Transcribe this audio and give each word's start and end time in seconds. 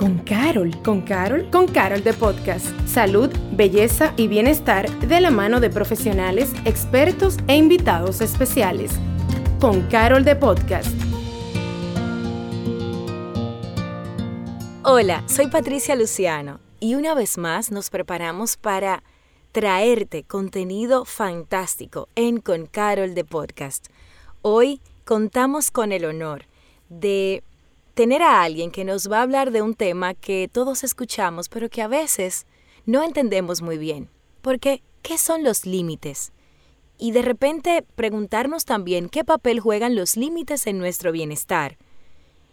con 0.00 0.16
Carol. 0.20 0.74
¿Con 0.82 1.02
Carol? 1.02 1.50
Con 1.50 1.68
Carol 1.68 2.02
de 2.02 2.14
Podcast. 2.14 2.66
Salud, 2.86 3.28
belleza 3.52 4.14
y 4.16 4.28
bienestar 4.28 4.88
de 5.00 5.20
la 5.20 5.30
mano 5.30 5.60
de 5.60 5.68
profesionales, 5.68 6.54
expertos 6.64 7.36
e 7.48 7.56
invitados 7.56 8.22
especiales. 8.22 8.92
Con 9.60 9.82
Carol 9.88 10.24
de 10.24 10.36
Podcast. 10.36 10.88
Hola, 14.84 15.22
soy 15.28 15.48
Patricia 15.48 15.94
Luciano 15.96 16.60
y 16.80 16.94
una 16.94 17.12
vez 17.12 17.36
más 17.36 17.70
nos 17.70 17.90
preparamos 17.90 18.56
para 18.56 19.02
traerte 19.52 20.22
contenido 20.22 21.04
fantástico 21.04 22.08
en 22.14 22.40
Con 22.40 22.64
Carol 22.64 23.14
de 23.14 23.26
Podcast. 23.26 23.88
Hoy 24.40 24.80
contamos 25.04 25.70
con 25.70 25.92
el 25.92 26.06
honor 26.06 26.46
de 26.88 27.44
tener 28.00 28.22
a 28.22 28.42
alguien 28.42 28.70
que 28.70 28.86
nos 28.86 29.12
va 29.12 29.18
a 29.18 29.22
hablar 29.24 29.50
de 29.50 29.60
un 29.60 29.74
tema 29.74 30.14
que 30.14 30.48
todos 30.50 30.84
escuchamos, 30.84 31.50
pero 31.50 31.68
que 31.68 31.82
a 31.82 31.86
veces 31.86 32.46
no 32.86 33.02
entendemos 33.02 33.60
muy 33.60 33.76
bien. 33.76 34.08
Porque, 34.40 34.82
¿qué 35.02 35.18
son 35.18 35.44
los 35.44 35.66
límites? 35.66 36.32
Y 36.96 37.12
de 37.12 37.20
repente 37.20 37.84
preguntarnos 37.96 38.64
también 38.64 39.10
qué 39.10 39.22
papel 39.22 39.60
juegan 39.60 39.96
los 39.96 40.16
límites 40.16 40.66
en 40.66 40.78
nuestro 40.78 41.12
bienestar. 41.12 41.76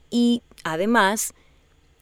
Y, 0.10 0.44
además, 0.66 1.34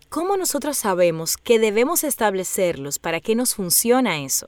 ¿cómo 0.09 0.37
nosotros 0.37 0.75
sabemos 0.75 1.37
que 1.37 1.59
debemos 1.59 2.03
establecerlos? 2.03 2.97
¿Para 2.97 3.21
qué 3.21 3.35
nos 3.35 3.53
funciona 3.53 4.23
eso? 4.23 4.47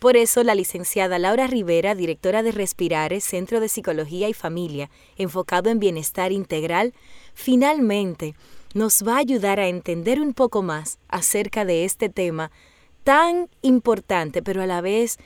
Por 0.00 0.16
eso, 0.16 0.42
la 0.42 0.54
licenciada 0.54 1.18
Laura 1.18 1.46
Rivera, 1.46 1.94
directora 1.94 2.42
de 2.42 2.52
Respirares, 2.52 3.22
Centro 3.22 3.60
de 3.60 3.68
Psicología 3.68 4.30
y 4.30 4.32
Familia, 4.32 4.90
enfocado 5.16 5.68
en 5.68 5.78
bienestar 5.78 6.32
integral, 6.32 6.94
finalmente 7.34 8.34
nos 8.72 9.02
va 9.06 9.16
a 9.16 9.18
ayudar 9.18 9.60
a 9.60 9.68
entender 9.68 10.18
un 10.18 10.32
poco 10.32 10.62
más 10.62 10.98
acerca 11.08 11.66
de 11.66 11.84
este 11.84 12.08
tema 12.08 12.50
tan 13.04 13.50
importante, 13.60 14.42
pero 14.42 14.62
a 14.62 14.66
la 14.66 14.80
vez 14.80 15.18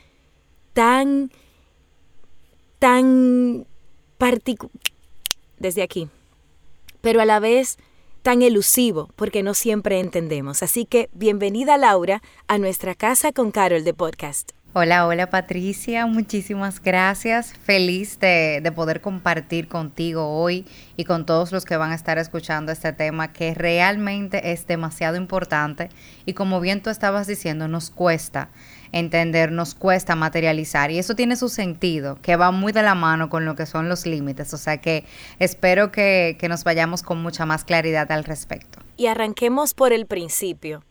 tan, 0.73 1.31
tan 2.81 3.69
particular, 4.19 4.75
desde 5.57 5.83
aquí, 5.83 6.09
pero 7.01 7.21
a 7.21 7.25
la 7.25 7.39
vez 7.39 7.79
tan 8.23 8.43
elusivo, 8.43 9.09
porque 9.15 9.45
no 9.45 9.55
siempre 9.55 10.01
entendemos. 10.01 10.65
Así 10.65 10.85
que 10.85 11.11
bienvenida 11.13 11.79
Laura 11.79 12.23
a 12.49 12.59
nuestra 12.59 12.97
casa 12.97 13.31
con 13.31 13.53
Carol 13.53 13.85
de 13.85 13.95
Podcast. 13.95 14.51
Hola, 14.77 15.07
hola 15.07 15.31
Patricia, 15.31 16.05
muchísimas 16.07 16.83
gracias. 16.83 17.55
Feliz 17.55 18.19
de, 18.19 18.59
de, 18.61 18.73
poder 18.73 19.01
compartir 19.01 19.69
contigo 19.69 20.37
hoy 20.37 20.67
y 20.97 21.05
con 21.05 21.27
todos 21.27 21.53
los 21.53 21.65
que 21.65 21.77
van 21.77 21.93
a 21.93 21.95
estar 21.95 22.19
escuchando 22.19 22.73
este 22.73 22.93
tema 22.93 23.33
que 23.33 23.55
realmente 23.55 24.51
es 24.51 24.67
demasiado 24.67 25.17
importante 25.17 25.91
y 26.27 26.33
como 26.33 26.61
bien 26.61 26.83
tú 26.83 26.91
estabas 26.91 27.29
diciendo, 27.29 27.69
nos 27.69 27.91
cuesta 27.91 28.51
entender, 28.91 29.53
nos 29.53 29.77
cuesta 29.77 30.17
materializar 30.17 30.91
y 30.91 30.99
eso 30.99 31.15
tiene 31.15 31.37
su 31.37 31.51
sentido, 31.51 32.19
que 32.21 32.35
va 32.35 32.51
muy 32.51 32.73
de 32.73 32.83
la 32.83 32.97
mano 32.97 33.31
con 33.31 33.45
lo 33.45 33.55
que 33.55 33.67
son 33.67 33.89
los 33.89 34.07
límites, 34.07 34.53
o 34.55 34.59
sea 34.59 34.79
que 34.79 35.05
espero 35.39 35.93
que, 35.93 36.37
que 36.41 36.49
nos 36.49 36.65
vayamos 36.65 37.05
con 37.05 37.23
mucha 37.23 37.47
más 37.47 37.63
claridad 37.63 38.11
al 38.11 38.25
respecto. 38.25 38.81
Y 38.97 39.07
arranquemos 39.07 39.73
por 39.73 39.93
el 39.93 40.07
principio. 40.07 40.83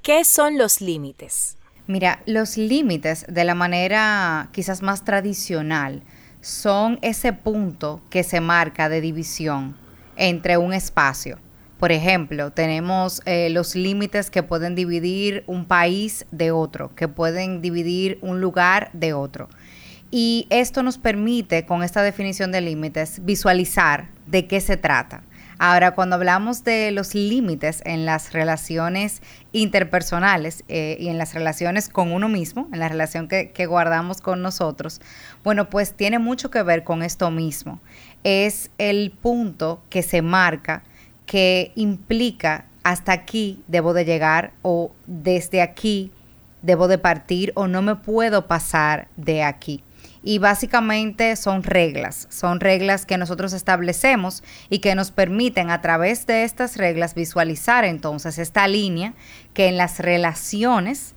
¿Qué 0.00 0.24
son 0.24 0.56
los 0.56 0.80
límites? 0.80 1.57
Mira, 1.88 2.20
los 2.26 2.58
límites 2.58 3.24
de 3.30 3.44
la 3.44 3.54
manera 3.54 4.50
quizás 4.52 4.82
más 4.82 5.04
tradicional 5.04 6.02
son 6.42 6.98
ese 7.00 7.32
punto 7.32 8.02
que 8.10 8.24
se 8.24 8.42
marca 8.42 8.90
de 8.90 9.00
división 9.00 9.74
entre 10.14 10.58
un 10.58 10.74
espacio. 10.74 11.38
Por 11.78 11.90
ejemplo, 11.90 12.50
tenemos 12.50 13.22
eh, 13.24 13.48
los 13.48 13.74
límites 13.74 14.30
que 14.30 14.42
pueden 14.42 14.74
dividir 14.74 15.44
un 15.46 15.64
país 15.64 16.26
de 16.30 16.50
otro, 16.50 16.94
que 16.94 17.08
pueden 17.08 17.62
dividir 17.62 18.18
un 18.20 18.42
lugar 18.42 18.90
de 18.92 19.14
otro. 19.14 19.48
Y 20.10 20.46
esto 20.50 20.82
nos 20.82 20.98
permite, 20.98 21.64
con 21.64 21.82
esta 21.82 22.02
definición 22.02 22.52
de 22.52 22.60
límites, 22.60 23.24
visualizar 23.24 24.08
de 24.26 24.46
qué 24.46 24.60
se 24.60 24.76
trata. 24.76 25.22
Ahora, 25.60 25.90
cuando 25.92 26.14
hablamos 26.14 26.62
de 26.62 26.92
los 26.92 27.16
límites 27.16 27.82
en 27.84 28.06
las 28.06 28.32
relaciones 28.32 29.22
interpersonales 29.50 30.62
eh, 30.68 30.96
y 31.00 31.08
en 31.08 31.18
las 31.18 31.34
relaciones 31.34 31.88
con 31.88 32.12
uno 32.12 32.28
mismo, 32.28 32.68
en 32.72 32.78
la 32.78 32.88
relación 32.88 33.26
que, 33.26 33.50
que 33.50 33.66
guardamos 33.66 34.20
con 34.20 34.40
nosotros, 34.40 35.00
bueno, 35.42 35.68
pues 35.68 35.94
tiene 35.94 36.20
mucho 36.20 36.50
que 36.50 36.62
ver 36.62 36.84
con 36.84 37.02
esto 37.02 37.32
mismo. 37.32 37.80
Es 38.22 38.70
el 38.78 39.10
punto 39.10 39.82
que 39.90 40.04
se 40.04 40.22
marca, 40.22 40.84
que 41.26 41.72
implica 41.74 42.66
hasta 42.84 43.12
aquí 43.12 43.60
debo 43.66 43.94
de 43.94 44.04
llegar 44.04 44.52
o 44.62 44.92
desde 45.06 45.60
aquí 45.60 46.12
debo 46.62 46.86
de 46.86 46.98
partir 46.98 47.52
o 47.56 47.66
no 47.66 47.82
me 47.82 47.96
puedo 47.96 48.46
pasar 48.46 49.08
de 49.16 49.42
aquí 49.42 49.82
y 50.22 50.38
básicamente 50.38 51.36
son 51.36 51.62
reglas, 51.62 52.26
son 52.30 52.60
reglas 52.60 53.06
que 53.06 53.18
nosotros 53.18 53.52
establecemos 53.52 54.42
y 54.70 54.80
que 54.80 54.94
nos 54.94 55.10
permiten 55.10 55.70
a 55.70 55.80
través 55.80 56.26
de 56.26 56.44
estas 56.44 56.76
reglas 56.76 57.14
visualizar 57.14 57.84
entonces 57.84 58.38
esta 58.38 58.68
línea 58.68 59.14
que 59.54 59.68
en 59.68 59.76
las 59.76 59.98
relaciones 59.98 61.14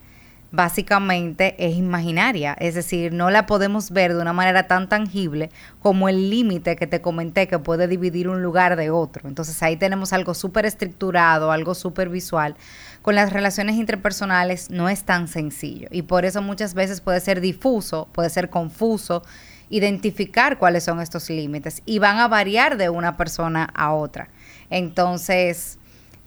básicamente 0.52 1.56
es 1.58 1.78
imaginaria, 1.78 2.54
es 2.60 2.76
decir, 2.76 3.14
no 3.14 3.30
la 3.30 3.46
podemos 3.46 3.92
ver 3.92 4.14
de 4.14 4.22
una 4.22 4.34
manera 4.34 4.68
tan 4.68 4.90
tangible 4.90 5.50
como 5.80 6.10
el 6.10 6.30
límite 6.30 6.76
que 6.76 6.88
te 6.88 7.02
comenté 7.02 7.48
que 7.48 7.58
puede 7.58 7.88
dividir 7.88 8.28
un 8.28 8.44
lugar 8.44 8.76
de 8.76 8.90
otro. 8.90 9.30
Entonces 9.30 9.64
ahí 9.64 9.78
tenemos 9.78 10.12
algo 10.12 10.34
súper 10.34 10.66
estructurado, 10.66 11.52
algo 11.52 11.74
súper 11.74 12.10
visual. 12.10 12.56
Con 13.02 13.16
las 13.16 13.34
relaciones 13.34 13.78
interpersonales 13.78 14.70
no 14.70 14.88
es 14.88 15.04
tan 15.04 15.28
sencillo 15.28 15.88
y 15.90 16.04
por 16.04 16.24
eso 16.24 16.42
muchas 16.44 16.76
veces 16.76 17.02
puede 17.02 17.20
ser 17.20 17.42
difuso, 17.42 18.08
puede 18.12 18.30
ser 18.30 18.52
confuso 18.52 19.24
identificar 19.72 20.60
cuáles 20.60 20.84
son 20.84 21.02
estos 21.02 21.30
límites 21.30 21.82
y 21.86 21.98
van 21.98 22.20
a 22.20 22.28
variar 22.28 22.78
de 22.78 22.90
una 22.90 23.18
persona 23.18 23.72
a 23.74 23.94
otra. 23.94 24.30
Entonces, 24.70 25.80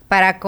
para 0.08 0.40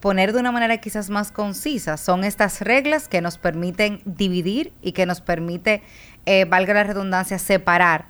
poner 0.00 0.32
de 0.32 0.38
una 0.38 0.52
manera 0.52 0.76
quizás 0.76 1.10
más 1.10 1.32
concisa, 1.32 1.96
son 1.96 2.22
estas 2.22 2.60
reglas 2.60 3.08
que 3.08 3.20
nos 3.20 3.36
permiten 3.36 4.00
dividir 4.04 4.72
y 4.80 4.92
que 4.92 5.06
nos 5.06 5.20
permite, 5.20 5.82
eh, 6.24 6.44
valga 6.44 6.74
la 6.74 6.84
redundancia, 6.84 7.40
separar 7.40 8.04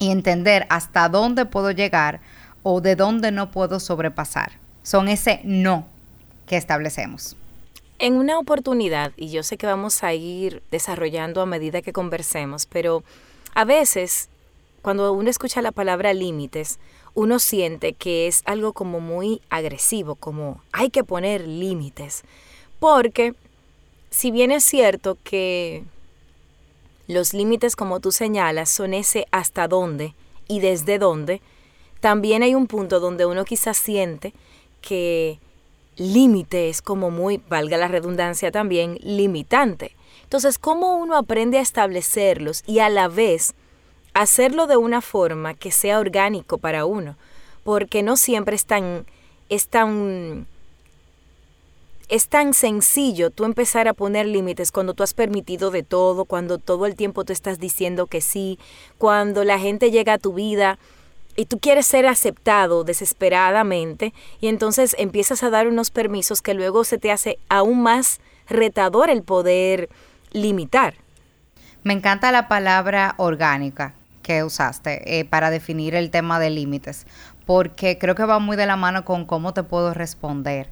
y 0.00 0.10
entender 0.10 0.66
hasta 0.68 1.08
dónde 1.08 1.44
puedo 1.44 1.70
llegar 1.70 2.20
o 2.64 2.80
de 2.80 2.96
dónde 2.96 3.30
no 3.30 3.52
puedo 3.52 3.78
sobrepasar. 3.78 4.52
Son 4.82 5.06
ese 5.06 5.42
no 5.44 5.86
que 6.50 6.56
establecemos. 6.56 7.36
En 8.00 8.14
una 8.14 8.36
oportunidad, 8.36 9.12
y 9.16 9.30
yo 9.30 9.44
sé 9.44 9.56
que 9.56 9.68
vamos 9.68 10.02
a 10.02 10.14
ir 10.14 10.64
desarrollando 10.72 11.40
a 11.42 11.46
medida 11.46 11.80
que 11.80 11.92
conversemos, 11.92 12.66
pero 12.66 13.04
a 13.54 13.64
veces 13.64 14.28
cuando 14.82 15.12
uno 15.12 15.30
escucha 15.30 15.62
la 15.62 15.70
palabra 15.70 16.12
límites, 16.12 16.80
uno 17.14 17.38
siente 17.38 17.92
que 17.92 18.26
es 18.26 18.42
algo 18.46 18.72
como 18.72 18.98
muy 18.98 19.40
agresivo, 19.48 20.16
como 20.16 20.60
hay 20.72 20.90
que 20.90 21.04
poner 21.04 21.46
límites. 21.46 22.24
Porque 22.80 23.34
si 24.10 24.32
bien 24.32 24.50
es 24.50 24.64
cierto 24.64 25.16
que 25.22 25.84
los 27.06 27.32
límites, 27.32 27.76
como 27.76 28.00
tú 28.00 28.10
señalas, 28.10 28.70
son 28.70 28.92
ese 28.92 29.28
hasta 29.30 29.68
dónde 29.68 30.14
y 30.48 30.58
desde 30.58 30.98
dónde, 30.98 31.42
también 32.00 32.42
hay 32.42 32.56
un 32.56 32.66
punto 32.66 32.98
donde 32.98 33.24
uno 33.24 33.44
quizás 33.44 33.76
siente 33.76 34.32
que 34.80 35.38
límite 36.00 36.70
es 36.70 36.80
como 36.80 37.10
muy, 37.10 37.42
valga 37.48 37.76
la 37.76 37.86
redundancia 37.86 38.50
también, 38.50 38.98
limitante. 39.02 39.94
Entonces, 40.22 40.58
¿cómo 40.58 40.96
uno 40.96 41.16
aprende 41.16 41.58
a 41.58 41.60
establecerlos 41.60 42.62
y 42.66 42.78
a 42.78 42.88
la 42.88 43.08
vez 43.08 43.54
hacerlo 44.14 44.66
de 44.66 44.78
una 44.78 45.02
forma 45.02 45.54
que 45.54 45.70
sea 45.70 45.98
orgánico 45.98 46.56
para 46.56 46.86
uno, 46.86 47.16
porque 47.64 48.02
no 48.02 48.16
siempre 48.16 48.56
es 48.56 48.64
tan, 48.64 49.04
es 49.50 49.68
tan, 49.68 50.46
es 52.08 52.28
tan 52.28 52.54
sencillo 52.54 53.30
tú 53.30 53.44
empezar 53.44 53.86
a 53.86 53.92
poner 53.92 54.26
límites 54.26 54.72
cuando 54.72 54.94
tú 54.94 55.02
has 55.02 55.12
permitido 55.12 55.70
de 55.70 55.82
todo, 55.82 56.24
cuando 56.24 56.56
todo 56.56 56.86
el 56.86 56.96
tiempo 56.96 57.24
tú 57.24 57.34
estás 57.34 57.58
diciendo 57.58 58.06
que 58.06 58.22
sí, 58.22 58.58
cuando 58.96 59.44
la 59.44 59.58
gente 59.58 59.90
llega 59.90 60.14
a 60.14 60.18
tu 60.18 60.32
vida 60.32 60.78
y 61.36 61.46
tú 61.46 61.58
quieres 61.58 61.86
ser 61.86 62.06
aceptado 62.06 62.84
desesperadamente 62.84 64.12
y 64.40 64.48
entonces 64.48 64.94
empiezas 64.98 65.42
a 65.42 65.50
dar 65.50 65.68
unos 65.68 65.90
permisos 65.90 66.42
que 66.42 66.54
luego 66.54 66.84
se 66.84 66.98
te 66.98 67.12
hace 67.12 67.38
aún 67.48 67.82
más 67.82 68.20
retador 68.48 69.10
el 69.10 69.22
poder 69.22 69.88
limitar. 70.32 70.94
Me 71.82 71.94
encanta 71.94 72.30
la 72.32 72.48
palabra 72.48 73.14
orgánica, 73.16 73.94
que 74.22 74.44
usaste 74.44 75.18
eh, 75.18 75.24
para 75.24 75.50
definir 75.50 75.94
el 75.94 76.10
tema 76.10 76.38
de 76.38 76.50
límites, 76.50 77.06
porque 77.46 77.98
creo 77.98 78.14
que 78.14 78.24
va 78.24 78.38
muy 78.38 78.56
de 78.56 78.66
la 78.66 78.76
mano 78.76 79.04
con 79.04 79.24
cómo 79.24 79.54
te 79.54 79.62
puedo 79.62 79.94
responder. 79.94 80.68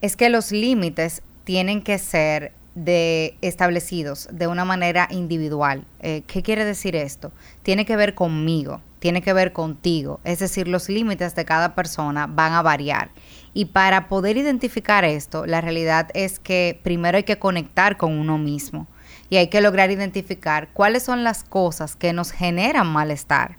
Es 0.00 0.16
que 0.16 0.30
los 0.30 0.52
límites 0.52 1.22
tienen 1.44 1.82
que 1.82 1.98
ser 1.98 2.52
de 2.76 3.36
establecidos 3.40 4.28
de 4.30 4.46
una 4.46 4.64
manera 4.64 5.08
individual. 5.10 5.84
Eh, 6.00 6.22
¿Qué 6.26 6.42
quiere 6.42 6.64
decir 6.64 6.94
esto? 6.94 7.32
Tiene 7.62 7.86
que 7.86 7.96
ver 7.96 8.14
conmigo, 8.14 8.80
tiene 9.06 9.22
que 9.22 9.32
ver 9.32 9.52
contigo, 9.52 10.18
es 10.24 10.40
decir, 10.40 10.66
los 10.66 10.88
límites 10.88 11.36
de 11.36 11.44
cada 11.44 11.76
persona 11.76 12.26
van 12.26 12.54
a 12.54 12.62
variar. 12.62 13.12
Y 13.54 13.66
para 13.66 14.08
poder 14.08 14.36
identificar 14.36 15.04
esto, 15.04 15.46
la 15.46 15.60
realidad 15.60 16.08
es 16.12 16.40
que 16.40 16.80
primero 16.82 17.16
hay 17.16 17.22
que 17.22 17.38
conectar 17.38 17.98
con 17.98 18.18
uno 18.18 18.36
mismo 18.36 18.88
y 19.30 19.36
hay 19.36 19.46
que 19.46 19.60
lograr 19.60 19.92
identificar 19.92 20.70
cuáles 20.72 21.04
son 21.04 21.22
las 21.22 21.44
cosas 21.44 21.94
que 21.94 22.12
nos 22.12 22.32
generan 22.32 22.88
malestar 22.88 23.58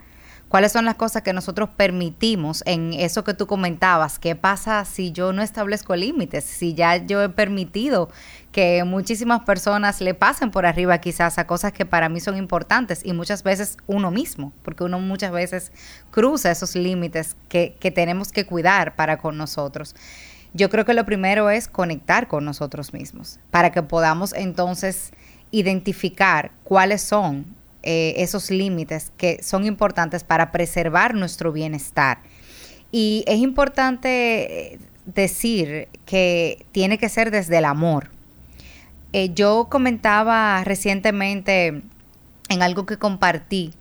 cuáles 0.49 0.71
son 0.71 0.85
las 0.85 0.95
cosas 0.95 1.21
que 1.21 1.33
nosotros 1.33 1.69
permitimos 1.75 2.63
en 2.65 2.94
eso 2.94 3.23
que 3.23 3.33
tú 3.33 3.47
comentabas. 3.47 4.19
¿Qué 4.19 4.35
pasa 4.35 4.85
si 4.85 5.11
yo 5.11 5.33
no 5.33 5.41
establezco 5.41 5.95
límites? 5.95 6.44
Si 6.44 6.73
ya 6.73 6.97
yo 6.97 7.21
he 7.21 7.29
permitido 7.29 8.09
que 8.51 8.83
muchísimas 8.83 9.41
personas 9.41 10.01
le 10.01 10.13
pasen 10.13 10.51
por 10.51 10.65
arriba 10.65 10.97
quizás 10.99 11.38
a 11.38 11.47
cosas 11.47 11.73
que 11.73 11.85
para 11.85 12.09
mí 12.09 12.19
son 12.19 12.38
importantes 12.38 13.01
y 13.05 13.13
muchas 13.13 13.44
veces 13.44 13.77
uno 13.88 14.09
mismo, 14.09 14.53
porque 14.63 14.83
uno 14.83 14.99
muchas 14.99 15.31
veces 15.31 15.71
cruza 16.11 16.51
esos 16.51 16.75
límites 16.75 17.35
que, 17.49 17.75
que 17.79 17.91
tenemos 17.91 18.31
que 18.31 18.45
cuidar 18.45 18.95
para 18.95 19.17
con 19.17 19.38
nosotros. 19.38 19.95
Yo 20.53 20.69
creo 20.69 20.85
que 20.85 20.94
lo 20.94 21.05
primero 21.05 21.49
es 21.49 21.67
conectar 21.67 22.27
con 22.27 22.45
nosotros 22.45 22.94
mismos 22.94 23.39
para 23.51 23.71
que 23.71 23.83
podamos 23.83 24.33
entonces 24.33 25.11
identificar 25.51 26.51
cuáles 26.63 27.01
son 27.01 27.56
eh, 27.89 28.22
esos 28.22 28.51
límites 28.51 29.13
que 29.16 29.42
son 29.42 29.66
importantes 29.66 30.25
para 30.25 30.51
preservar 30.51 31.16
nuestro 31.16 31.54
bienestar. 31.54 32.19
Y 32.92 33.24
es 33.28 33.38
importante 33.38 34.74
eh, 34.74 34.80
decir 35.06 35.88
que 36.06 36.66
tiene 36.74 36.98
que 36.98 37.07
ser 37.07 37.31
desde 37.31 37.60
el 37.60 37.63
amor. 37.63 38.10
Eh, 39.13 39.34
yo 39.34 39.68
comentaba 39.72 40.62
recientemente 40.66 41.81
en 42.50 42.62
algo 42.62 42.86
que 42.86 42.98
compartí 42.98 43.74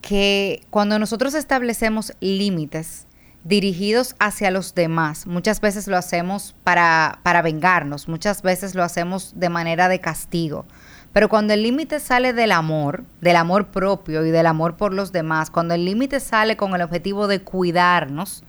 que 0.00 0.62
cuando 0.70 1.00
nosotros 1.00 1.34
establecemos 1.34 2.12
límites 2.20 3.08
dirigidos 3.42 4.14
hacia 4.20 4.52
los 4.52 4.76
demás, 4.76 5.26
muchas 5.26 5.60
veces 5.60 5.88
lo 5.88 5.96
hacemos 5.96 6.54
para, 6.62 7.18
para 7.24 7.42
vengarnos, 7.42 8.06
muchas 8.06 8.42
veces 8.42 8.76
lo 8.76 8.84
hacemos 8.84 9.32
de 9.34 9.48
manera 9.48 9.88
de 9.88 9.98
castigo, 9.98 10.66
pero 11.12 11.28
cuando 11.28 11.54
el 11.54 11.62
límite 11.62 11.98
sale 11.98 12.32
del 12.32 12.52
amor, 12.52 13.04
del 13.20 13.36
amor 13.36 13.68
propio 13.68 14.24
y 14.24 14.30
del 14.30 14.46
amor 14.46 14.76
por 14.76 14.94
los 14.94 15.12
demás, 15.12 15.50
cuando 15.50 15.74
el 15.74 15.84
límite 15.84 16.20
sale 16.20 16.56
con 16.56 16.74
el 16.74 16.82
objetivo 16.82 17.26
de 17.26 17.42
cuidarnos, 17.42 18.44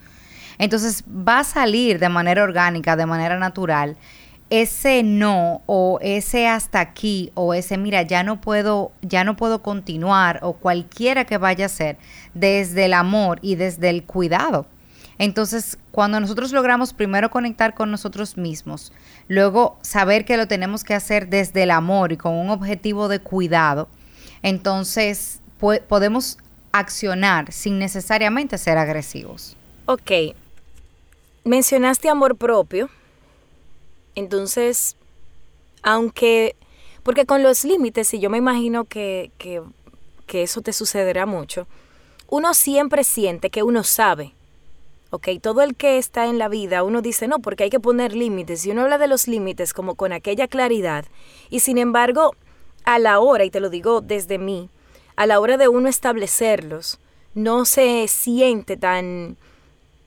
entonces 0.59 1.03
va 1.07 1.39
a 1.39 1.43
salir 1.43 1.97
de 1.97 2.09
manera 2.09 2.43
orgánica, 2.43 2.95
de 2.95 3.07
manera 3.07 3.39
natural, 3.39 3.97
ese 4.51 5.01
no 5.01 5.61
o 5.65 5.97
ese 6.01 6.47
hasta 6.47 6.81
aquí 6.81 7.31
o 7.35 7.53
ese 7.53 7.77
mira, 7.77 8.03
ya 8.03 8.21
no 8.21 8.41
puedo, 8.41 8.91
ya 9.01 9.23
no 9.23 9.37
puedo 9.37 9.63
continuar 9.63 10.39
o 10.43 10.53
cualquiera 10.53 11.25
que 11.25 11.37
vaya 11.37 11.65
a 11.65 11.69
ser 11.69 11.97
desde 12.33 12.85
el 12.85 12.93
amor 12.93 13.39
y 13.41 13.55
desde 13.55 13.89
el 13.89 14.03
cuidado. 14.03 14.67
Entonces, 15.21 15.77
cuando 15.91 16.19
nosotros 16.19 16.51
logramos 16.51 16.93
primero 16.93 17.29
conectar 17.29 17.75
con 17.75 17.91
nosotros 17.91 18.37
mismos, 18.37 18.91
luego 19.27 19.77
saber 19.83 20.25
que 20.25 20.35
lo 20.35 20.47
tenemos 20.47 20.83
que 20.83 20.95
hacer 20.95 21.29
desde 21.29 21.61
el 21.61 21.69
amor 21.69 22.11
y 22.11 22.17
con 22.17 22.33
un 22.33 22.49
objetivo 22.49 23.07
de 23.07 23.19
cuidado, 23.19 23.87
entonces 24.41 25.39
podemos 25.87 26.39
accionar 26.71 27.51
sin 27.51 27.77
necesariamente 27.77 28.57
ser 28.57 28.79
agresivos. 28.79 29.55
Ok, 29.85 30.11
mencionaste 31.43 32.09
amor 32.09 32.35
propio, 32.35 32.89
entonces, 34.15 34.95
aunque, 35.83 36.55
porque 37.03 37.27
con 37.27 37.43
los 37.43 37.63
límites, 37.63 38.11
y 38.15 38.19
yo 38.19 38.31
me 38.31 38.39
imagino 38.39 38.85
que, 38.85 39.29
que, 39.37 39.61
que 40.25 40.41
eso 40.41 40.61
te 40.61 40.73
sucederá 40.73 41.27
mucho, 41.27 41.67
uno 42.27 42.55
siempre 42.55 43.03
siente 43.03 43.51
que 43.51 43.61
uno 43.61 43.83
sabe 43.83 44.33
¿ok? 45.11 45.27
Todo 45.41 45.61
el 45.61 45.75
que 45.75 45.97
está 45.97 46.25
en 46.25 46.39
la 46.39 46.49
vida, 46.49 46.83
uno 46.83 47.01
dice, 47.01 47.27
no, 47.27 47.39
porque 47.39 47.65
hay 47.65 47.69
que 47.69 47.79
poner 47.79 48.15
límites, 48.15 48.65
y 48.65 48.71
uno 48.71 48.81
habla 48.81 48.97
de 48.97 49.07
los 49.07 49.27
límites 49.27 49.73
como 49.73 49.95
con 49.95 50.11
aquella 50.11 50.47
claridad, 50.47 51.05
y 51.49 51.59
sin 51.59 51.77
embargo, 51.77 52.35
a 52.83 52.97
la 52.97 53.19
hora, 53.19 53.43
y 53.43 53.51
te 53.51 53.59
lo 53.59 53.69
digo 53.69 54.01
desde 54.01 54.39
mí, 54.39 54.69
a 55.15 55.27
la 55.27 55.39
hora 55.39 55.57
de 55.57 55.67
uno 55.67 55.87
establecerlos, 55.87 56.99
no 57.33 57.65
se 57.65 58.07
siente 58.07 58.77
tan, 58.77 59.37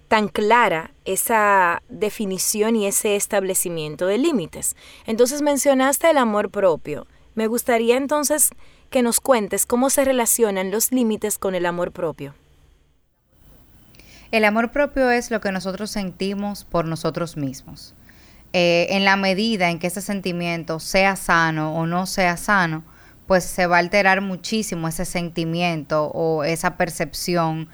tan 0.09 0.29
clara 0.29 0.91
esa 1.05 1.83
definición 1.89 2.77
y 2.77 2.87
ese 2.87 3.17
establecimiento 3.17 4.07
de 4.07 4.19
límites. 4.19 4.77
Entonces 5.07 5.41
mencionaste 5.41 6.11
el 6.11 6.19
amor 6.19 6.51
propio. 6.51 7.07
Me 7.35 7.47
gustaría 7.47 7.97
entonces 7.97 8.51
que 8.91 9.03
nos 9.03 9.21
cuentes 9.21 9.67
cómo 9.67 9.91
se 9.91 10.05
relacionan 10.05 10.71
los 10.71 10.93
límites 10.93 11.39
con 11.39 11.55
el 11.55 11.67
amor 11.67 11.93
propio. 11.93 12.35
El 14.35 14.45
amor 14.45 14.73
propio 14.73 15.13
es 15.13 15.31
lo 15.31 15.41
que 15.41 15.53
nosotros 15.53 15.93
sentimos 15.93 16.65
por 16.65 16.87
nosotros 16.87 17.37
mismos. 17.37 17.95
Eh, 18.53 18.89
en 18.91 19.05
la 19.05 19.15
medida 19.15 19.71
en 19.71 19.79
que 19.79 19.87
ese 19.87 20.01
sentimiento 20.01 20.81
sea 20.81 21.15
sano 21.15 21.77
o 21.77 21.87
no 21.87 22.05
sea 22.07 22.37
sano, 22.37 22.83
pues 23.29 23.45
se 23.45 23.69
va 23.69 23.77
a 23.77 23.79
alterar 23.79 24.23
muchísimo 24.23 24.89
ese 24.89 25.05
sentimiento 25.05 26.07
o 26.07 26.43
esa 26.43 26.77
percepción, 26.77 27.69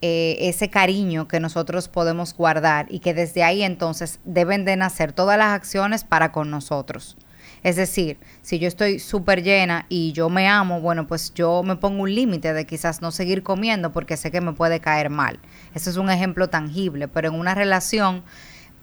eh, 0.00 0.38
ese 0.40 0.70
cariño 0.70 1.28
que 1.28 1.40
nosotros 1.40 1.88
podemos 1.88 2.34
guardar 2.34 2.86
y 2.88 3.00
que 3.00 3.12
desde 3.12 3.42
ahí 3.42 3.62
entonces 3.62 4.18
deben 4.24 4.64
de 4.64 4.76
nacer 4.76 5.12
todas 5.12 5.36
las 5.36 5.52
acciones 5.52 6.04
para 6.04 6.32
con 6.32 6.50
nosotros. 6.50 7.18
Es 7.62 7.76
decir, 7.76 8.18
si 8.42 8.58
yo 8.58 8.68
estoy 8.68 8.98
súper 8.98 9.42
llena 9.42 9.86
y 9.88 10.12
yo 10.12 10.28
me 10.28 10.48
amo, 10.48 10.80
bueno, 10.80 11.06
pues 11.06 11.32
yo 11.34 11.62
me 11.62 11.76
pongo 11.76 12.02
un 12.02 12.14
límite 12.14 12.52
de 12.52 12.66
quizás 12.66 13.02
no 13.02 13.10
seguir 13.10 13.42
comiendo 13.42 13.92
porque 13.92 14.16
sé 14.16 14.30
que 14.30 14.40
me 14.40 14.52
puede 14.52 14.80
caer 14.80 15.10
mal. 15.10 15.38
Ese 15.74 15.90
es 15.90 15.96
un 15.96 16.10
ejemplo 16.10 16.48
tangible, 16.48 17.08
pero 17.08 17.28
en 17.28 17.34
una 17.34 17.54
relación 17.54 18.22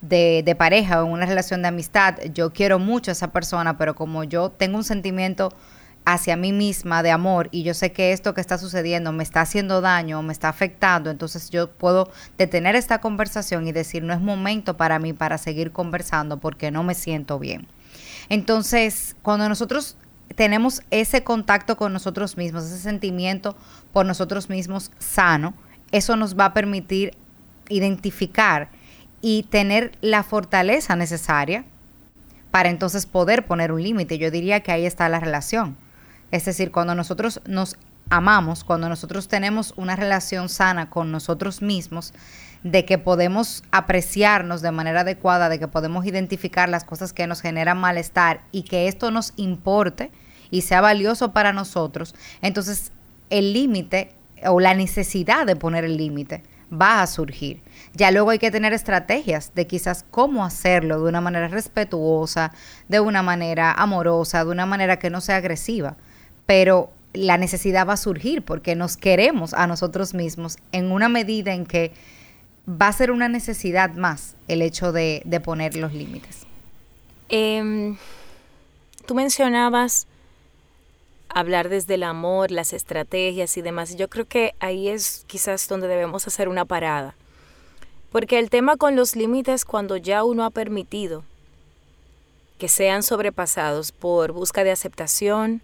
de, 0.02 0.44
de 0.46 0.56
pareja 0.56 1.02
o 1.02 1.08
en 1.08 1.14
una 1.14 1.26
relación 1.26 1.62
de 1.62 1.70
amistad, 1.70 2.16
yo 2.34 2.54
quiero 2.54 2.80
mucho 2.80 3.12
a 3.12 3.14
esa 3.14 3.32
persona, 3.32 3.78
pero 3.78 3.96
como 3.96 4.24
yo 4.24 4.50
tengo 4.50 4.78
un 4.78 4.84
sentimiento 4.84 5.50
hacia 6.06 6.38
mí 6.38 6.52
misma 6.52 7.04
de 7.04 7.12
amor 7.12 7.50
y 7.52 7.64
yo 7.64 7.74
sé 7.74 7.92
que 7.92 8.14
esto 8.14 8.34
que 8.34 8.42
está 8.42 8.58
sucediendo 8.58 9.12
me 9.12 9.24
está 9.24 9.42
haciendo 9.42 9.82
daño, 9.82 10.22
me 10.22 10.34
está 10.34 10.50
afectando, 10.50 11.10
entonces 11.10 11.50
yo 11.50 11.72
puedo 11.72 12.10
detener 12.38 12.76
esta 12.76 13.02
conversación 13.02 13.68
y 13.68 13.72
decir, 13.72 14.04
no 14.04 14.14
es 14.14 14.22
momento 14.22 14.78
para 14.78 15.00
mí 15.00 15.14
para 15.14 15.38
seguir 15.38 15.72
conversando 15.72 16.38
porque 16.38 16.70
no 16.72 16.84
me 16.84 16.94
siento 16.94 17.40
bien. 17.40 17.68
Entonces, 18.30 19.16
cuando 19.22 19.48
nosotros 19.50 19.98
tenemos 20.36 20.82
ese 20.92 21.24
contacto 21.24 21.78
con 21.78 21.94
nosotros 21.94 22.38
mismos, 22.38 22.66
ese 22.66 22.80
sentimiento 22.80 23.56
por 23.94 24.06
nosotros 24.06 24.50
mismos 24.50 24.92
sano, 25.00 25.54
eso 25.92 26.16
nos 26.16 26.38
va 26.38 26.46
a 26.46 26.54
permitir 26.54 27.16
identificar 27.70 28.70
y 29.22 29.44
tener 29.44 29.98
la 30.02 30.24
fortaleza 30.24 30.96
necesaria 30.96 31.66
para 32.52 32.70
entonces 32.70 33.06
poder 33.06 33.46
poner 33.46 33.72
un 33.72 33.82
límite. 33.82 34.18
Yo 34.18 34.32
diría 34.32 34.62
que 34.62 34.72
ahí 34.72 34.86
está 34.86 35.10
la 35.10 35.20
relación. 35.20 35.78
Es 36.32 36.46
decir, 36.46 36.72
cuando 36.72 36.96
nosotros 36.96 37.42
nos 37.46 37.78
amamos, 38.10 38.64
cuando 38.64 38.90
nosotros 38.90 39.28
tenemos 39.28 39.74
una 39.78 39.96
relación 39.96 40.50
sana 40.50 40.90
con 40.90 41.12
nosotros 41.12 41.62
mismos, 41.62 42.14
de 42.66 42.84
que 42.84 42.98
podemos 42.98 43.64
apreciarnos 43.70 44.64
de 44.64 44.72
manera 44.72 45.02
adecuada, 45.02 45.50
de 45.50 45.60
que 45.60 45.68
podemos 45.68 46.04
identificar 46.08 46.68
las 46.68 46.84
cosas 46.84 47.14
que 47.14 47.28
nos 47.28 47.42
generan 47.42 47.78
malestar 47.78 48.42
y 48.52 48.64
que 48.64 48.88
esto 48.88 49.12
nos 49.12 49.34
importe 49.36 50.12
y 50.50 50.62
sea 50.62 50.82
valioso 50.82 51.32
para 51.32 51.54
nosotros, 51.54 52.16
entonces 52.42 52.92
el 53.30 53.54
límite 53.54 54.14
o 54.48 54.60
la 54.60 54.74
necesidad 54.74 55.46
de 55.46 55.56
poner 55.56 55.86
el 55.86 55.96
límite 55.96 56.42
va 56.74 57.04
a 57.04 57.08
surgir. 57.08 57.62
Ya 57.94 58.10
luego 58.10 58.32
hay 58.32 58.40
que 58.40 58.50
tener 58.50 58.74
estrategias 58.74 59.52
de 59.54 59.68
quizás 59.68 60.04
cómo 60.10 60.44
hacerlo 60.44 61.00
de 61.00 61.08
una 61.08 61.22
manera 61.22 61.48
respetuosa, 61.48 62.52
de 62.90 63.00
una 63.00 63.22
manera 63.22 63.74
amorosa, 63.74 64.44
de 64.44 64.50
una 64.50 64.66
manera 64.66 64.98
que 64.98 65.12
no 65.12 65.22
sea 65.22 65.36
agresiva, 65.36 65.98
pero 66.48 66.92
la 67.14 67.38
necesidad 67.38 67.88
va 67.88 67.94
a 67.94 67.98
surgir 67.98 68.44
porque 68.44 68.76
nos 68.76 68.98
queremos 68.98 69.54
a 69.54 69.68
nosotros 69.68 70.16
mismos 70.16 70.58
en 70.72 70.92
una 70.92 71.10
medida 71.10 71.54
en 71.54 71.68
que 71.68 71.94
va 72.68 72.88
a 72.88 72.94
ser 72.94 73.12
una 73.12 73.30
necesidad 73.30 73.94
más 73.94 74.36
el 74.48 74.62
hecho 74.62 74.92
de, 74.92 75.24
poner 75.44 75.76
los 75.76 75.94
límites. 75.94 76.46
Em, 77.30 77.98
tú 79.06 79.16
mencionabas 79.16 80.08
hablar 81.30 81.70
desde 81.70 81.96
el 81.96 82.04
amor, 82.04 82.52
las 82.52 82.74
estrategias 82.74 83.58
y 83.58 83.62
demás. 83.62 83.96
Yo 83.96 84.10
creo 84.10 84.26
que 84.26 84.56
ahí 84.60 84.88
es 84.88 85.26
quizás 85.28 85.68
donde 85.68 85.88
debemos 85.88 86.26
hacer 86.28 86.48
una 86.48 86.66
parada. 86.66 87.16
Porque 88.12 88.40
el 88.40 88.50
tema 88.50 88.78
con 88.78 88.96
los 88.96 89.16
límites 89.16 89.66
cuando 89.66 89.98
ya 89.98 90.24
uno 90.24 90.46
ha 90.46 90.50
permitido 90.50 91.24
que 92.58 92.70
sean 92.70 93.04
sobrepasados 93.04 93.92
por 93.92 94.32
busca 94.32 94.64
de 94.64 94.72
aceptación, 94.72 95.62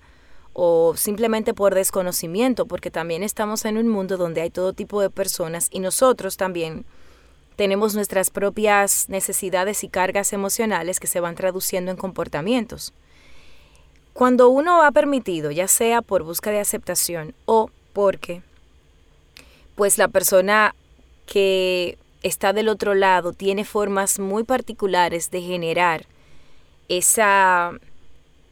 o 0.53 0.95
simplemente 0.95 1.53
por 1.53 1.75
desconocimiento, 1.75 2.65
porque 2.65 2.91
también 2.91 3.23
estamos 3.23 3.65
en 3.65 3.77
un 3.77 3.87
mundo 3.87 4.17
donde 4.17 4.41
hay 4.41 4.49
todo 4.49 4.73
tipo 4.73 5.01
de 5.01 5.09
personas 5.09 5.67
y 5.71 5.79
nosotros 5.79 6.37
también 6.37 6.85
tenemos 7.55 7.95
nuestras 7.95 8.29
propias 8.29 9.07
necesidades 9.09 9.83
y 9.83 9.89
cargas 9.89 10.33
emocionales 10.33 10.99
que 10.99 11.07
se 11.07 11.19
van 11.19 11.35
traduciendo 11.35 11.91
en 11.91 11.97
comportamientos. 11.97 12.93
Cuando 14.13 14.49
uno 14.49 14.83
ha 14.83 14.91
permitido, 14.91 15.51
ya 15.51 15.67
sea 15.67 16.01
por 16.01 16.23
busca 16.23 16.51
de 16.51 16.59
aceptación 16.59 17.33
o 17.45 17.69
porque 17.93 18.41
pues 19.75 19.97
la 19.97 20.09
persona 20.09 20.75
que 21.25 21.97
está 22.23 22.51
del 22.53 22.67
otro 22.67 22.93
lado 22.93 23.33
tiene 23.33 23.63
formas 23.63 24.19
muy 24.19 24.43
particulares 24.43 25.31
de 25.31 25.41
generar 25.41 26.05
esa, 26.89 27.71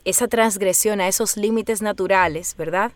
esa 0.10 0.28
transgresión 0.28 1.02
a 1.02 1.08
esos 1.08 1.38
límites 1.38 1.82
naturales, 1.82 2.56
¿verdad? 2.58 2.92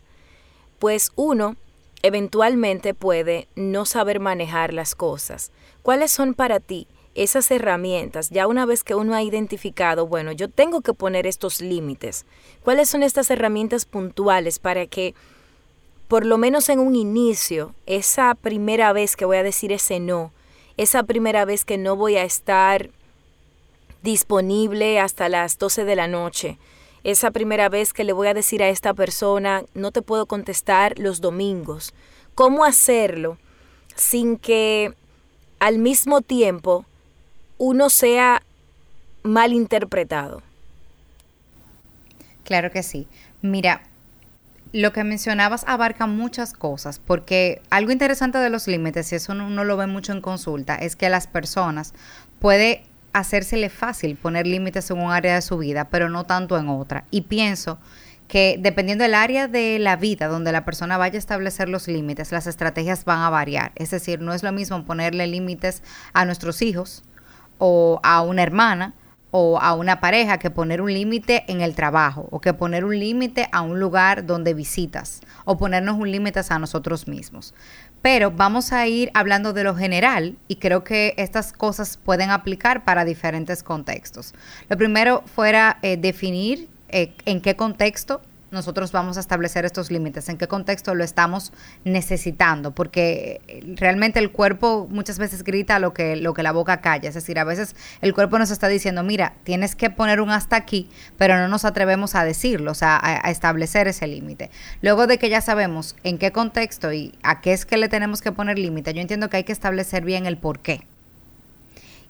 Pues 0.78 1.12
uno 1.14 1.56
eventualmente 2.02 2.92
puede 2.92 3.46
no 3.54 3.86
saber 3.86 4.20
manejar 4.20 4.74
las 4.74 4.94
cosas. 4.94 5.52
¿Cuáles 5.82 6.10
son 6.10 6.34
para 6.34 6.60
ti 6.60 6.88
esas 7.14 7.50
herramientas? 7.50 8.30
Ya 8.30 8.46
una 8.46 8.66
vez 8.66 8.82
que 8.82 8.94
uno 8.94 9.14
ha 9.14 9.22
identificado, 9.22 10.06
bueno, 10.06 10.32
yo 10.32 10.48
tengo 10.48 10.80
que 10.80 10.92
poner 10.92 11.26
estos 11.26 11.60
límites. 11.60 12.26
¿Cuáles 12.64 12.90
son 12.90 13.02
estas 13.02 13.30
herramientas 13.30 13.84
puntuales 13.84 14.58
para 14.58 14.86
que 14.86 15.14
por 16.08 16.26
lo 16.26 16.36
menos 16.36 16.68
en 16.68 16.80
un 16.80 16.96
inicio, 16.96 17.74
esa 17.86 18.34
primera 18.34 18.92
vez 18.92 19.16
que 19.16 19.24
voy 19.24 19.38
a 19.38 19.42
decir 19.42 19.72
ese 19.72 20.00
no, 20.00 20.32
esa 20.76 21.04
primera 21.04 21.44
vez 21.44 21.64
que 21.64 21.78
no 21.78 21.96
voy 21.96 22.16
a 22.16 22.24
estar 22.24 22.90
disponible 24.02 25.00
hasta 25.00 25.28
las 25.28 25.56
12 25.58 25.84
de 25.84 25.96
la 25.96 26.08
noche, 26.08 26.58
esa 27.04 27.30
primera 27.30 27.68
vez 27.68 27.92
que 27.92 28.04
le 28.04 28.12
voy 28.12 28.28
a 28.28 28.34
decir 28.34 28.62
a 28.62 28.68
esta 28.68 28.94
persona, 28.94 29.62
no 29.74 29.92
te 29.92 30.02
puedo 30.02 30.26
contestar 30.26 30.98
los 30.98 31.20
domingos. 31.20 31.94
¿Cómo 32.34 32.64
hacerlo 32.64 33.38
sin 33.94 34.38
que 34.38 34.92
al 35.60 35.78
mismo 35.78 36.22
tiempo 36.22 36.84
uno 37.58 37.90
sea 37.90 38.42
mal 39.22 39.52
interpretado? 39.52 40.42
Claro 42.42 42.70
que 42.70 42.82
sí. 42.82 43.06
Mira, 43.42 43.82
lo 44.72 44.92
que 44.92 45.04
mencionabas 45.04 45.64
abarca 45.68 46.06
muchas 46.06 46.52
cosas, 46.52 46.98
porque 46.98 47.62
algo 47.70 47.92
interesante 47.92 48.38
de 48.38 48.50
los 48.50 48.66
límites, 48.66 49.12
y 49.12 49.16
eso 49.16 49.32
uno 49.32 49.64
lo 49.64 49.76
ve 49.76 49.86
mucho 49.86 50.12
en 50.12 50.20
consulta, 50.20 50.74
es 50.74 50.96
que 50.96 51.08
las 51.08 51.26
personas 51.26 51.94
puede 52.40 52.84
hacérsele 53.14 53.70
fácil 53.70 54.16
poner 54.16 54.46
límites 54.46 54.90
en 54.90 54.98
un 54.98 55.10
área 55.10 55.36
de 55.36 55.42
su 55.42 55.56
vida, 55.56 55.86
pero 55.86 56.10
no 56.10 56.24
tanto 56.24 56.58
en 56.58 56.68
otra. 56.68 57.04
Y 57.10 57.22
pienso 57.22 57.78
que 58.28 58.56
dependiendo 58.58 59.04
del 59.04 59.14
área 59.14 59.48
de 59.48 59.78
la 59.78 59.96
vida 59.96 60.26
donde 60.26 60.52
la 60.52 60.64
persona 60.64 60.98
vaya 60.98 61.16
a 61.16 61.18
establecer 61.18 61.68
los 61.68 61.88
límites, 61.88 62.32
las 62.32 62.46
estrategias 62.46 63.04
van 63.04 63.20
a 63.20 63.30
variar. 63.30 63.72
Es 63.76 63.90
decir, 63.90 64.20
no 64.20 64.34
es 64.34 64.42
lo 64.42 64.52
mismo 64.52 64.84
ponerle 64.84 65.26
límites 65.26 65.82
a 66.12 66.24
nuestros 66.24 66.60
hijos 66.60 67.04
o 67.58 68.00
a 68.02 68.22
una 68.22 68.42
hermana 68.42 68.94
o 69.30 69.58
a 69.60 69.74
una 69.74 69.98
pareja 70.00 70.38
que 70.38 70.50
poner 70.50 70.80
un 70.80 70.92
límite 70.92 71.44
en 71.48 71.60
el 71.60 71.74
trabajo 71.74 72.28
o 72.30 72.40
que 72.40 72.54
poner 72.54 72.84
un 72.84 72.96
límite 72.96 73.48
a 73.50 73.62
un 73.62 73.80
lugar 73.80 74.26
donde 74.26 74.54
visitas 74.54 75.22
o 75.44 75.58
ponernos 75.58 75.98
un 75.98 76.08
límite 76.08 76.40
a 76.48 76.58
nosotros 76.60 77.08
mismos. 77.08 77.52
Pero 78.04 78.30
vamos 78.30 78.74
a 78.74 78.86
ir 78.86 79.10
hablando 79.14 79.54
de 79.54 79.64
lo 79.64 79.74
general 79.74 80.36
y 80.46 80.56
creo 80.56 80.84
que 80.84 81.14
estas 81.16 81.54
cosas 81.54 81.96
pueden 81.96 82.28
aplicar 82.28 82.84
para 82.84 83.06
diferentes 83.06 83.62
contextos. 83.62 84.34
Lo 84.68 84.76
primero 84.76 85.22
fuera 85.34 85.78
eh, 85.80 85.96
definir 85.96 86.68
eh, 86.90 87.14
en 87.24 87.40
qué 87.40 87.56
contexto 87.56 88.20
nosotros 88.54 88.92
vamos 88.92 89.18
a 89.18 89.20
establecer 89.20 89.66
estos 89.66 89.90
límites, 89.90 90.28
en 90.30 90.38
qué 90.38 90.48
contexto 90.48 90.94
lo 90.94 91.04
estamos 91.04 91.52
necesitando, 91.84 92.70
porque 92.70 93.42
eh, 93.48 93.74
realmente 93.76 94.18
el 94.18 94.32
cuerpo 94.32 94.86
muchas 94.90 95.18
veces 95.18 95.44
grita 95.44 95.78
lo 95.78 95.92
que, 95.92 96.16
lo 96.16 96.32
que 96.32 96.42
la 96.42 96.52
boca 96.52 96.80
calla, 96.80 97.08
es 97.08 97.14
decir, 97.14 97.38
a 97.38 97.44
veces 97.44 97.76
el 98.00 98.14
cuerpo 98.14 98.38
nos 98.38 98.50
está 98.50 98.68
diciendo, 98.68 99.02
mira, 99.02 99.34
tienes 99.44 99.76
que 99.76 99.90
poner 99.90 100.20
un 100.20 100.30
hasta 100.30 100.56
aquí, 100.56 100.88
pero 101.18 101.36
no 101.36 101.48
nos 101.48 101.64
atrevemos 101.66 102.14
a 102.14 102.24
decirlo, 102.24 102.70
o 102.70 102.74
sea, 102.74 102.98
a, 103.02 103.30
establecer 103.30 103.88
ese 103.88 104.06
límite. 104.06 104.50
Luego 104.80 105.06
de 105.06 105.18
que 105.18 105.28
ya 105.28 105.40
sabemos 105.40 105.96
en 106.04 106.18
qué 106.18 106.32
contexto 106.32 106.92
y 106.92 107.12
a 107.22 107.40
qué 107.40 107.52
es 107.52 107.66
que 107.66 107.76
le 107.76 107.88
tenemos 107.88 108.22
que 108.22 108.32
poner 108.32 108.58
límite, 108.58 108.94
yo 108.94 109.00
entiendo 109.00 109.28
que 109.28 109.38
hay 109.38 109.44
que 109.44 109.52
establecer 109.52 110.04
bien 110.04 110.26
el 110.26 110.38
por 110.38 110.60
qué 110.60 110.86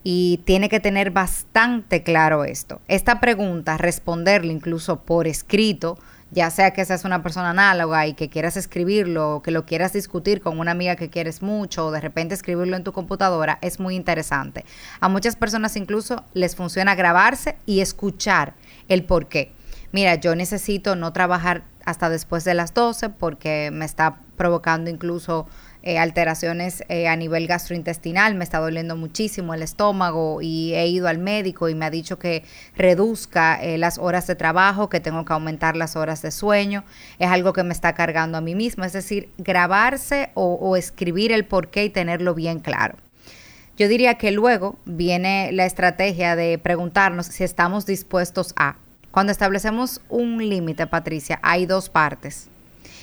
y 0.05 0.43
tiene 0.45 0.69
que 0.69 0.81
tener 0.81 1.11
bastante 1.11 2.03
claro 2.03 2.45
esto. 2.45 2.81
Esta 2.89 3.21
pregunta, 3.21 3.79
responderla 3.79 4.53
incluso 4.53 5.01
por 5.01 5.27
escrito, 5.27 5.99
ya 6.35 6.51
sea 6.51 6.73
que 6.73 6.85
seas 6.85 7.05
una 7.05 7.23
persona 7.23 7.51
análoga 7.51 8.07
y 8.09 8.15
que 8.15 8.29
quieras 8.29 8.57
escribirlo 8.57 9.37
o 9.37 9.43
que 9.43 9.53
lo 9.53 9.65
quieras 9.65 9.93
discutir 9.93 10.41
con 10.41 10.59
una 10.59 10.73
amiga 10.73 10.97
que 10.97 11.09
quieres 11.09 11.43
mucho 11.43 11.87
o 11.87 11.91
de 11.93 12.01
repente 12.01 12.35
escribirlo 12.35 12.77
en 12.77 12.83
tu 12.83 12.93
computadora, 12.93 13.59
es 13.63 13.79
muy 13.79 13.95
interesante. 13.95 14.65
A 15.01 15.09
muchas 15.09 15.37
personas 15.37 15.77
incluso 15.77 16.25
les 16.35 16.57
funciona 16.57 16.97
grabarse 16.97 17.57
y 17.67 17.81
escuchar 17.81 18.55
el 18.89 19.05
por 19.05 19.29
qué. 19.29 19.53
Mira, 19.93 20.17
yo 20.17 20.35
necesito 20.35 20.97
no 20.97 21.13
trabajar 21.13 21.63
hasta 21.85 22.09
después 22.09 22.45
de 22.45 22.55
las 22.55 22.75
12 22.75 23.11
porque 23.11 23.71
me 23.73 23.85
está 23.85 24.19
provocando 24.37 24.91
incluso 24.91 25.47
eh, 25.83 25.99
alteraciones 25.99 26.83
eh, 26.89 27.09
a 27.09 27.17
nivel 27.17 27.47
gastrointestinal, 27.47 28.35
me 28.35 28.45
está 28.45 28.59
doliendo 28.59 28.97
muchísimo 28.97 29.53
el 29.53 29.63
estómago 29.63 30.41
y 30.41 30.75
he 30.75 30.87
ido 30.87 31.09
al 31.09 31.19
médico 31.19 31.69
y 31.69 31.75
me 31.75 31.85
ha 31.85 31.91
dicho 31.91 32.19
que 32.19 32.43
reduzca 32.75 33.63
eh, 33.63 33.77
las 33.77 33.99
horas 33.99 34.27
de 34.27 34.35
trabajo, 34.35 34.89
que 34.89 35.01
tengo 35.01 35.27
que 35.27 35.35
aumentar 35.35 35.77
las 35.77 35.95
horas 35.95 36.23
de 36.23 36.31
sueño, 36.31 36.85
es 37.19 37.29
algo 37.29 37.53
que 37.53 37.65
me 37.65 37.75
está 37.75 37.93
cargando 37.95 38.39
a 38.39 38.41
mí 38.41 38.55
mismo, 38.55 38.85
es 38.85 38.95
decir, 38.95 39.29
grabarse 39.37 40.31
o, 40.33 40.55
o 40.55 40.77
escribir 40.77 41.33
el 41.33 41.45
porqué 41.45 41.85
y 41.85 41.91
tenerlo 41.91 42.35
bien 42.35 42.61
claro. 42.61 42.97
Yo 43.77 43.89
diría 43.89 44.15
que 44.15 44.31
luego 44.31 44.79
viene 44.85 45.51
la 45.53 45.67
estrategia 45.67 46.37
de 46.37 46.59
preguntarnos 46.59 47.27
si 47.27 47.45
estamos 47.45 47.87
dispuestos 47.87 48.55
a. 48.57 48.77
Cuando 49.15 49.31
establecemos 49.31 50.01
un 50.09 50.39
límite, 50.39 50.89
Patricia, 50.89 51.39
hay 51.45 51.67
dos 51.67 51.89
partes 51.89 52.49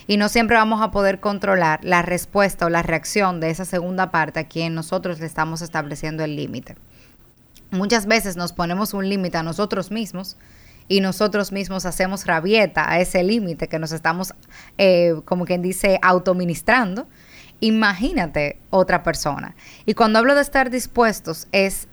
y 0.07 0.17
no 0.17 0.27
siempre 0.27 0.57
vamos 0.57 0.81
a 0.81 0.91
poder 0.91 1.21
controlar 1.21 1.79
la 1.85 2.01
respuesta 2.01 2.65
o 2.65 2.69
la 2.69 2.83
reacción 2.83 3.39
de 3.39 3.49
esa 3.49 3.63
segunda 3.63 4.11
parte 4.11 4.41
a 4.41 4.47
quien 4.49 4.75
nosotros 4.75 5.21
le 5.21 5.25
estamos 5.25 5.61
estableciendo 5.61 6.25
el 6.25 6.35
límite. 6.35 6.75
Muchas 7.69 8.07
veces 8.07 8.35
nos 8.35 8.51
ponemos 8.51 8.93
un 8.93 9.07
límite 9.07 9.37
a 9.37 9.43
nosotros 9.43 9.89
mismos 9.89 10.35
y 10.89 10.99
nosotros 10.99 11.53
mismos 11.53 11.85
hacemos 11.85 12.25
rabieta 12.25 12.91
a 12.91 12.99
ese 12.99 13.23
límite 13.23 13.69
que 13.69 13.79
nos 13.79 13.93
estamos, 13.93 14.33
eh, 14.77 15.13
como 15.23 15.45
quien 15.45 15.61
dice, 15.61 15.97
autoministrando. 16.01 17.07
Imagínate 17.61 18.59
otra 18.69 19.01
persona. 19.01 19.55
Y 19.85 19.93
cuando 19.93 20.19
hablo 20.19 20.35
de 20.35 20.41
estar 20.41 20.71
dispuestos, 20.71 21.47
es 21.53 21.87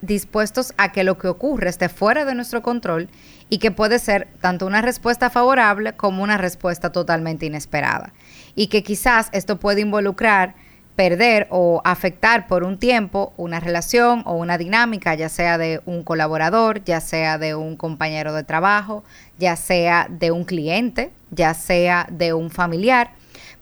dispuestos 0.00 0.74
a 0.76 0.92
que 0.92 1.04
lo 1.04 1.18
que 1.18 1.28
ocurre 1.28 1.68
esté 1.68 1.88
fuera 1.88 2.24
de 2.24 2.34
nuestro 2.34 2.62
control 2.62 3.08
y 3.48 3.58
que 3.58 3.70
puede 3.70 3.98
ser 3.98 4.28
tanto 4.40 4.66
una 4.66 4.82
respuesta 4.82 5.30
favorable 5.30 5.94
como 5.94 6.22
una 6.22 6.38
respuesta 6.38 6.90
totalmente 6.92 7.46
inesperada. 7.46 8.12
Y 8.54 8.68
que 8.68 8.82
quizás 8.82 9.28
esto 9.32 9.58
puede 9.58 9.80
involucrar 9.80 10.54
perder 10.98 11.46
o 11.50 11.80
afectar 11.84 12.48
por 12.48 12.64
un 12.64 12.76
tiempo 12.76 13.32
una 13.36 13.60
relación 13.60 14.24
o 14.26 14.32
una 14.32 14.58
dinámica, 14.58 15.14
ya 15.14 15.28
sea 15.28 15.56
de 15.56 15.80
un 15.86 16.02
colaborador, 16.02 16.82
ya 16.82 17.00
sea 17.00 17.38
de 17.38 17.54
un 17.54 17.76
compañero 17.76 18.34
de 18.34 18.42
trabajo, 18.42 19.04
ya 19.38 19.54
sea 19.54 20.08
de 20.10 20.32
un 20.32 20.42
cliente, 20.42 21.12
ya 21.30 21.54
sea 21.54 22.08
de 22.10 22.32
un 22.32 22.50
familiar, 22.50 23.12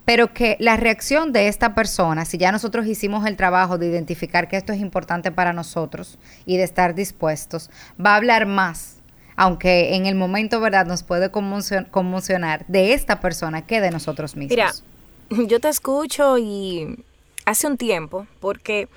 pero 0.07 0.33
que 0.33 0.57
la 0.61 0.79
reacción 0.79 1.35
de 1.35 1.49
esta 1.49 1.75
persona, 1.75 2.25
si 2.25 2.39
ya 2.39 2.53
nosotros 2.53 2.87
hicimos 2.87 3.27
el 3.27 3.37
trabajo 3.37 3.77
de 3.77 3.89
identificar 3.89 4.49
que 4.49 4.57
esto 4.57 4.73
es 4.73 4.81
importante 4.81 5.31
para 5.31 5.53
nosotros 5.53 6.19
y 6.47 6.57
de 6.57 6.63
estar 6.63 6.95
dispuestos, 6.95 7.69
va 8.03 8.15
a 8.15 8.17
hablar 8.17 8.47
más 8.47 8.96
aunque 9.37 9.95
en 9.95 10.07
el 10.07 10.15
momento, 10.15 10.61
¿verdad?, 10.61 10.87
nos 10.87 11.03
puede 11.03 11.31
conmocionar 11.31 12.67
de 12.67 12.95
esta 12.95 13.21
persona 13.21 13.67
que 13.67 13.81
de 13.81 13.91
nosotros 13.91 14.35
mismos. 14.37 14.83
Mira, 15.31 15.47
yo 15.49 15.61
te 15.61 15.69
escucho 15.69 16.39
y 16.39 17.05
hace 17.45 17.67
un 17.67 17.77
tiempo, 17.77 18.27
porque 18.41 18.89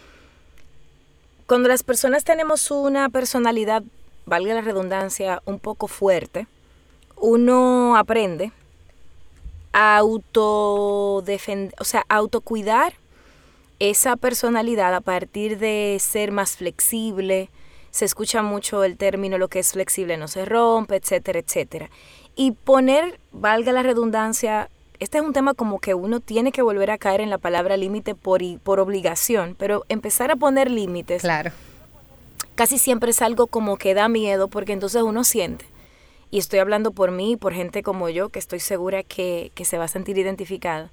cuando 1.45 1.67
las 1.67 1.83
personas 1.83 2.23
tenemos 2.23 2.71
una 2.71 3.09
personalidad, 3.09 3.83
valga 4.25 4.53
la 4.53 4.61
redundancia, 4.61 5.41
un 5.45 5.59
poco 5.59 5.87
fuerte, 5.87 6.47
uno 7.17 7.97
aprende 7.97 8.51
a 9.73 9.97
autodefender, 9.97 11.75
o 11.79 11.83
sea, 11.83 12.05
autocuidar 12.07 12.93
esa 13.79 14.15
personalidad 14.15 14.93
a 14.93 15.01
partir 15.01 15.57
de 15.57 15.97
ser 15.99 16.31
más 16.31 16.57
flexible, 16.57 17.49
se 17.91 18.05
escucha 18.05 18.41
mucho 18.41 18.83
el 18.83 18.97
término 18.97 19.37
lo 19.37 19.47
que 19.47 19.59
es 19.59 19.73
flexible 19.73 20.17
no 20.17 20.27
se 20.27 20.45
rompe, 20.45 20.95
etcétera, 20.95 21.39
etcétera. 21.39 21.89
Y 22.35 22.51
poner, 22.51 23.19
valga 23.31 23.71
la 23.71 23.83
redundancia, 23.83 24.69
este 24.99 25.17
es 25.17 25.23
un 25.23 25.33
tema 25.33 25.53
como 25.53 25.79
que 25.79 25.93
uno 25.93 26.19
tiene 26.19 26.51
que 26.51 26.61
volver 26.61 26.91
a 26.91 26.97
caer 26.97 27.21
en 27.21 27.29
la 27.29 27.37
palabra 27.37 27.77
límite 27.77 28.15
por, 28.15 28.41
por 28.59 28.79
obligación, 28.79 29.55
pero 29.57 29.85
empezar 29.89 30.31
a 30.31 30.35
poner 30.35 30.69
límites. 30.69 31.21
Claro. 31.21 31.51
Casi 32.55 32.77
siempre 32.77 33.11
es 33.11 33.21
algo 33.21 33.47
como 33.47 33.77
que 33.77 33.93
da 33.93 34.09
miedo 34.09 34.49
porque 34.49 34.73
entonces 34.73 35.01
uno 35.01 35.23
siente. 35.23 35.65
Y 36.31 36.37
estoy 36.37 36.59
hablando 36.59 36.91
por 36.91 37.11
mí 37.11 37.31
y 37.31 37.37
por 37.37 37.53
gente 37.53 37.81
como 37.81 38.09
yo 38.09 38.29
que 38.29 38.39
estoy 38.39 38.59
segura 38.59 39.03
que, 39.03 39.51
que 39.55 39.65
se 39.65 39.77
va 39.77 39.85
a 39.85 39.87
sentir 39.87 40.17
identificada. 40.17 40.91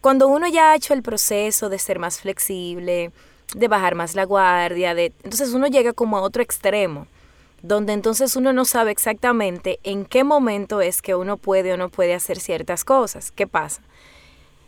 Cuando 0.00 0.28
uno 0.28 0.48
ya 0.48 0.72
ha 0.72 0.76
hecho 0.76 0.94
el 0.94 1.02
proceso 1.02 1.68
de 1.68 1.78
ser 1.78 1.98
más 1.98 2.20
flexible, 2.20 3.12
de 3.54 3.68
bajar 3.68 3.94
más 3.94 4.14
la 4.14 4.24
guardia, 4.24 4.94
de 4.94 5.12
entonces 5.22 5.52
uno 5.52 5.66
llega 5.66 5.92
como 5.92 6.16
a 6.16 6.22
otro 6.22 6.42
extremo, 6.42 7.06
donde 7.62 7.92
entonces 7.92 8.36
uno 8.36 8.52
no 8.52 8.64
sabe 8.64 8.90
exactamente 8.90 9.80
en 9.82 10.04
qué 10.04 10.24
momento 10.24 10.80
es 10.80 11.02
que 11.02 11.14
uno 11.14 11.36
puede 11.36 11.72
o 11.72 11.76
no 11.76 11.88
puede 11.88 12.14
hacer 12.14 12.40
ciertas 12.40 12.84
cosas. 12.84 13.32
¿Qué 13.32 13.46
pasa? 13.46 13.82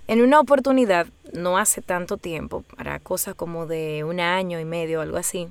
En 0.08 0.20
una 0.20 0.40
oportunidad, 0.40 1.06
no 1.32 1.58
hace 1.58 1.80
tanto 1.80 2.16
tiempo, 2.16 2.64
para 2.76 2.98
cosas 2.98 3.34
como 3.34 3.66
de 3.66 4.04
un 4.04 4.20
año 4.20 4.58
y 4.60 4.64
medio, 4.64 5.00
algo 5.00 5.16
así, 5.16 5.48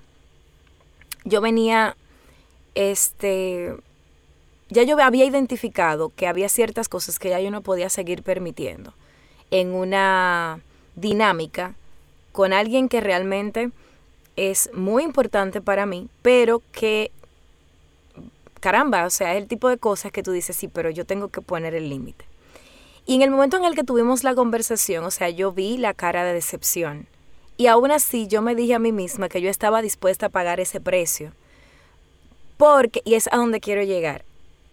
yo 1.23 1.41
venía, 1.41 1.95
este, 2.75 3.75
ya 4.69 4.83
yo 4.83 4.99
había 5.01 5.25
identificado 5.25 6.11
que 6.15 6.27
había 6.27 6.49
ciertas 6.49 6.89
cosas 6.89 7.17
que 7.17 7.29
ya 7.29 7.39
yo 7.39 7.49
no 7.49 7.61
podía 7.61 7.89
seguir 7.89 8.23
permitiendo 8.23 8.93
en 9.51 9.73
una 9.73 10.59
dinámica 10.95 11.75
con 12.31 12.53
alguien 12.53 12.89
que 12.89 13.01
realmente 13.01 13.71
es 14.35 14.69
muy 14.73 15.03
importante 15.03 15.61
para 15.61 15.85
mí, 15.85 16.09
pero 16.21 16.61
que, 16.71 17.11
caramba, 18.59 19.05
o 19.05 19.09
sea, 19.09 19.35
es 19.35 19.41
el 19.41 19.47
tipo 19.47 19.69
de 19.69 19.77
cosas 19.77 20.11
que 20.11 20.23
tú 20.23 20.31
dices, 20.31 20.55
sí, 20.55 20.67
pero 20.67 20.89
yo 20.89 21.05
tengo 21.05 21.27
que 21.27 21.41
poner 21.41 21.75
el 21.75 21.89
límite. 21.89 22.25
Y 23.05 23.15
en 23.15 23.21
el 23.23 23.31
momento 23.31 23.57
en 23.57 23.65
el 23.65 23.75
que 23.75 23.83
tuvimos 23.83 24.23
la 24.23 24.35
conversación, 24.35 25.03
o 25.03 25.11
sea, 25.11 25.29
yo 25.29 25.51
vi 25.51 25.77
la 25.77 25.93
cara 25.93 26.23
de 26.23 26.33
decepción. 26.33 27.07
Y 27.57 27.67
aún 27.67 27.91
así 27.91 28.27
yo 28.27 28.41
me 28.41 28.55
dije 28.55 28.73
a 28.75 28.79
mí 28.79 28.91
misma 28.91 29.29
que 29.29 29.41
yo 29.41 29.49
estaba 29.49 29.81
dispuesta 29.81 30.27
a 30.27 30.29
pagar 30.29 30.59
ese 30.59 30.79
precio. 30.79 31.33
Porque, 32.57 33.01
y 33.05 33.15
es 33.15 33.27
a 33.31 33.37
donde 33.37 33.59
quiero 33.59 33.83
llegar, 33.83 34.23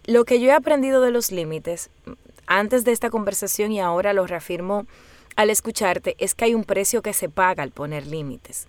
lo 0.04 0.24
que 0.24 0.40
yo 0.40 0.48
he 0.48 0.52
aprendido 0.52 1.00
de 1.00 1.10
los 1.10 1.32
límites, 1.32 1.90
antes 2.46 2.84
de 2.84 2.92
esta 2.92 3.10
conversación 3.10 3.72
y 3.72 3.80
ahora 3.80 4.12
lo 4.12 4.26
reafirmo 4.26 4.86
al 5.38 5.50
escucharte, 5.50 6.16
es 6.18 6.34
que 6.34 6.46
hay 6.46 6.54
un 6.56 6.64
precio 6.64 7.00
que 7.00 7.12
se 7.12 7.28
paga 7.28 7.62
al 7.62 7.70
poner 7.70 8.08
límites. 8.08 8.66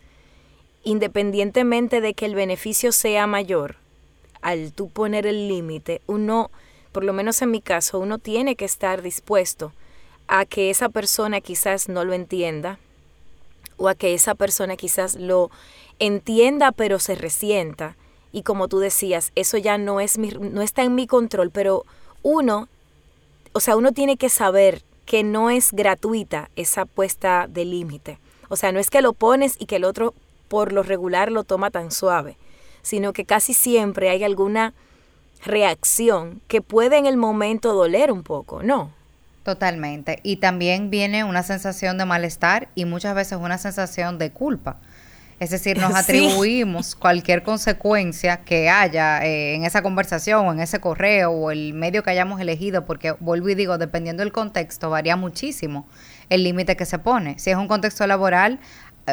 Independientemente 0.84 2.00
de 2.00 2.14
que 2.14 2.28
el 2.28 2.36
beneficio 2.36 2.92
sea 2.92 3.26
mayor, 3.26 3.78
al 4.44 4.72
tú 4.72 4.88
poner 4.88 5.26
el 5.26 5.48
límite, 5.48 6.04
uno 6.06 6.52
por 6.92 7.04
lo 7.04 7.12
menos 7.12 7.42
en 7.42 7.50
mi 7.50 7.60
caso, 7.60 7.98
uno 7.98 8.20
tiene 8.20 8.56
que 8.56 8.66
estar 8.66 9.02
dispuesto 9.02 9.74
a 10.28 10.46
que 10.46 10.70
esa 10.70 10.90
persona 10.90 11.42
quizás 11.42 11.90
no 11.90 12.06
lo 12.06 12.14
entienda 12.14 12.78
o 13.78 13.90
a 13.90 13.96
que 13.96 14.14
esa 14.14 14.36
persona 14.36 14.76
quizás 14.76 15.16
lo 15.16 15.50
entienda 15.98 16.72
pero 16.72 17.00
se 17.00 17.16
resienta 17.16 17.98
y 18.32 18.44
como 18.44 18.68
tú 18.68 18.78
decías, 18.78 19.32
eso 19.34 19.58
ya 19.58 19.80
no 19.80 20.00
es 20.00 20.20
no 20.20 20.62
está 20.62 20.84
en 20.84 20.94
mi 20.94 21.08
control, 21.08 21.50
pero 21.50 21.84
uno, 22.22 22.68
o 23.54 23.60
sea, 23.60 23.76
uno 23.76 23.92
tiene 23.92 24.18
que 24.18 24.30
saber 24.30 24.84
que 25.10 25.24
no 25.24 25.50
es 25.50 25.72
gratuita 25.72 26.52
esa 26.56 26.86
puesta 26.86 27.48
de 27.50 27.66
límite. 27.66 28.20
O 28.48 28.56
sea, 28.56 28.72
no 28.72 28.78
es 28.78 28.92
que 28.92 29.02
lo 29.02 29.14
pones 29.14 29.56
y 29.58 29.66
que 29.66 29.78
el 29.78 29.84
otro 29.84 30.14
por 30.50 30.72
lo 30.72 30.84
regular 30.84 31.32
lo 31.32 31.44
toma 31.44 31.72
tan 31.72 31.90
suave, 31.90 32.38
sino 32.84 33.12
que 33.12 33.26
casi 33.26 33.56
siempre 33.56 34.12
hay 34.12 34.24
alguna 34.24 34.76
reacción 35.44 36.42
que 36.48 36.62
puede 36.62 37.00
en 37.00 37.08
el 37.08 37.18
momento 37.18 37.74
doler 37.74 38.12
un 38.12 38.22
poco, 38.22 38.62
¿no? 38.62 38.92
Totalmente. 39.42 40.20
Y 40.22 40.36
también 40.36 40.92
viene 40.92 41.24
una 41.24 41.42
sensación 41.42 41.98
de 41.98 42.06
malestar 42.06 42.70
y 42.76 42.86
muchas 42.86 43.16
veces 43.16 43.40
una 43.42 43.58
sensación 43.58 44.20
de 44.20 44.30
culpa. 44.30 44.80
Es 45.40 45.52
decir, 45.52 45.78
nos 45.78 45.96
atribuimos 45.96 46.96
cualquier 46.96 47.44
consecuencia 47.44 48.38
que 48.44 48.70
haya 48.70 49.26
eh, 49.26 49.56
en 49.56 49.64
esa 49.64 49.82
conversación 49.82 50.48
o 50.48 50.52
en 50.52 50.60
ese 50.60 50.80
correo 50.80 51.32
o 51.32 51.52
el 51.52 51.74
medio 51.74 52.04
que 52.04 52.12
hayamos 52.12 52.42
elegido, 52.42 52.86
porque 52.86 53.14
vuelvo 53.20 53.50
y 53.50 53.56
digo, 53.56 53.78
dependiendo 53.78 54.24
del 54.24 54.32
contexto, 54.32 54.90
varía 54.90 55.16
muchísimo 55.16 55.88
el 56.30 56.44
límite 56.44 56.76
que 56.76 56.86
se 56.86 57.00
pone. 57.00 57.40
Si 57.40 57.50
es 57.50 57.58
un 57.58 57.68
contexto 57.68 58.06
laboral, 58.06 58.60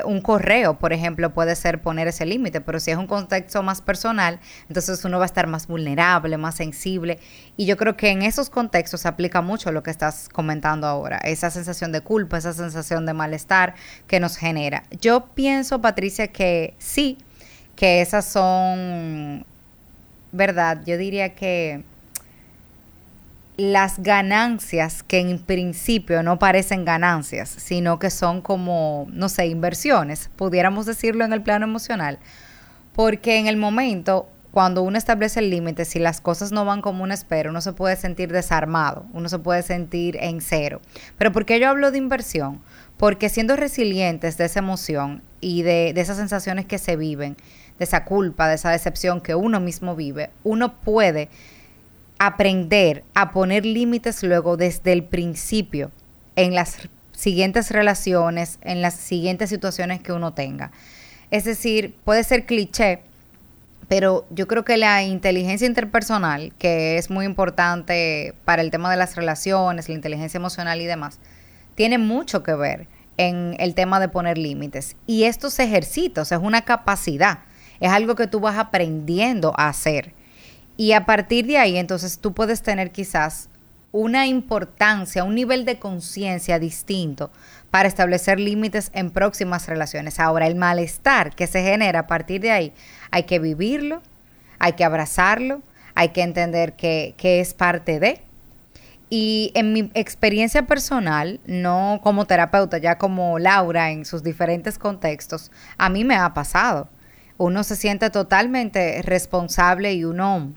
un 0.04 0.20
correo, 0.20 0.78
por 0.78 0.92
ejemplo, 0.92 1.32
puede 1.32 1.56
ser 1.56 1.80
poner 1.80 2.08
ese 2.08 2.26
límite, 2.26 2.60
pero 2.60 2.80
si 2.80 2.90
es 2.90 2.96
un 2.96 3.06
contexto 3.06 3.62
más 3.62 3.80
personal, 3.80 4.40
entonces 4.68 5.04
uno 5.04 5.18
va 5.18 5.24
a 5.24 5.26
estar 5.26 5.46
más 5.46 5.66
vulnerable, 5.66 6.36
más 6.36 6.56
sensible. 6.56 7.18
Y 7.56 7.66
yo 7.66 7.76
creo 7.76 7.96
que 7.96 8.10
en 8.10 8.22
esos 8.22 8.50
contextos 8.50 9.02
se 9.02 9.08
aplica 9.08 9.42
mucho 9.42 9.72
lo 9.72 9.82
que 9.82 9.90
estás 9.90 10.28
comentando 10.28 10.86
ahora, 10.86 11.18
esa 11.18 11.50
sensación 11.50 11.92
de 11.92 12.00
culpa, 12.00 12.38
esa 12.38 12.52
sensación 12.52 13.06
de 13.06 13.14
malestar 13.14 13.74
que 14.06 14.20
nos 14.20 14.36
genera. 14.36 14.84
Yo 15.00 15.26
pienso, 15.34 15.80
Patricia, 15.80 16.28
que 16.28 16.74
sí, 16.78 17.18
que 17.76 18.00
esas 18.00 18.24
son, 18.24 19.44
¿verdad? 20.32 20.82
Yo 20.84 20.96
diría 20.96 21.34
que 21.34 21.84
las 23.56 24.02
ganancias 24.02 25.02
que 25.02 25.18
en 25.18 25.38
principio 25.38 26.22
no 26.22 26.38
parecen 26.38 26.84
ganancias, 26.84 27.48
sino 27.48 27.98
que 27.98 28.10
son 28.10 28.42
como, 28.42 29.06
no 29.10 29.28
sé, 29.28 29.46
inversiones, 29.46 30.30
pudiéramos 30.36 30.84
decirlo 30.84 31.24
en 31.24 31.32
el 31.32 31.42
plano 31.42 31.64
emocional. 31.64 32.18
Porque 32.92 33.38
en 33.38 33.46
el 33.46 33.56
momento, 33.56 34.28
cuando 34.50 34.82
uno 34.82 34.98
establece 34.98 35.40
el 35.40 35.50
límite, 35.50 35.86
si 35.86 35.98
las 35.98 36.20
cosas 36.20 36.52
no 36.52 36.64
van 36.64 36.82
como 36.82 37.02
uno 37.02 37.14
espera, 37.14 37.50
uno 37.50 37.60
se 37.62 37.72
puede 37.72 37.96
sentir 37.96 38.30
desarmado, 38.30 39.06
uno 39.12 39.28
se 39.28 39.38
puede 39.38 39.62
sentir 39.62 40.18
en 40.20 40.40
cero. 40.40 40.82
Pero 41.16 41.32
¿por 41.32 41.46
qué 41.46 41.58
yo 41.58 41.68
hablo 41.68 41.90
de 41.90 41.98
inversión? 41.98 42.60
Porque 42.98 43.28
siendo 43.30 43.56
resilientes 43.56 44.36
de 44.36 44.46
esa 44.46 44.58
emoción 44.58 45.22
y 45.40 45.62
de, 45.62 45.92
de 45.94 46.00
esas 46.00 46.16
sensaciones 46.18 46.66
que 46.66 46.78
se 46.78 46.96
viven, 46.96 47.36
de 47.78 47.84
esa 47.84 48.04
culpa, 48.04 48.48
de 48.48 48.54
esa 48.54 48.70
decepción 48.70 49.20
que 49.20 49.34
uno 49.34 49.60
mismo 49.60 49.94
vive, 49.94 50.30
uno 50.42 50.74
puede 50.80 51.28
aprender 52.18 53.04
a 53.14 53.30
poner 53.32 53.66
límites 53.66 54.22
luego 54.22 54.56
desde 54.56 54.92
el 54.92 55.04
principio 55.04 55.90
en 56.34 56.54
las 56.54 56.88
siguientes 57.12 57.70
relaciones, 57.70 58.58
en 58.62 58.82
las 58.82 58.94
siguientes 58.94 59.50
situaciones 59.50 60.00
que 60.00 60.12
uno 60.12 60.32
tenga. 60.34 60.70
Es 61.30 61.44
decir, 61.44 61.94
puede 62.04 62.24
ser 62.24 62.46
cliché, 62.46 63.00
pero 63.88 64.26
yo 64.30 64.46
creo 64.46 64.64
que 64.64 64.76
la 64.76 65.02
inteligencia 65.02 65.66
interpersonal, 65.66 66.52
que 66.58 66.98
es 66.98 67.10
muy 67.10 67.24
importante 67.24 68.34
para 68.44 68.62
el 68.62 68.70
tema 68.70 68.90
de 68.90 68.96
las 68.96 69.16
relaciones, 69.16 69.88
la 69.88 69.94
inteligencia 69.94 70.38
emocional 70.38 70.80
y 70.80 70.86
demás, 70.86 71.18
tiene 71.74 71.98
mucho 71.98 72.42
que 72.42 72.54
ver 72.54 72.86
en 73.16 73.56
el 73.58 73.74
tema 73.74 74.00
de 74.00 74.08
poner 74.08 74.38
límites. 74.38 74.96
Y 75.06 75.24
esto 75.24 75.50
se 75.50 75.64
ejercita, 75.64 76.22
o 76.22 76.24
sea, 76.24 76.38
es 76.38 76.44
una 76.44 76.62
capacidad, 76.62 77.40
es 77.80 77.90
algo 77.90 78.14
que 78.14 78.26
tú 78.26 78.40
vas 78.40 78.58
aprendiendo 78.58 79.52
a 79.56 79.68
hacer. 79.68 80.12
Y 80.76 80.92
a 80.92 81.06
partir 81.06 81.46
de 81.46 81.58
ahí, 81.58 81.76
entonces 81.78 82.18
tú 82.18 82.34
puedes 82.34 82.62
tener 82.62 82.90
quizás 82.92 83.48
una 83.92 84.26
importancia, 84.26 85.24
un 85.24 85.34
nivel 85.34 85.64
de 85.64 85.78
conciencia 85.78 86.58
distinto 86.58 87.30
para 87.70 87.88
establecer 87.88 88.38
límites 88.38 88.90
en 88.92 89.10
próximas 89.10 89.66
relaciones. 89.68 90.20
Ahora, 90.20 90.46
el 90.46 90.54
malestar 90.54 91.34
que 91.34 91.46
se 91.46 91.62
genera 91.62 92.00
a 92.00 92.06
partir 92.06 92.42
de 92.42 92.50
ahí, 92.50 92.72
hay 93.10 93.22
que 93.22 93.38
vivirlo, 93.38 94.02
hay 94.58 94.74
que 94.74 94.84
abrazarlo, 94.84 95.62
hay 95.94 96.10
que 96.10 96.22
entender 96.22 96.74
que, 96.74 97.14
que 97.16 97.40
es 97.40 97.54
parte 97.54 97.98
de. 97.98 98.20
Y 99.08 99.52
en 99.54 99.72
mi 99.72 99.90
experiencia 99.94 100.66
personal, 100.66 101.40
no 101.46 102.00
como 102.02 102.26
terapeuta, 102.26 102.76
ya 102.76 102.98
como 102.98 103.38
Laura 103.38 103.92
en 103.92 104.04
sus 104.04 104.22
diferentes 104.22 104.78
contextos, 104.78 105.50
a 105.78 105.88
mí 105.88 106.04
me 106.04 106.16
ha 106.16 106.34
pasado. 106.34 106.88
Uno 107.38 107.64
se 107.64 107.76
siente 107.76 108.10
totalmente 108.10 109.00
responsable 109.02 109.94
y 109.94 110.04
uno 110.04 110.52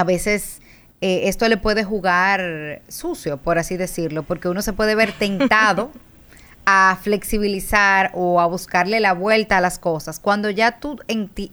a 0.00 0.04
veces 0.04 0.60
eh, 1.02 1.28
esto 1.28 1.46
le 1.46 1.58
puede 1.58 1.84
jugar 1.84 2.80
sucio, 2.88 3.36
por 3.36 3.58
así 3.58 3.76
decirlo, 3.76 4.22
porque 4.22 4.48
uno 4.48 4.62
se 4.62 4.72
puede 4.72 4.94
ver 4.94 5.12
tentado 5.12 5.90
a 6.64 6.98
flexibilizar 7.02 8.10
o 8.14 8.40
a 8.40 8.46
buscarle 8.46 8.98
la 9.00 9.12
vuelta 9.12 9.58
a 9.58 9.60
las 9.60 9.78
cosas 9.78 10.18
cuando 10.18 10.48
ya 10.50 10.78
tú 10.78 10.98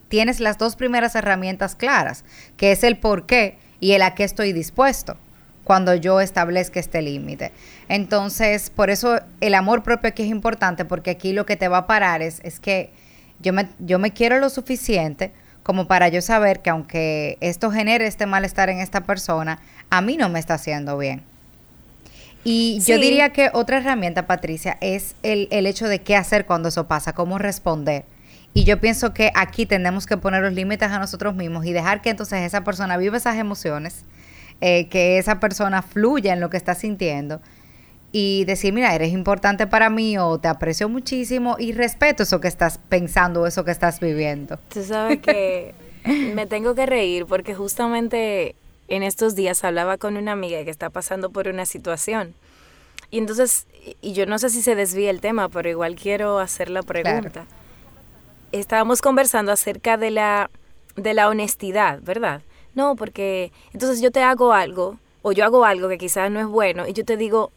tienes 0.07 0.39
las 0.39 0.57
dos 0.57 0.75
primeras 0.77 1.15
herramientas 1.15 1.75
claras, 1.75 2.23
que 2.55 2.71
es 2.71 2.83
el 2.83 2.97
por 2.97 3.25
qué 3.25 3.57
y 3.81 3.91
el 3.91 4.01
a 4.01 4.15
qué 4.15 4.23
estoy 4.23 4.53
dispuesto 4.53 5.17
cuando 5.65 5.93
yo 5.93 6.21
establezca 6.21 6.79
este 6.79 7.01
límite. 7.01 7.51
Entonces, 7.89 8.69
por 8.69 8.89
eso 8.89 9.19
el 9.41 9.55
amor 9.55 9.83
propio 9.83 10.10
aquí 10.10 10.23
es 10.23 10.29
importante, 10.29 10.86
porque 10.86 11.12
aquí 11.12 11.33
lo 11.33 11.45
que 11.45 11.57
te 11.57 11.67
va 11.67 11.79
a 11.79 11.88
parar 11.88 12.21
es, 12.21 12.39
es 12.45 12.62
que 12.62 12.91
yo 13.41 13.51
me, 13.51 13.67
yo 13.79 13.99
me 13.99 14.12
quiero 14.12 14.39
lo 14.39 14.49
suficiente 14.49 15.33
como 15.67 15.86
para 15.86 16.08
yo 16.08 16.21
saber 16.21 16.62
que 16.62 16.69
aunque 16.69 17.38
esto 17.41 17.69
genere 17.71 18.08
este 18.08 18.25
malestar 18.25 18.69
en 18.69 18.80
esta 18.80 19.01
persona, 19.01 19.60
a 19.89 19.99
mí 19.99 20.15
no 20.15 20.30
me 20.30 20.39
está 20.39 20.53
haciendo 20.53 20.97
bien. 20.97 21.23
Y 22.45 22.80
yo 22.86 22.97
diría 22.97 23.32
que 23.34 23.49
otra 23.51 23.80
herramienta, 23.80 24.27
Patricia, 24.27 24.77
es 24.80 25.13
el, 25.23 25.49
el 25.51 25.67
hecho 25.67 25.89
de 25.89 25.99
qué 25.99 26.15
hacer 26.15 26.45
cuando 26.45 26.69
eso 26.69 26.88
pasa, 26.88 27.12
cómo 27.12 27.38
responder. 27.38 28.06
Y 28.53 28.63
yo 28.63 28.80
pienso 28.80 29.13
que 29.13 29.34
aquí 29.36 29.65
tenemos 29.65 30.06
que 30.06 30.15
poner 30.15 30.41
los 30.41 30.53
límites 30.53 30.89
a 30.89 30.99
nosotros 30.99 31.36
mismos 31.36 31.65
y 31.65 31.73
dejar 31.73 32.01
que 32.01 32.12
entonces 32.12 32.43
esa 32.43 32.63
persona 32.63 32.95
viva 32.95 33.17
esas 33.17 33.36
emociones, 33.36 34.06
eh, 34.62 34.88
que 34.88 35.17
esa 35.17 35.41
persona 35.41 35.82
fluya 35.82 36.32
en 36.32 36.39
lo 36.39 36.49
que 36.49 36.56
está 36.56 36.75
sintiendo 36.75 37.41
y 38.19 38.45
decir, 38.45 38.73
mira, 38.73 38.95
eres 38.95 39.13
importante 39.13 39.67
para 39.67 39.91
mí 39.91 40.17
o 40.17 40.39
te 40.39 40.47
aprecio 40.47 40.89
muchísimo 40.89 41.56
y 41.60 41.71
respeto 41.71 42.23
eso 42.23 42.39
que 42.39 42.47
estás 42.47 42.80
pensando, 42.80 43.45
eso 43.45 43.63
que 43.63 43.69
estás 43.69 43.99
viviendo. 43.99 44.58
Tú 44.73 44.84
sabes 44.84 45.19
que 45.19 45.75
me 46.34 46.47
tengo 46.47 46.73
que 46.73 46.88
reír 46.88 47.27
porque 47.27 47.53
justamente 47.53 48.56
en 48.88 49.03
estos 49.03 49.36
días 49.36 49.63
hablaba 49.63 49.99
con 49.99 50.17
una 50.17 50.32
amiga 50.32 50.63
que 50.63 50.71
está 50.71 50.89
pasando 50.89 51.30
por 51.30 51.47
una 51.47 51.67
situación. 51.67 52.34
Y 53.12 53.19
entonces, 53.19 53.67
y 54.01 54.13
yo 54.13 54.25
no 54.25 54.39
sé 54.39 54.49
si 54.49 54.63
se 54.63 54.73
desvía 54.73 55.12
el 55.12 55.21
tema, 55.21 55.47
pero 55.49 55.69
igual 55.69 55.95
quiero 55.95 56.39
hacer 56.39 56.71
la 56.71 56.82
pregunta. 56.82 57.45
Estábamos 58.51 59.03
conversando 59.03 59.51
acerca 59.51 59.95
de 59.95 60.10
la, 60.10 60.49
de 60.95 61.13
la 61.13 61.30
honestidad, 61.30 62.01
¿verdad? 62.01 62.41
No, 62.73 62.95
porque 62.95 63.51
entonces 63.73 64.01
yo 64.01 64.10
te 64.10 64.23
hago 64.23 64.53
algo, 64.53 64.97
o 65.21 65.34
yo 65.34 65.45
hago 65.45 65.65
algo 65.65 65.88
que 65.88 65.99
quizás 65.99 66.32
no 66.32 66.39
es 66.39 66.47
bueno, 66.47 66.88
y 66.88 66.93
yo 66.93 67.06
te 67.06 67.15
digo, 67.15 67.51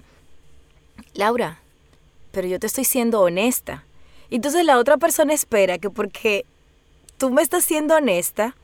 Laura, 1.14 1.60
pero 2.32 2.46
yo 2.46 2.58
te 2.58 2.66
estoy 2.66 2.84
siendo 2.84 3.20
honesta. 3.20 3.84
Entonces 4.30 4.64
la 4.64 4.78
otra 4.78 4.96
persona 4.96 5.34
espera 5.34 5.78
que 5.78 5.90
porque 5.90 6.44
tú 7.18 7.30
me 7.30 7.42
estás 7.42 7.64
siendo 7.64 7.96
honesta, 7.96 8.54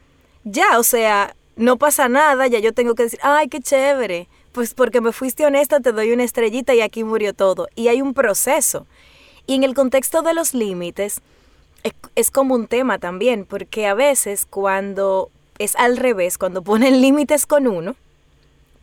ya, 0.44 0.78
o 0.78 0.82
sea, 0.82 1.34
no 1.56 1.76
pasa 1.76 2.08
nada, 2.08 2.46
ya 2.46 2.58
yo 2.58 2.72
tengo 2.72 2.94
que 2.94 3.04
decir, 3.04 3.18
ay, 3.22 3.48
qué 3.48 3.60
chévere, 3.60 4.28
pues 4.52 4.74
porque 4.74 5.00
me 5.00 5.12
fuiste 5.12 5.44
honesta 5.44 5.80
te 5.80 5.92
doy 5.92 6.12
una 6.12 6.24
estrellita 6.24 6.74
y 6.74 6.80
aquí 6.80 7.04
murió 7.04 7.34
todo. 7.34 7.68
Y 7.74 7.88
hay 7.88 8.00
un 8.00 8.14
proceso. 8.14 8.86
Y 9.46 9.54
en 9.54 9.64
el 9.64 9.74
contexto 9.74 10.22
de 10.22 10.34
los 10.34 10.54
límites, 10.54 11.20
es, 12.14 12.30
como 12.30 12.54
un 12.54 12.66
tema 12.66 12.98
también, 12.98 13.44
porque 13.44 13.86
a 13.86 13.94
veces 13.94 14.46
cuando 14.46 15.30
es 15.58 15.76
al 15.76 15.96
revés, 15.96 16.38
cuando 16.38 16.62
ponen 16.62 17.00
límites 17.02 17.46
con 17.46 17.66
uno, 17.66 17.96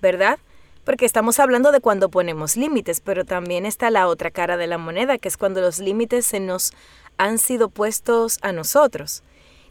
¿verdad? 0.02 0.39
Porque 0.84 1.06
estamos 1.06 1.39
hablando 1.39 1.72
de 1.72 1.80
cuando 1.80 2.10
ponemos 2.10 2.58
límites, 2.58 3.00
pero 3.00 3.24
también 3.24 3.65
está 3.65 3.89
la 3.89 4.08
otra 4.08 4.32
cara 4.32 4.58
de 4.58 4.67
la 4.67 4.78
moneda, 4.78 5.17
que 5.17 5.30
es 5.30 5.38
cuando 5.38 5.62
los 5.62 5.80
límites 5.80 6.26
se 6.26 6.39
nos 6.39 6.74
han 7.17 7.38
sido 7.38 7.69
puestos 7.69 8.39
a 8.41 8.52
nosotros. 8.52 9.24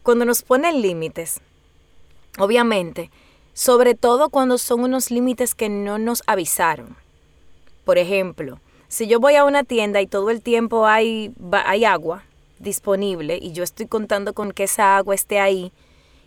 Cuando 0.02 0.24
nos 0.24 0.42
ponen 0.42 0.80
límites, 0.80 1.40
obviamente, 2.38 3.10
sobre 3.52 3.94
todo 3.94 4.30
cuando 4.30 4.58
son 4.58 4.80
unos 4.80 5.10
límites 5.10 5.54
que 5.54 5.68
no 5.68 5.98
nos 5.98 6.22
avisaron. 6.26 6.96
Por 7.84 7.98
ejemplo, 7.98 8.60
si 8.88 9.06
yo 9.06 9.20
voy 9.20 9.36
a 9.36 9.44
una 9.44 9.64
tienda 9.64 10.00
y 10.00 10.06
todo 10.06 10.30
el 10.30 10.42
tiempo 10.42 10.86
hay, 10.86 11.32
agua 11.86 12.24
disponible 12.58 13.38
y 13.40 13.52
yo 13.52 13.64
estoy 13.64 13.86
contando 13.86 14.34
con 14.34 14.52
que 14.52 14.64
esa 14.64 14.96
agua 14.96 15.14
esté 15.14 15.40
ahí, 15.40 15.72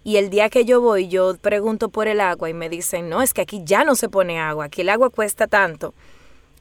y 0.06 0.18
el 0.18 0.30
día 0.30 0.50
que 0.50 0.66
yo 0.66 0.82
voy 0.82 1.08
yo 1.08 1.36
pregunto 1.36 1.90
por 1.90 2.08
el 2.08 2.22
agua 2.22 2.48
y 2.48 2.54
me 2.54 2.70
dicen, 2.70 3.10
no, 3.10 3.24
es 3.24 3.34
que 3.34 3.42
aquí 3.42 3.64
ya 3.66 3.84
no 3.84 3.96
se 3.96 4.08
pone 4.08 4.40
agua, 4.40 4.66
aquí 4.66 4.82
el 4.82 4.90
agua 4.90 5.10
cuesta 5.10 5.48
tanto, 5.48 5.96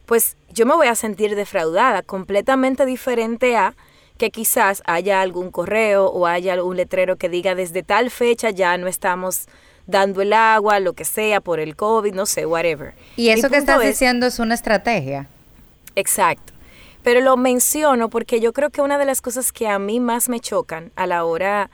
pues 0.07 0.39
yo 0.51 0.65
me 0.65 0.75
voy 0.75 0.87
a 0.87 0.95
sentir 0.95 1.37
defraudada, 1.37 2.01
completamente 2.01 2.87
diferente 2.87 3.55
a 3.55 3.77
que 4.17 4.31
quizás 4.31 4.83
haya 4.87 5.21
algún 5.21 5.51
correo 5.51 6.07
o 6.07 6.27
haya 6.27 6.55
algún 6.55 6.79
letrero 6.79 7.17
que 7.17 7.29
diga 7.29 7.55
desde 7.55 7.83
tal 7.83 8.11
fecha 8.11 8.49
ya 8.49 8.79
no 8.79 8.87
estamos 8.87 9.47
dando 9.87 10.23
el 10.23 10.33
agua, 10.33 10.81
lo 10.81 10.95
que 10.95 11.05
sea, 11.05 11.43
por 11.43 11.61
el 11.61 11.77
COVID, 11.77 12.15
no 12.15 12.25
sé, 12.25 12.47
whatever. 12.47 12.95
Y 13.17 13.29
eso 13.29 13.51
que 13.51 13.59
estás 13.59 13.83
diciendo 13.83 14.25
es 14.25 14.39
una 14.39 14.55
estrategia. 14.55 15.29
Exacto. 15.97 16.55
Pero 17.03 17.21
lo 17.21 17.37
menciono 17.37 18.09
porque 18.09 18.41
yo 18.41 18.55
creo 18.55 18.71
que 18.71 18.81
una 18.81 18.97
de 18.97 19.05
las 19.05 19.21
cosas 19.21 19.53
que 19.53 19.69
a 19.69 19.79
mí 19.79 20.01
más 20.01 20.31
me 20.31 20.41
chocan 20.41 20.93
a 20.97 21.07
la 21.07 21.25
hora 21.25 21.71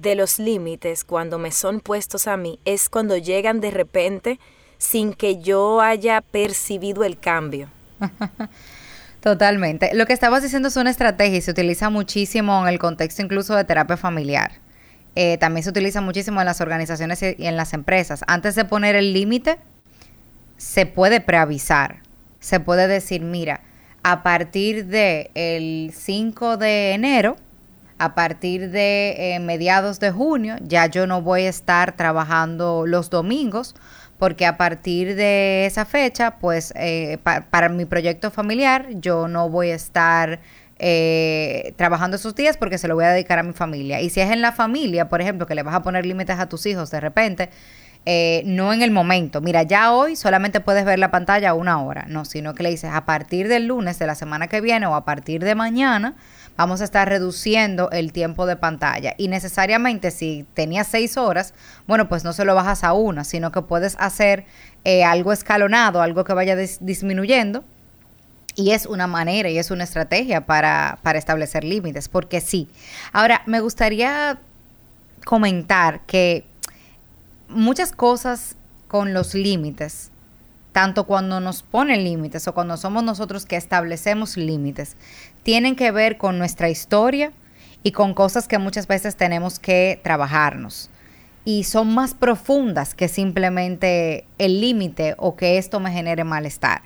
de 0.00 0.14
los 0.14 0.38
límites, 0.38 1.04
cuando 1.04 1.38
me 1.38 1.50
son 1.52 1.80
puestos 1.80 2.26
a 2.26 2.36
mí, 2.36 2.58
es 2.64 2.88
cuando 2.88 3.16
llegan 3.16 3.60
de 3.60 3.70
repente 3.70 4.40
sin 4.78 5.12
que 5.12 5.40
yo 5.40 5.80
haya 5.80 6.20
percibido 6.20 7.04
el 7.04 7.18
cambio. 7.18 7.68
Totalmente. 9.20 9.90
Lo 9.94 10.06
que 10.06 10.12
estabas 10.12 10.42
diciendo 10.42 10.68
es 10.68 10.76
una 10.76 10.90
estrategia 10.90 11.38
y 11.38 11.40
se 11.40 11.50
utiliza 11.50 11.90
muchísimo 11.90 12.62
en 12.62 12.68
el 12.68 12.78
contexto 12.78 13.22
incluso 13.22 13.56
de 13.56 13.64
terapia 13.64 13.96
familiar. 13.96 14.52
Eh, 15.16 15.38
también 15.38 15.64
se 15.64 15.70
utiliza 15.70 16.00
muchísimo 16.00 16.40
en 16.40 16.46
las 16.46 16.60
organizaciones 16.60 17.22
y 17.22 17.46
en 17.46 17.56
las 17.56 17.72
empresas. 17.72 18.22
Antes 18.26 18.54
de 18.54 18.64
poner 18.64 18.94
el 18.94 19.12
límite, 19.12 19.58
se 20.58 20.86
puede 20.86 21.20
preavisar. 21.20 22.02
Se 22.38 22.60
puede 22.60 22.86
decir, 22.86 23.22
mira, 23.22 23.62
a 24.02 24.22
partir 24.22 24.86
del 24.86 25.30
el 25.34 25.92
5 25.92 26.58
de 26.58 26.92
enero, 26.92 27.36
a 27.98 28.14
partir 28.14 28.70
de 28.70 29.34
eh, 29.34 29.40
mediados 29.40 30.00
de 30.00 30.10
junio, 30.10 30.56
ya 30.62 30.86
yo 30.86 31.06
no 31.06 31.22
voy 31.22 31.42
a 31.42 31.48
estar 31.48 31.96
trabajando 31.96 32.86
los 32.86 33.10
domingos, 33.10 33.74
porque 34.18 34.46
a 34.46 34.56
partir 34.56 35.14
de 35.14 35.66
esa 35.66 35.84
fecha, 35.84 36.38
pues 36.38 36.72
eh, 36.76 37.18
para 37.50 37.68
mi 37.68 37.84
proyecto 37.84 38.30
familiar, 38.30 38.86
yo 38.94 39.28
no 39.28 39.48
voy 39.48 39.70
a 39.70 39.74
estar 39.74 40.40
eh, 40.78 41.72
trabajando 41.76 42.16
esos 42.16 42.34
días 42.34 42.58
porque 42.58 42.76
se 42.76 42.86
lo 42.86 42.94
voy 42.94 43.04
a 43.04 43.10
dedicar 43.10 43.38
a 43.38 43.42
mi 43.42 43.52
familia. 43.52 44.00
Y 44.00 44.10
si 44.10 44.20
es 44.20 44.30
en 44.30 44.42
la 44.42 44.52
familia, 44.52 45.08
por 45.08 45.20
ejemplo, 45.20 45.46
que 45.46 45.54
le 45.54 45.62
vas 45.62 45.74
a 45.74 45.82
poner 45.82 46.04
límites 46.04 46.38
a 46.38 46.48
tus 46.48 46.66
hijos 46.66 46.90
de 46.90 47.00
repente, 47.00 47.50
eh, 48.04 48.42
no 48.44 48.72
en 48.72 48.82
el 48.82 48.90
momento. 48.90 49.40
Mira, 49.40 49.62
ya 49.62 49.92
hoy 49.92 50.16
solamente 50.16 50.60
puedes 50.60 50.84
ver 50.84 50.98
la 50.98 51.10
pantalla 51.10 51.54
una 51.54 51.82
hora, 51.82 52.04
no, 52.08 52.24
sino 52.24 52.54
que 52.54 52.62
le 52.62 52.70
dices 52.70 52.90
a 52.92 53.04
partir 53.06 53.48
del 53.48 53.66
lunes 53.66 53.98
de 53.98 54.06
la 54.06 54.14
semana 54.14 54.48
que 54.48 54.60
viene 54.60 54.86
o 54.86 54.94
a 54.94 55.04
partir 55.04 55.42
de 55.42 55.54
mañana 55.54 56.14
vamos 56.56 56.80
a 56.80 56.84
estar 56.84 57.08
reduciendo 57.08 57.90
el 57.90 58.12
tiempo 58.12 58.46
de 58.46 58.56
pantalla. 58.56 59.14
Y 59.18 59.28
necesariamente 59.28 60.10
si 60.10 60.46
tenías 60.54 60.86
seis 60.86 61.16
horas, 61.16 61.54
bueno, 61.86 62.08
pues 62.08 62.24
no 62.24 62.32
se 62.32 62.44
lo 62.44 62.54
bajas 62.54 62.84
a 62.84 62.92
una, 62.92 63.24
sino 63.24 63.52
que 63.52 63.62
puedes 63.62 63.96
hacer 63.98 64.44
eh, 64.84 65.04
algo 65.04 65.32
escalonado, 65.32 66.02
algo 66.02 66.24
que 66.24 66.32
vaya 66.32 66.56
disminuyendo 66.56 67.64
y 68.56 68.70
es 68.70 68.86
una 68.86 69.06
manera 69.06 69.50
y 69.50 69.58
es 69.58 69.70
una 69.70 69.84
estrategia 69.84 70.46
para, 70.46 70.98
establecer 71.14 71.62
límites, 71.62 72.08
porque 72.08 72.40
sí. 72.40 72.68
Ahora, 73.12 73.42
me 73.46 73.60
gustaría 73.60 74.38
comentar 75.24 76.00
que 76.06 76.46
muchas 77.48 77.92
cosas 77.92 78.56
con 78.88 79.12
los 79.12 79.34
límites, 79.34 80.10
tanto 80.72 81.04
cuando 81.04 81.38
nos 81.40 81.62
ponen 81.62 82.02
límites 82.02 82.48
o 82.48 82.54
cuando 82.54 82.78
somos 82.78 83.04
nosotros 83.04 83.44
que 83.44 83.56
establecemos 83.56 84.38
límites, 84.38 84.96
tienen 85.46 85.76
que 85.76 85.92
ver 85.92 86.18
con 86.18 86.38
nuestra 86.38 86.70
historia 86.70 87.30
y 87.84 87.92
con 87.92 88.14
cosas 88.14 88.48
que 88.48 88.58
muchas 88.58 88.88
veces 88.88 89.14
tenemos 89.14 89.60
que 89.60 90.00
trabajarnos. 90.02 90.90
Y 91.44 91.62
son 91.62 91.94
más 91.94 92.14
profundas 92.14 92.96
que 92.96 93.06
simplemente 93.06 94.26
el 94.38 94.60
límite 94.60 95.14
o 95.18 95.36
que 95.36 95.56
esto 95.56 95.78
me 95.78 95.92
genere 95.92 96.24
malestar 96.24 96.82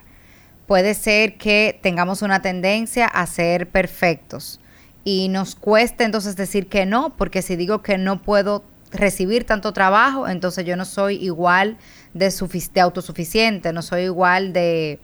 puede 0.67 0.93
ser 0.93 1.37
que 1.37 1.77
tengamos 1.81 2.21
una 2.21 2.43
tendencia 2.43 3.07
a 3.07 3.25
ser 3.25 3.67
perfectos 3.67 4.59
y 5.03 5.27
nos 5.29 5.55
cueste 5.55 6.03
entonces 6.03 6.35
decir 6.35 6.67
que 6.67 6.85
no, 6.85 7.17
porque 7.17 7.41
si 7.41 7.55
digo 7.55 7.81
que 7.81 7.97
no 7.97 8.21
puedo 8.21 8.63
recibir 8.91 9.43
tanto 9.43 9.73
trabajo, 9.73 10.27
entonces 10.27 10.63
yo 10.65 10.77
no 10.77 10.85
soy 10.85 11.15
igual 11.15 11.77
de, 12.13 12.31
autosuficiente, 12.79 13.73
no 13.73 13.81
soy 13.81 14.03
igual 14.03 14.53
de, 14.53 14.99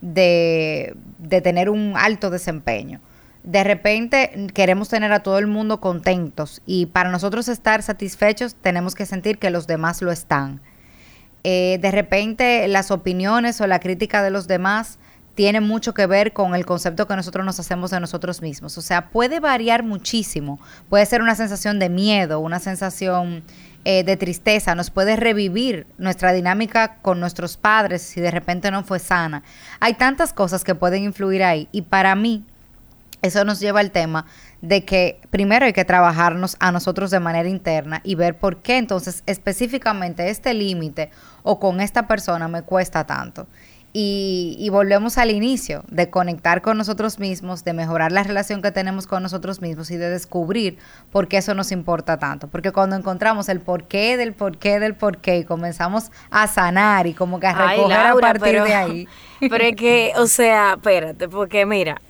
de, 0.00 0.96
tener 1.42 1.70
un 1.70 1.94
alto 1.96 2.30
desempeño. 2.30 3.00
De 3.42 3.64
repente 3.64 4.48
queremos 4.52 4.88
tener 4.88 5.12
a 5.12 5.22
todo 5.22 5.38
el 5.38 5.46
mundo 5.46 5.80
contentos 5.80 6.60
y 6.66 6.86
para 6.86 7.10
nosotros 7.10 7.48
estar 7.48 7.82
satisfechos 7.82 8.54
tenemos 8.54 8.94
que 8.94 9.06
sentir 9.06 9.38
que 9.38 9.50
los 9.50 9.66
demás 9.66 10.02
lo 10.02 10.12
están. 10.12 10.60
Eh, 11.42 11.78
de 11.80 11.90
repente 11.90 12.68
las 12.68 12.90
opiniones 12.90 13.60
o 13.62 13.66
la 13.66 13.80
crítica 13.80 14.22
de 14.22 14.30
los 14.30 14.46
demás 14.46 14.98
tiene 15.34 15.62
mucho 15.62 15.94
que 15.94 16.04
ver 16.06 16.34
con 16.34 16.54
el 16.54 16.66
concepto 16.66 17.06
que 17.06 17.16
nosotros 17.16 17.46
nos 17.46 17.58
hacemos 17.58 17.90
de 17.90 17.98
nosotros 17.98 18.42
mismos. 18.42 18.76
O 18.76 18.82
sea, 18.82 19.08
puede 19.08 19.40
variar 19.40 19.82
muchísimo. 19.82 20.60
Puede 20.90 21.06
ser 21.06 21.22
una 21.22 21.34
sensación 21.34 21.78
de 21.78 21.88
miedo, 21.88 22.40
una 22.40 22.58
sensación 22.58 23.42
eh, 23.84 24.04
de 24.04 24.16
tristeza, 24.16 24.74
nos 24.74 24.90
puede 24.90 25.16
revivir 25.16 25.86
nuestra 25.96 26.32
dinámica 26.32 26.96
con 27.02 27.18
nuestros 27.18 27.56
padres 27.56 28.02
si 28.02 28.20
de 28.20 28.30
repente 28.30 28.70
no 28.70 28.84
fue 28.84 28.98
sana. 28.98 29.42
Hay 29.80 29.94
tantas 29.94 30.32
cosas 30.32 30.64
que 30.64 30.74
pueden 30.74 31.04
influir 31.04 31.42
ahí 31.42 31.68
y 31.72 31.82
para 31.82 32.14
mí 32.14 32.44
eso 33.22 33.44
nos 33.44 33.60
lleva 33.60 33.80
al 33.80 33.90
tema 33.90 34.26
de 34.62 34.84
que 34.84 35.20
primero 35.30 35.66
hay 35.66 35.72
que 35.72 35.84
trabajarnos 35.84 36.56
a 36.60 36.72
nosotros 36.72 37.10
de 37.10 37.20
manera 37.20 37.48
interna 37.48 38.00
y 38.04 38.14
ver 38.14 38.36
por 38.38 38.58
qué 38.58 38.78
entonces 38.78 39.22
específicamente 39.26 40.30
este 40.30 40.54
límite 40.54 41.10
o 41.42 41.58
con 41.58 41.80
esta 41.80 42.06
persona 42.06 42.48
me 42.48 42.62
cuesta 42.62 43.04
tanto. 43.06 43.46
Y, 43.92 44.68
volvemos 44.70 45.18
al 45.18 45.32
inicio, 45.32 45.82
de 45.88 46.10
conectar 46.10 46.62
con 46.62 46.78
nosotros 46.78 47.18
mismos, 47.18 47.64
de 47.64 47.72
mejorar 47.72 48.12
la 48.12 48.22
relación 48.22 48.62
que 48.62 48.70
tenemos 48.70 49.08
con 49.08 49.22
nosotros 49.22 49.60
mismos 49.60 49.90
y 49.90 49.96
de 49.96 50.08
descubrir 50.10 50.78
por 51.10 51.26
qué 51.26 51.38
eso 51.38 51.54
nos 51.54 51.72
importa 51.72 52.16
tanto. 52.16 52.46
Porque 52.46 52.70
cuando 52.70 52.94
encontramos 52.94 53.48
el 53.48 53.60
porqué 53.60 54.16
del 54.16 54.32
porqué 54.32 54.78
del 54.78 54.94
porqué 54.94 55.38
y 55.38 55.44
comenzamos 55.44 56.12
a 56.30 56.46
sanar 56.46 57.08
y 57.08 57.14
como 57.14 57.40
que 57.40 57.48
a 57.48 57.70
recoger 57.70 57.98
a 57.98 58.14
partir 58.14 58.62
de 58.62 58.74
ahí. 58.74 59.08
Pero 59.40 59.64
es 59.64 59.74
que, 59.74 60.12
o 60.16 60.26
sea, 60.28 60.74
espérate, 60.74 61.28
porque 61.28 61.66
mira, 61.66 62.00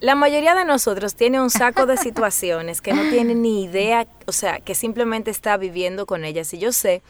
la 0.00 0.14
mayoría 0.14 0.54
de 0.54 0.66
nosotros 0.66 1.14
tiene 1.14 1.40
un 1.40 1.48
saco 1.48 1.86
de 1.86 1.96
situaciones 1.96 2.82
que 2.82 2.92
no 2.92 3.08
tiene 3.10 3.34
ni 3.34 3.64
idea, 3.64 4.06
o 4.26 4.32
sea, 4.32 4.60
que 4.60 4.74
simplemente 4.74 5.30
está 5.30 5.56
viviendo 5.56 6.04
con 6.04 6.24
ellas. 6.24 6.52
Y 6.52 6.58
yo 6.58 6.70
sé 6.70 7.02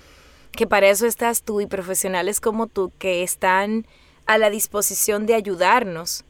que 0.52 0.66
para 0.66 0.88
eso 0.88 1.06
estás 1.06 1.42
tú 1.42 1.60
y 1.60 1.66
profesionales 1.66 2.40
como 2.40 2.66
tú 2.66 2.92
que 2.98 3.22
están 3.22 3.86
a 4.26 4.38
la 4.38 4.50
disposición 4.50 5.26
de 5.26 5.34
ayudarnos 5.34 6.24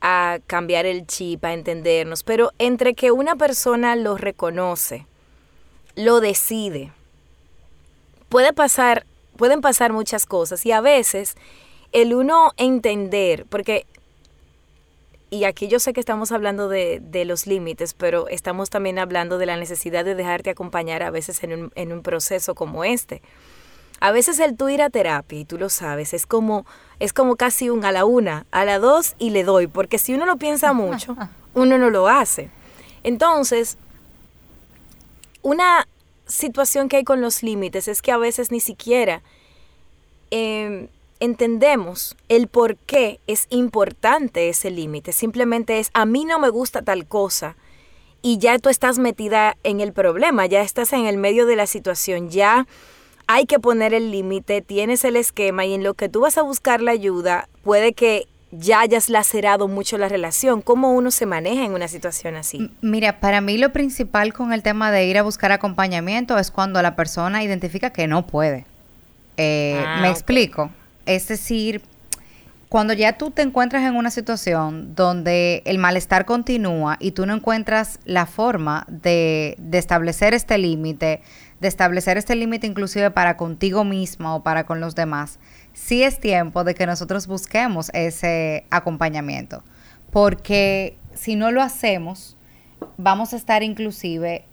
a 0.00 0.38
cambiar 0.46 0.86
el 0.86 1.06
chip, 1.06 1.44
a 1.44 1.52
entendernos, 1.52 2.22
pero 2.22 2.52
entre 2.58 2.94
que 2.94 3.12
una 3.12 3.36
persona 3.36 3.96
lo 3.96 4.16
reconoce, 4.16 5.06
lo 5.94 6.20
decide, 6.20 6.92
puede 8.28 8.52
pasar, 8.52 9.06
pueden 9.36 9.60
pasar 9.60 9.92
muchas 9.92 10.26
cosas. 10.26 10.66
Y 10.66 10.72
a 10.72 10.80
veces 10.80 11.36
el 11.92 12.14
uno 12.14 12.52
entender, 12.56 13.46
porque 13.48 13.86
y 15.28 15.44
aquí 15.44 15.66
yo 15.66 15.80
sé 15.80 15.92
que 15.92 16.00
estamos 16.00 16.30
hablando 16.30 16.68
de, 16.68 17.00
de, 17.00 17.24
los 17.24 17.46
límites, 17.46 17.94
pero 17.94 18.28
estamos 18.28 18.70
también 18.70 18.98
hablando 18.98 19.38
de 19.38 19.46
la 19.46 19.56
necesidad 19.56 20.04
de 20.04 20.14
dejarte 20.14 20.50
acompañar 20.50 21.02
a 21.02 21.10
veces 21.10 21.42
en 21.42 21.52
un, 21.52 21.72
en 21.74 21.92
un 21.92 22.02
proceso 22.02 22.54
como 22.54 22.84
este 22.84 23.22
A 24.00 24.12
veces 24.12 24.38
el 24.38 24.56
tú 24.56 24.68
ir 24.68 24.82
a 24.82 24.90
terapia, 24.90 25.40
y 25.40 25.44
tú 25.44 25.58
lo 25.58 25.68
sabes, 25.68 26.12
es 26.14 26.26
como, 26.26 26.66
es 27.00 27.12
como 27.12 27.36
casi 27.36 27.70
un 27.70 27.84
a 27.84 27.92
la 27.92 28.04
una, 28.04 28.46
a 28.50 28.64
la 28.64 28.78
dos 28.78 29.14
y 29.18 29.30
le 29.30 29.44
doy, 29.44 29.66
porque 29.66 29.98
si 29.98 30.14
uno 30.14 30.26
lo 30.26 30.36
piensa 30.36 30.72
mucho, 30.72 31.16
uno 31.54 31.78
no 31.78 31.90
lo 31.90 32.08
hace. 32.08 32.50
Entonces, 33.02 33.78
una 35.42 35.86
situación 36.26 36.88
que 36.88 36.96
hay 36.96 37.04
con 37.04 37.20
los 37.20 37.42
límites 37.42 37.88
es 37.88 38.02
que 38.02 38.12
a 38.12 38.18
veces 38.18 38.50
ni 38.50 38.60
siquiera 38.60 39.22
em, 40.30 40.88
entendemos 41.20 42.16
el 42.28 42.48
por 42.48 42.76
qué 42.76 43.20
es 43.26 43.46
importante 43.50 44.48
ese 44.48 44.70
límite. 44.70 45.12
Simplemente 45.12 45.78
es, 45.78 45.90
a 45.94 46.04
mí 46.04 46.24
no 46.24 46.38
me 46.38 46.48
gusta 46.48 46.82
tal 46.82 47.06
cosa 47.06 47.56
y 48.22 48.38
ya 48.38 48.58
tú 48.58 48.68
estás 48.68 48.98
metida 48.98 49.56
en 49.62 49.80
el 49.80 49.92
problema, 49.92 50.46
ya 50.46 50.62
estás 50.62 50.92
en 50.92 51.06
el 51.06 51.16
medio 51.16 51.46
de 51.46 51.56
la 51.56 51.66
situación, 51.66 52.28
ya 52.28 52.66
hay 53.26 53.46
que 53.46 53.58
poner 53.58 53.94
el 53.94 54.10
límite, 54.10 54.62
tienes 54.62 55.04
el 55.04 55.16
esquema 55.16 55.64
y 55.64 55.74
en 55.74 55.82
lo 55.82 55.94
que 55.94 56.08
tú 56.08 56.20
vas 56.20 56.38
a 56.38 56.42
buscar 56.42 56.80
la 56.80 56.92
ayuda, 56.92 57.48
puede 57.62 57.92
que 57.92 58.26
ya 58.52 58.80
hayas 58.80 59.08
lacerado 59.08 59.68
mucho 59.68 59.98
la 59.98 60.08
relación. 60.08 60.62
¿Cómo 60.62 60.92
uno 60.92 61.10
se 61.10 61.26
maneja 61.26 61.64
en 61.64 61.72
una 61.72 61.88
situación 61.88 62.36
así? 62.36 62.70
Mira, 62.80 63.20
para 63.20 63.40
mí 63.40 63.58
lo 63.58 63.72
principal 63.72 64.32
con 64.32 64.52
el 64.52 64.62
tema 64.62 64.92
de 64.92 65.06
ir 65.06 65.18
a 65.18 65.22
buscar 65.22 65.52
acompañamiento 65.52 66.38
es 66.38 66.50
cuando 66.50 66.80
la 66.82 66.94
persona 66.94 67.42
identifica 67.42 67.90
que 67.90 68.06
no 68.06 68.26
puede. 68.26 68.64
Eh, 69.36 69.82
ah, 69.84 69.98
me 70.00 70.08
explico. 70.08 70.70
Es 71.04 71.28
decir, 71.28 71.82
cuando 72.68 72.92
ya 72.92 73.18
tú 73.18 73.30
te 73.30 73.42
encuentras 73.42 73.84
en 73.84 73.96
una 73.96 74.10
situación 74.10 74.94
donde 74.94 75.62
el 75.66 75.78
malestar 75.78 76.24
continúa 76.24 76.96
y 77.00 77.10
tú 77.10 77.26
no 77.26 77.34
encuentras 77.34 77.98
la 78.04 78.26
forma 78.26 78.86
de, 78.88 79.56
de 79.58 79.78
establecer 79.78 80.34
este 80.34 80.56
límite, 80.56 81.20
de 81.60 81.68
establecer 81.68 82.18
este 82.18 82.34
límite 82.34 82.66
inclusive 82.66 83.10
para 83.10 83.36
contigo 83.36 83.84
misma 83.84 84.34
o 84.34 84.42
para 84.42 84.64
con 84.64 84.80
los 84.80 84.94
demás, 84.94 85.38
sí 85.72 86.02
es 86.02 86.20
tiempo 86.20 86.64
de 86.64 86.74
que 86.74 86.86
nosotros 86.86 87.26
busquemos 87.26 87.90
ese 87.94 88.66
acompañamiento. 88.70 89.62
Porque 90.10 90.96
si 91.14 91.36
no 91.36 91.50
lo 91.50 91.62
hacemos, 91.62 92.36
vamos 92.96 93.32
a 93.32 93.36
estar 93.36 93.62
inclusive 93.62 94.44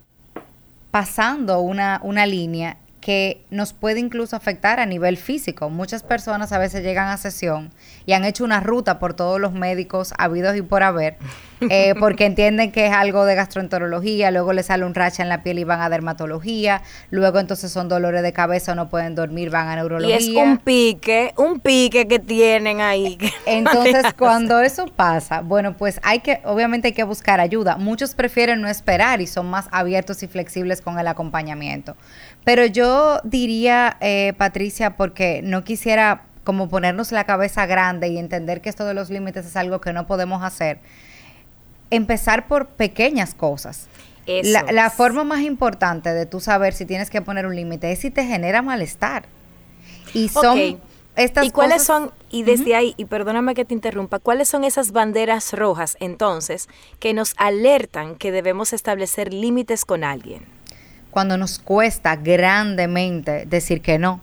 pasando 0.91 1.59
una, 1.59 1.99
una 2.03 2.25
línea 2.25 2.77
que 3.03 3.43
nos 3.49 3.73
puede 3.73 3.99
incluso 3.99 4.37
afectar 4.37 4.79
a 4.79 4.85
nivel 4.85 5.17
físico. 5.17 5.69
Muchas 5.69 6.03
personas 6.03 6.53
a 6.53 6.57
veces 6.57 6.83
llegan 6.83 7.09
a 7.09 7.17
sesión 7.17 7.69
y 8.05 8.13
han 8.13 8.23
hecho 8.23 8.45
una 8.45 8.61
ruta 8.61 8.97
por 8.97 9.13
todos 9.13 9.41
los 9.41 9.51
médicos 9.51 10.13
habidos 10.17 10.55
y 10.55 10.61
por 10.61 10.83
haber, 10.83 11.17
eh, 11.69 11.95
porque 11.99 12.25
entienden 12.25 12.71
que 12.71 12.85
es 12.87 12.93
algo 12.93 13.25
de 13.25 13.35
gastroenterología, 13.35 14.31
luego 14.31 14.53
les 14.53 14.67
sale 14.67 14.85
un 14.85 14.95
racha 14.95 15.21
en 15.21 15.27
la 15.27 15.43
piel 15.43 15.59
y 15.59 15.65
van 15.65 15.81
a 15.81 15.89
dermatología, 15.89 16.81
luego 17.11 17.39
entonces 17.39 17.73
son 17.73 17.89
dolores 17.89 18.23
de 18.23 18.31
cabeza, 18.31 18.73
no 18.73 18.87
pueden 18.87 19.15
dormir, 19.15 19.49
van 19.49 19.67
a 19.67 19.75
neurología. 19.75 20.21
Y 20.21 20.37
es 20.37 20.41
un 20.41 20.59
pique, 20.59 21.33
un 21.35 21.59
pique 21.59 22.07
que 22.07 22.19
tienen 22.19 22.79
ahí. 22.79 23.17
Entonces, 23.45 24.13
cuando 24.17 24.61
eso 24.61 24.85
pasa, 24.87 25.41
bueno, 25.41 25.75
pues 25.75 25.99
hay 26.03 26.21
que, 26.21 26.39
obviamente 26.45 26.87
hay 26.87 26.93
que 26.93 27.03
buscar 27.03 27.41
ayuda. 27.41 27.75
Muchos 27.75 28.15
prefieren 28.15 28.61
no 28.61 28.69
esperar 28.69 29.19
y 29.19 29.27
son 29.27 29.49
más 29.49 29.67
abiertos 29.71 30.23
y 30.23 30.27
flexibles 30.27 30.79
con 30.79 30.99
el 30.99 31.07
acompañamiento. 31.07 31.97
Pero 32.43 32.65
yo 32.65 33.19
diría, 33.23 33.97
eh, 34.01 34.33
Patricia, 34.37 34.97
porque 34.97 35.41
no 35.43 35.63
quisiera 35.63 36.23
como 36.43 36.67
ponernos 36.67 37.11
la 37.11 37.23
cabeza 37.23 37.65
grande 37.65 38.09
y 38.09 38.17
entender 38.17 38.61
que 38.61 38.69
esto 38.69 38.85
de 38.85 38.93
los 38.93 39.09
límites 39.09 39.45
es 39.45 39.55
algo 39.55 39.79
que 39.79 39.93
no 39.93 40.07
podemos 40.07 40.43
hacer, 40.43 40.79
empezar 41.89 42.47
por 42.47 42.67
pequeñas 42.67 43.33
cosas. 43.33 43.87
La, 44.25 44.65
la, 44.71 44.89
forma 44.89 45.25
más 45.25 45.41
importante 45.41 46.13
de 46.13 46.25
tú 46.25 46.39
saber 46.39 46.73
si 46.73 46.85
tienes 46.85 47.09
que 47.09 47.21
poner 47.21 47.45
un 47.45 47.55
límite 47.55 47.91
es 47.91 47.99
si 47.99 48.09
te 48.09 48.25
genera 48.25 48.61
malestar. 48.61 49.25
Y 50.13 50.29
son 50.29 50.79
estas 51.15 51.45
¿Y 51.45 51.51
cuáles 51.51 51.83
son, 51.83 52.11
y 52.29 52.43
desde 52.43 52.75
ahí, 52.75 52.93
y 52.97 53.05
perdóname 53.05 53.53
que 53.53 53.65
te 53.65 53.73
interrumpa, 53.73 54.19
cuáles 54.19 54.47
son 54.47 54.63
esas 54.63 54.91
banderas 54.91 55.53
rojas 55.53 55.97
entonces 55.99 56.69
que 56.99 57.13
nos 57.13 57.33
alertan 57.37 58.15
que 58.15 58.31
debemos 58.31 58.73
establecer 58.73 59.33
límites 59.33 59.85
con 59.85 60.03
alguien? 60.03 60.52
Cuando 61.13 61.37
nos 61.37 61.59
cuesta 61.59 62.15
grandemente 62.15 63.45
decir 63.45 63.83
que 63.83 63.99
no, 63.99 64.19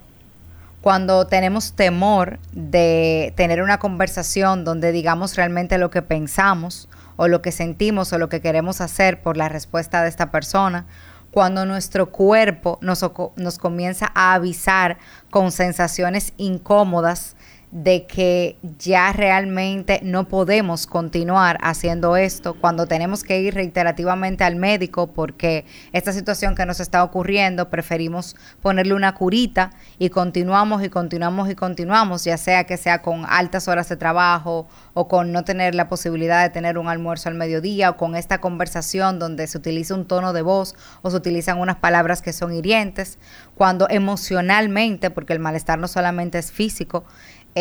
cuando 0.80 1.24
tenemos 1.28 1.74
temor 1.74 2.40
de 2.50 3.32
tener 3.36 3.62
una 3.62 3.78
conversación 3.78 4.64
donde 4.64 4.90
digamos 4.90 5.36
realmente 5.36 5.78
lo 5.78 5.90
que 5.90 6.02
pensamos 6.02 6.88
o 7.14 7.28
lo 7.28 7.42
que 7.42 7.52
sentimos 7.52 8.12
o 8.12 8.18
lo 8.18 8.28
que 8.28 8.40
queremos 8.40 8.80
hacer 8.80 9.22
por 9.22 9.36
la 9.36 9.48
respuesta 9.48 10.02
de 10.02 10.08
esta 10.08 10.32
persona, 10.32 10.84
cuando 11.30 11.64
nuestro 11.64 12.10
cuerpo 12.10 12.78
nos, 12.80 13.08
nos 13.36 13.58
comienza 13.58 14.10
a 14.16 14.34
avisar 14.34 14.98
con 15.30 15.52
sensaciones 15.52 16.32
incómodas 16.38 17.36
de 17.70 18.04
que 18.06 18.56
ya 18.78 19.12
realmente 19.12 20.00
no 20.02 20.26
podemos 20.26 20.88
continuar 20.88 21.56
haciendo 21.62 22.16
esto 22.16 22.54
cuando 22.54 22.86
tenemos 22.86 23.22
que 23.22 23.40
ir 23.40 23.54
reiterativamente 23.54 24.42
al 24.42 24.56
médico 24.56 25.12
porque 25.12 25.64
esta 25.92 26.12
situación 26.12 26.56
que 26.56 26.66
nos 26.66 26.80
está 26.80 27.04
ocurriendo 27.04 27.70
preferimos 27.70 28.34
ponerle 28.60 28.94
una 28.94 29.14
curita 29.14 29.70
y 30.00 30.10
continuamos 30.10 30.82
y 30.82 30.88
continuamos 30.88 31.48
y 31.48 31.54
continuamos, 31.54 32.24
ya 32.24 32.36
sea 32.38 32.64
que 32.64 32.76
sea 32.76 33.02
con 33.02 33.24
altas 33.28 33.68
horas 33.68 33.88
de 33.88 33.96
trabajo 33.96 34.66
o 34.94 35.06
con 35.06 35.30
no 35.30 35.44
tener 35.44 35.76
la 35.76 35.88
posibilidad 35.88 36.42
de 36.42 36.50
tener 36.50 36.76
un 36.76 36.88
almuerzo 36.88 37.28
al 37.28 37.36
mediodía 37.36 37.90
o 37.90 37.96
con 37.96 38.16
esta 38.16 38.40
conversación 38.40 39.20
donde 39.20 39.46
se 39.46 39.58
utiliza 39.58 39.94
un 39.94 40.06
tono 40.06 40.32
de 40.32 40.42
voz 40.42 40.74
o 41.02 41.10
se 41.10 41.16
utilizan 41.16 41.60
unas 41.60 41.76
palabras 41.76 42.20
que 42.20 42.32
son 42.32 42.52
hirientes, 42.52 43.18
cuando 43.54 43.88
emocionalmente, 43.90 45.10
porque 45.10 45.34
el 45.34 45.38
malestar 45.38 45.78
no 45.78 45.86
solamente 45.86 46.38
es 46.38 46.50
físico, 46.50 47.04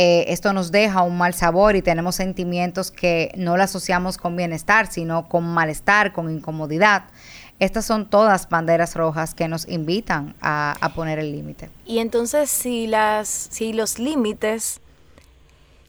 eh, 0.02 0.32
esto 0.32 0.54
nos 0.54 0.72
deja 0.72 1.02
un 1.02 1.18
mal 1.18 1.34
sabor 1.34 1.76
y 1.76 1.82
tenemos 1.82 2.16
sentimientos 2.16 2.90
que 2.90 3.34
no 3.36 3.58
lo 3.58 3.64
asociamos 3.64 4.18
con 4.18 4.34
bienestar, 4.38 4.90
sino 4.90 5.28
con 5.28 5.44
malestar, 5.44 6.14
con 6.14 6.32
incomodidad. 6.32 7.10
Estas 7.60 7.86
son 7.86 8.10
todas 8.10 8.48
banderas 8.48 8.96
rojas 8.96 9.36
que 9.36 9.50
nos 9.50 9.68
invitan 9.68 10.36
a, 10.42 10.94
poner 10.96 11.20
el 11.20 11.34
límite. 11.34 11.70
Y 11.86 12.00
entonces 12.00 12.50
si 12.50 12.88
las, 12.88 13.28
si 13.28 13.74
los 13.74 14.00
límites 14.00 14.80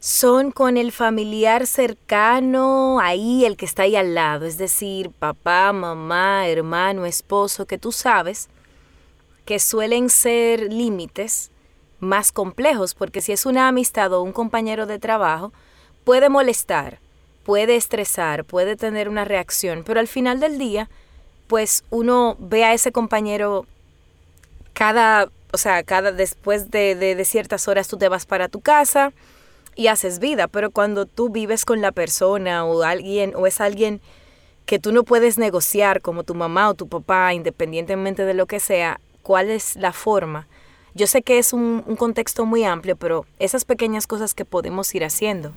son 0.01 0.51
con 0.51 0.75
el 0.75 0.91
familiar 0.91 1.65
cercano, 1.65 2.99
ahí 2.99 3.45
el 3.45 3.55
que 3.55 3.63
está 3.63 3.83
ahí 3.83 3.95
al 3.95 4.13
lado, 4.13 4.45
es 4.45 4.57
decir, 4.57 5.09
papá, 5.11 5.71
mamá, 5.71 6.49
hermano, 6.49 7.05
esposo, 7.05 7.65
que 7.65 7.77
tú 7.77 7.93
sabes 7.93 8.49
que 9.45 9.57
suelen 9.57 10.09
ser 10.09 10.73
límites 10.73 11.50
más 12.01 12.31
complejos, 12.31 12.93
porque 12.95 13.21
si 13.21 13.31
es 13.31 13.45
una 13.45 13.67
amistad 13.69 14.11
o 14.11 14.21
un 14.21 14.33
compañero 14.33 14.85
de 14.85 14.99
trabajo, 14.99 15.53
puede 16.03 16.29
molestar, 16.29 16.99
puede 17.45 17.75
estresar, 17.75 18.43
puede 18.43 18.75
tener 18.75 19.07
una 19.07 19.23
reacción, 19.23 19.83
pero 19.85 19.99
al 19.99 20.07
final 20.07 20.39
del 20.39 20.57
día, 20.57 20.89
pues 21.47 21.83
uno 21.89 22.35
ve 22.39 22.65
a 22.65 22.73
ese 22.73 22.91
compañero 22.91 23.65
cada, 24.73 25.29
o 25.53 25.57
sea, 25.57 25.83
cada 25.83 26.11
después 26.11 26.71
de, 26.71 26.95
de, 26.95 27.25
ciertas 27.25 27.67
horas 27.67 27.87
tú 27.87 27.97
te 27.97 28.09
vas 28.09 28.25
para 28.25 28.49
tu 28.49 28.61
casa 28.61 29.13
y 29.75 29.87
haces 29.87 30.19
vida, 30.19 30.47
pero 30.47 30.71
cuando 30.71 31.05
tú 31.05 31.29
vives 31.29 31.65
con 31.65 31.81
la 31.81 31.91
persona 31.91 32.65
o 32.65 32.81
alguien 32.81 33.33
o 33.35 33.45
es 33.47 33.61
alguien 33.61 34.01
que 34.65 34.79
tú 34.79 34.91
no 34.91 35.03
puedes 35.03 35.37
negociar 35.37 36.01
como 36.01 36.23
tu 36.23 36.33
mamá 36.33 36.69
o 36.69 36.73
tu 36.73 36.87
papá, 36.87 37.33
independientemente 37.33 38.25
de 38.25 38.33
lo 38.33 38.47
que 38.47 38.59
sea, 38.59 38.99
¿cuál 39.21 39.49
es 39.49 39.75
la 39.75 39.91
forma 39.91 40.47
yo 40.93 41.07
sé 41.07 41.21
que 41.21 41.39
es 41.39 41.53
un, 41.53 41.81
contexto 41.97 42.45
muy 42.45 42.63
amplio, 42.63 42.95
pero 42.95 43.25
esas 43.39 43.65
pequeñas 43.65 44.07
cosas 44.07 44.33
que 44.33 44.45
podemos 44.45 44.93
ir 44.93 45.03
haciendo. 45.03 45.53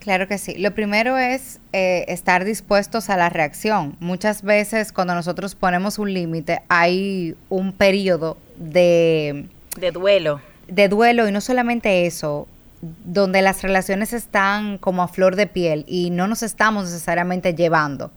Claro 0.00 0.26
que 0.26 0.38
sí. 0.38 0.54
Lo 0.56 0.74
primero 0.74 1.18
es 1.18 1.60
eh, 1.72 2.06
estar 2.08 2.44
dispuestos 2.44 3.10
a 3.10 3.16
la 3.16 3.28
reacción. 3.28 3.96
Muchas 4.00 4.42
veces 4.42 4.92
cuando 4.92 5.14
nosotros 5.14 5.54
ponemos 5.54 5.98
un 5.98 6.14
límite 6.14 6.62
hay 6.68 7.36
un 7.50 7.72
periodo 7.72 8.38
de... 8.56 9.46
De 9.76 9.90
duelo. 9.92 10.40
De 10.68 10.88
duelo 10.88 11.28
y 11.28 11.32
no 11.32 11.40
solamente 11.40 12.06
eso, 12.06 12.48
donde 12.80 13.42
las 13.42 13.62
relaciones 13.62 14.12
están 14.12 14.78
como 14.78 15.02
a 15.02 15.08
flor 15.08 15.36
de 15.36 15.46
piel 15.46 15.84
y 15.86 16.10
no 16.10 16.26
nos 16.26 16.42
estamos 16.42 16.84
necesariamente 16.84 17.54
llevando. 17.54 18.10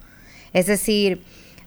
Es 0.54 0.68
decir, 0.68 1.22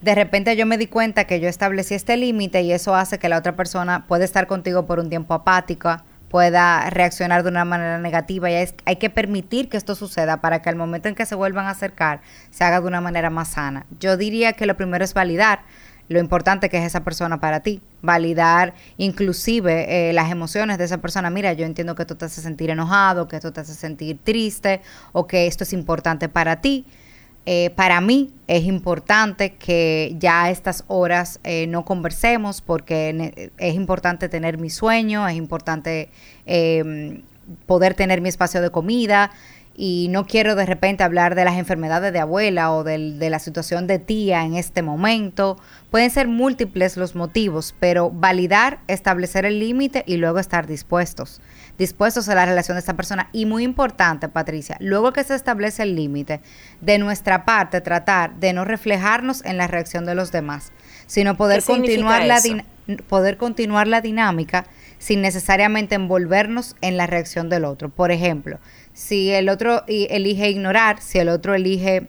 de 0.06 0.14
repente 0.14 0.54
yo 0.54 0.66
me 0.66 0.78
di 0.78 0.86
cuenta 0.86 1.24
que 1.24 1.40
yo 1.40 1.48
establecí 1.48 1.92
este 1.92 2.16
límite 2.16 2.62
y 2.62 2.70
eso 2.70 2.94
hace 2.94 3.18
que 3.18 3.28
la 3.28 3.38
otra 3.38 3.56
persona 3.56 4.06
pueda 4.06 4.24
estar 4.24 4.46
contigo 4.46 4.86
por 4.86 5.00
un 5.00 5.08
tiempo 5.08 5.34
apática, 5.34 6.04
pueda 6.30 6.88
reaccionar 6.90 7.42
de 7.42 7.48
una 7.48 7.64
manera 7.64 7.98
negativa 7.98 8.48
y 8.48 8.54
hay 8.84 8.96
que 8.96 9.10
permitir 9.10 9.68
que 9.68 9.76
esto 9.76 9.96
suceda 9.96 10.40
para 10.40 10.62
que 10.62 10.68
al 10.68 10.76
momento 10.76 11.08
en 11.08 11.16
que 11.16 11.26
se 11.26 11.34
vuelvan 11.34 11.66
a 11.66 11.70
acercar 11.70 12.20
se 12.50 12.62
haga 12.62 12.80
de 12.80 12.86
una 12.86 13.00
manera 13.00 13.30
más 13.30 13.48
sana. 13.48 13.84
Yo 13.98 14.16
diría 14.16 14.52
que 14.52 14.66
lo 14.66 14.76
primero 14.76 15.04
es 15.04 15.12
validar 15.12 15.62
lo 16.08 16.20
importante 16.20 16.68
que 16.68 16.78
es 16.78 16.84
esa 16.84 17.02
persona 17.02 17.40
para 17.40 17.58
ti, 17.58 17.82
validar 18.00 18.74
inclusive 18.98 20.10
eh, 20.10 20.12
las 20.12 20.30
emociones 20.30 20.78
de 20.78 20.84
esa 20.84 20.98
persona. 20.98 21.30
Mira, 21.30 21.52
yo 21.54 21.66
entiendo 21.66 21.96
que 21.96 22.04
tú 22.04 22.14
te 22.14 22.26
haces 22.26 22.44
sentir 22.44 22.70
enojado, 22.70 23.26
que 23.26 23.34
esto 23.34 23.52
te 23.52 23.62
hace 23.62 23.74
sentir 23.74 24.20
triste 24.22 24.82
o 25.10 25.26
que 25.26 25.48
esto 25.48 25.64
es 25.64 25.72
importante 25.72 26.28
para 26.28 26.60
ti 26.60 26.86
eh, 27.48 27.70
para 27.76 28.00
mí 28.00 28.34
es 28.48 28.64
importante 28.64 29.54
que 29.54 30.16
ya 30.18 30.44
a 30.44 30.50
estas 30.50 30.82
horas 30.88 31.38
eh, 31.44 31.68
no 31.68 31.84
conversemos 31.84 32.60
porque 32.60 33.50
es 33.56 33.74
importante 33.76 34.28
tener 34.28 34.58
mi 34.58 34.68
sueño, 34.68 35.28
es 35.28 35.36
importante 35.36 36.10
em, 36.44 37.22
poder 37.66 37.94
tener 37.94 38.20
mi 38.20 38.28
espacio 38.28 38.60
de 38.60 38.70
comida 38.70 39.30
y 39.76 40.08
no 40.10 40.26
quiero 40.26 40.56
de 40.56 40.66
repente 40.66 41.04
hablar 41.04 41.36
de 41.36 41.44
las 41.44 41.56
enfermedades 41.56 42.12
de 42.12 42.18
abuela 42.18 42.72
o 42.72 42.82
de 42.82 43.30
la 43.30 43.38
situación 43.38 43.86
de 43.86 44.00
tía 44.00 44.42
en 44.44 44.56
este 44.56 44.82
momento. 44.82 45.56
Pueden 45.92 46.10
ser 46.10 46.26
múltiples 46.26 46.96
los 46.96 47.14
motivos, 47.14 47.76
pero 47.78 48.10
validar, 48.10 48.80
establecer 48.88 49.44
el 49.44 49.60
límite 49.60 50.02
y 50.04 50.16
luego 50.16 50.40
estar 50.40 50.66
dispuestos 50.66 51.40
dispuestos 51.78 52.28
a 52.28 52.34
la 52.34 52.46
relación 52.46 52.76
de 52.76 52.80
esta 52.80 52.94
persona. 52.94 53.28
Y 53.32 53.46
muy 53.46 53.64
importante, 53.64 54.28
Patricia, 54.28 54.76
luego 54.80 55.12
que 55.12 55.24
se 55.24 55.34
establece 55.34 55.82
el 55.82 55.94
límite, 55.94 56.40
de 56.80 56.98
nuestra 56.98 57.44
parte 57.44 57.80
tratar 57.80 58.34
de 58.36 58.52
no 58.52 58.64
reflejarnos 58.64 59.44
en 59.44 59.56
la 59.56 59.66
reacción 59.66 60.04
de 60.04 60.14
los 60.14 60.32
demás, 60.32 60.72
sino 61.06 61.36
poder 61.36 61.62
continuar 61.62 62.24
la 62.24 62.40
poder 63.08 63.36
continuar 63.36 63.88
la 63.88 64.00
dinámica 64.00 64.64
sin 64.98 65.20
necesariamente 65.20 65.96
envolvernos 65.96 66.76
en 66.80 66.96
la 66.96 67.06
reacción 67.06 67.48
del 67.48 67.64
otro. 67.64 67.88
Por 67.88 68.12
ejemplo, 68.12 68.58
si 68.92 69.30
el 69.30 69.48
otro 69.48 69.84
elige 69.88 70.48
ignorar, 70.48 71.00
si 71.00 71.18
el 71.18 71.28
otro 71.28 71.54
elige 71.54 72.06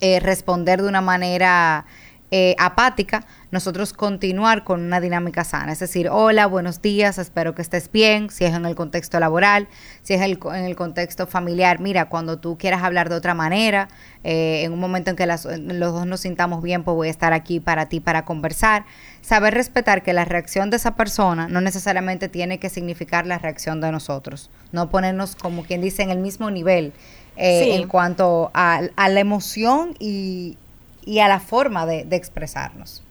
eh, 0.00 0.18
responder 0.20 0.82
de 0.82 0.88
una 0.88 1.02
manera 1.02 1.84
eh, 2.30 2.54
apática, 2.58 3.26
nosotros 3.50 3.92
continuar 3.92 4.62
con 4.62 4.82
una 4.82 5.00
dinámica 5.00 5.42
sana. 5.42 5.72
Es 5.72 5.80
decir, 5.80 6.08
hola, 6.08 6.46
buenos 6.46 6.80
días, 6.80 7.18
espero 7.18 7.54
que 7.56 7.62
estés 7.62 7.90
bien, 7.90 8.30
si 8.30 8.44
es 8.44 8.54
en 8.54 8.66
el 8.66 8.76
contexto 8.76 9.18
laboral, 9.18 9.66
si 10.02 10.14
es 10.14 10.20
en 10.20 10.64
el 10.64 10.76
contexto 10.76 11.26
familiar, 11.26 11.80
mira, 11.80 12.08
cuando 12.08 12.38
tú 12.38 12.56
quieras 12.56 12.84
hablar 12.84 13.08
de 13.08 13.16
otra 13.16 13.34
manera, 13.34 13.88
eh, 14.22 14.62
en 14.62 14.72
un 14.72 14.78
momento 14.78 15.10
en 15.10 15.16
que 15.16 15.26
los 15.26 15.42
dos 15.42 16.06
nos 16.06 16.20
sintamos 16.20 16.62
bien, 16.62 16.84
pues 16.84 16.94
voy 16.94 17.08
a 17.08 17.10
estar 17.10 17.32
aquí 17.32 17.58
para 17.58 17.88
ti, 17.88 18.00
para 18.00 18.24
conversar. 18.24 18.84
Saber 19.22 19.54
respetar 19.54 20.02
que 20.02 20.12
la 20.12 20.24
reacción 20.24 20.70
de 20.70 20.76
esa 20.76 20.94
persona 20.94 21.48
no 21.48 21.60
necesariamente 21.60 22.28
tiene 22.28 22.58
que 22.58 22.68
significar 22.68 23.26
la 23.26 23.38
reacción 23.38 23.80
de 23.80 23.90
nosotros. 23.90 24.50
No 24.72 24.88
ponernos, 24.90 25.36
como 25.36 25.64
quien 25.64 25.80
dice, 25.80 26.02
en 26.02 26.10
el 26.10 26.18
mismo 26.18 26.50
nivel. 26.50 26.92
Eh, 27.36 27.76
en 27.76 27.88
cuanto 27.88 28.50
a, 28.52 28.82
a 28.96 29.08
la 29.08 29.20
emoción 29.20 29.94
y, 29.98 30.58
y 31.04 31.20
a 31.20 31.28
la 31.28 31.40
forma 31.40 31.86
de, 31.86 32.06
expresarnos. 32.10 33.02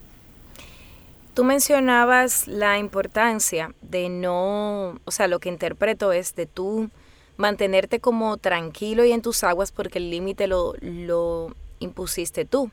Tú 1.33 1.43
mencionabas 1.43 2.47
la 2.47 2.77
importancia 2.79 3.73
de 3.81 4.09
no, 4.09 4.99
o 5.05 5.11
sea, 5.11 5.27
lo 5.27 5.39
que 5.39 5.49
interpreto 5.49 6.11
es 6.11 6.35
de 6.35 6.45
tú 6.45 6.89
mantenerte 7.37 7.99
como 7.99 8.37
tranquilo 8.37 9.05
y 9.05 9.11
en 9.11 9.21
tus 9.21 9.43
aguas 9.43 9.71
porque 9.71 9.99
el 9.99 10.09
límite 10.09 10.47
lo, 10.47 10.73
lo 10.81 11.55
impusiste 11.79 12.43
tú 12.43 12.69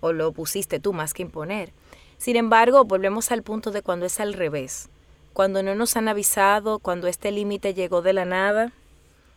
o 0.00 0.12
lo 0.12 0.32
pusiste 0.32 0.80
tú 0.80 0.92
más 0.92 1.14
que 1.14 1.22
imponer. 1.22 1.72
Sin 2.18 2.36
embargo, 2.36 2.84
volvemos 2.84 3.32
al 3.32 3.42
punto 3.42 3.70
de 3.70 3.82
cuando 3.82 4.06
es 4.06 4.20
al 4.20 4.34
revés. 4.34 4.88
Cuando 5.32 5.62
no 5.62 5.74
nos 5.74 5.96
han 5.96 6.08
avisado, 6.08 6.78
cuando 6.78 7.08
este 7.08 7.32
límite 7.32 7.74
llegó 7.74 8.02
de 8.02 8.12
la 8.12 8.24
nada, 8.24 8.72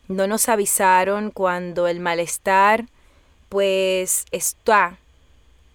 no 0.08 0.28
nos 0.28 0.50
avisaron 0.50 1.32
cuando 1.32 1.88
el 1.88 2.00
malestar 2.00 2.86
pues 3.50 4.26
está 4.32 5.00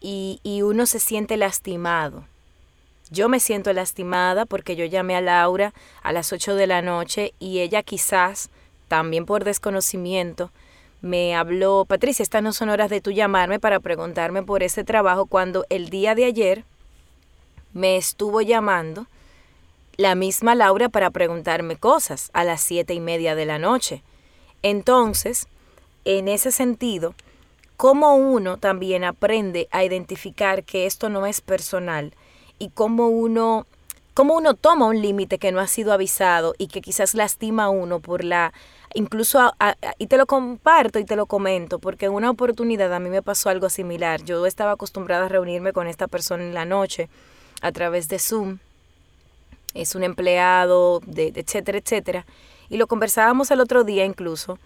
y, 0.02 0.62
uno 0.62 0.86
se 0.86 0.98
siente 0.98 1.36
lastimado. 1.36 2.24
Yo 3.10 3.28
me 3.28 3.40
siento 3.40 3.72
lastimada 3.72 4.46
porque 4.46 4.74
yo 4.74 4.84
llamé 4.84 5.16
a 5.16 5.20
Laura 5.20 5.72
a 6.02 6.12
las 6.12 6.32
8 6.32 6.54
de 6.54 6.66
la 6.66 6.82
noche 6.82 7.34
y 7.38 7.60
ella 7.60 7.82
quizás, 7.82 8.50
también 8.88 9.26
por 9.26 9.44
desconocimiento, 9.44 10.50
me 11.02 11.34
habló, 11.34 11.84
Patricia, 11.84 12.22
estas 12.22 12.42
no 12.42 12.52
son 12.52 12.68
horas 12.68 12.88
de 12.88 13.00
tú 13.00 13.10
llamarme 13.10 13.60
para 13.60 13.80
preguntarme 13.80 14.42
por 14.42 14.62
ese 14.62 14.84
trabajo 14.84 15.26
cuando 15.26 15.66
el 15.68 15.90
día 15.90 16.14
de 16.14 16.24
ayer 16.24 16.64
me 17.72 17.96
estuvo 17.96 18.40
llamando 18.40 19.06
la 19.96 20.14
misma 20.14 20.54
Laura 20.54 20.88
para 20.88 21.10
preguntarme 21.10 21.76
cosas 21.76 22.30
a 22.32 22.44
las 22.44 22.60
siete 22.60 22.94
y 22.94 23.00
media 23.00 23.34
de 23.34 23.46
la 23.46 23.58
noche. 23.58 24.02
Entonces, 24.62 25.48
en 26.04 26.28
ese 26.28 26.50
sentido, 26.50 27.14
cómo 27.82 28.14
uno 28.14 28.58
también 28.58 29.02
aprende 29.02 29.66
a 29.72 29.82
identificar 29.82 30.62
que 30.62 30.86
esto 30.86 31.08
no 31.08 31.26
es 31.26 31.40
personal 31.40 32.14
y 32.60 32.68
cómo 32.68 33.08
uno, 33.08 33.66
cómo 34.14 34.36
uno 34.36 34.54
toma 34.54 34.86
un 34.86 35.02
límite 35.02 35.38
que 35.38 35.50
no 35.50 35.58
ha 35.58 35.66
sido 35.66 35.92
avisado 35.92 36.54
y 36.58 36.68
que 36.68 36.80
quizás 36.80 37.14
lastima 37.14 37.64
a 37.64 37.70
uno 37.70 37.98
por 37.98 38.22
la, 38.22 38.52
incluso, 38.94 39.52
y 39.98 40.06
te 40.06 40.16
lo 40.16 40.26
comparto 40.26 41.00
y 41.00 41.04
te 41.04 41.16
lo 41.16 41.26
comento, 41.26 41.80
porque 41.80 42.06
en 42.06 42.12
una 42.12 42.30
oportunidad 42.30 42.94
a 42.94 43.00
mí 43.00 43.10
me 43.10 43.20
pasó 43.20 43.48
algo 43.48 43.68
similar. 43.68 44.22
Yo 44.22 44.46
estaba 44.46 44.70
acostumbrada 44.70 45.26
a 45.26 45.28
reunirme 45.28 45.72
con 45.72 45.88
esta 45.88 46.06
persona 46.06 46.44
en 46.44 46.54
la 46.54 46.64
noche 46.64 47.08
a 47.62 47.72
través 47.72 48.06
de 48.06 48.20
Zoom. 48.20 48.58
Es 49.74 49.96
un 49.96 50.04
empleado, 50.04 51.00
de, 51.04 51.32
etcétera, 51.34 51.78
etcétera. 51.78 52.26
Y 52.68 52.76
lo 52.76 52.86
conversábamos 52.86 53.50
el 53.50 53.60
otro 53.60 53.82
día 53.82 54.04
incluso. 54.04 54.60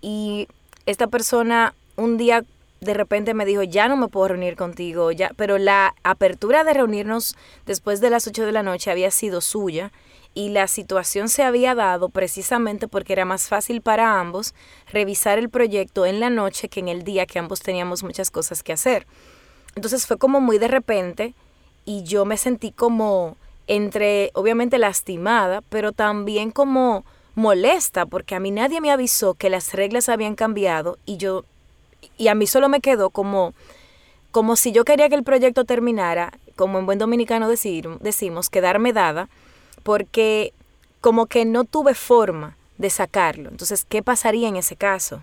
Y 0.00 0.48
esta 0.86 1.08
persona 1.08 1.74
un 1.96 2.16
día 2.16 2.44
de 2.82 2.94
repente 2.94 3.32
me 3.32 3.44
dijo, 3.44 3.62
ya 3.62 3.86
no 3.86 3.96
me 3.96 4.08
puedo 4.08 4.28
reunir 4.28 4.56
contigo, 4.56 5.12
ya, 5.12 5.30
pero 5.36 5.56
la 5.56 5.94
apertura 6.02 6.64
de 6.64 6.74
reunirnos 6.74 7.36
después 7.64 8.00
de 8.00 8.10
las 8.10 8.26
8 8.26 8.44
de 8.44 8.50
la 8.50 8.64
noche 8.64 8.90
había 8.90 9.12
sido 9.12 9.40
suya 9.40 9.92
y 10.34 10.48
la 10.48 10.66
situación 10.66 11.28
se 11.28 11.44
había 11.44 11.76
dado 11.76 12.08
precisamente 12.08 12.88
porque 12.88 13.12
era 13.12 13.24
más 13.24 13.46
fácil 13.46 13.82
para 13.82 14.18
ambos 14.18 14.52
revisar 14.90 15.38
el 15.38 15.48
proyecto 15.48 16.06
en 16.06 16.18
la 16.18 16.28
noche 16.28 16.68
que 16.68 16.80
en 16.80 16.88
el 16.88 17.04
día 17.04 17.24
que 17.26 17.38
ambos 17.38 17.60
teníamos 17.60 18.02
muchas 18.02 18.32
cosas 18.32 18.64
que 18.64 18.72
hacer. 18.72 19.06
Entonces 19.76 20.04
fue 20.06 20.18
como 20.18 20.40
muy 20.40 20.58
de 20.58 20.68
repente 20.68 21.34
y 21.84 22.02
yo 22.02 22.24
me 22.24 22.36
sentí 22.36 22.72
como 22.72 23.36
entre, 23.68 24.32
obviamente 24.34 24.78
lastimada, 24.78 25.60
pero 25.68 25.92
también 25.92 26.50
como 26.50 27.04
molesta 27.36 28.06
porque 28.06 28.34
a 28.34 28.40
mí 28.40 28.50
nadie 28.50 28.80
me 28.80 28.90
avisó 28.90 29.34
que 29.34 29.50
las 29.50 29.72
reglas 29.72 30.08
habían 30.08 30.34
cambiado 30.34 30.98
y 31.06 31.16
yo 31.18 31.44
y 32.18 32.28
a 32.28 32.34
mí 32.34 32.46
solo 32.46 32.68
me 32.68 32.80
quedó 32.80 33.10
como, 33.10 33.54
como 34.30 34.56
si 34.56 34.72
yo 34.72 34.84
quería 34.84 35.08
que 35.08 35.14
el 35.14 35.24
proyecto 35.24 35.64
terminara, 35.64 36.32
como 36.56 36.78
en 36.78 36.86
buen 36.86 36.98
dominicano 36.98 37.48
decir, 37.48 37.88
decimos, 38.00 38.50
quedarme 38.50 38.92
dada, 38.92 39.28
porque 39.82 40.52
como 41.00 41.26
que 41.26 41.44
no 41.44 41.64
tuve 41.64 41.94
forma 41.94 42.56
de 42.78 42.90
sacarlo. 42.90 43.50
Entonces, 43.50 43.84
¿qué 43.88 44.02
pasaría 44.02 44.48
en 44.48 44.56
ese 44.56 44.76
caso? 44.76 45.22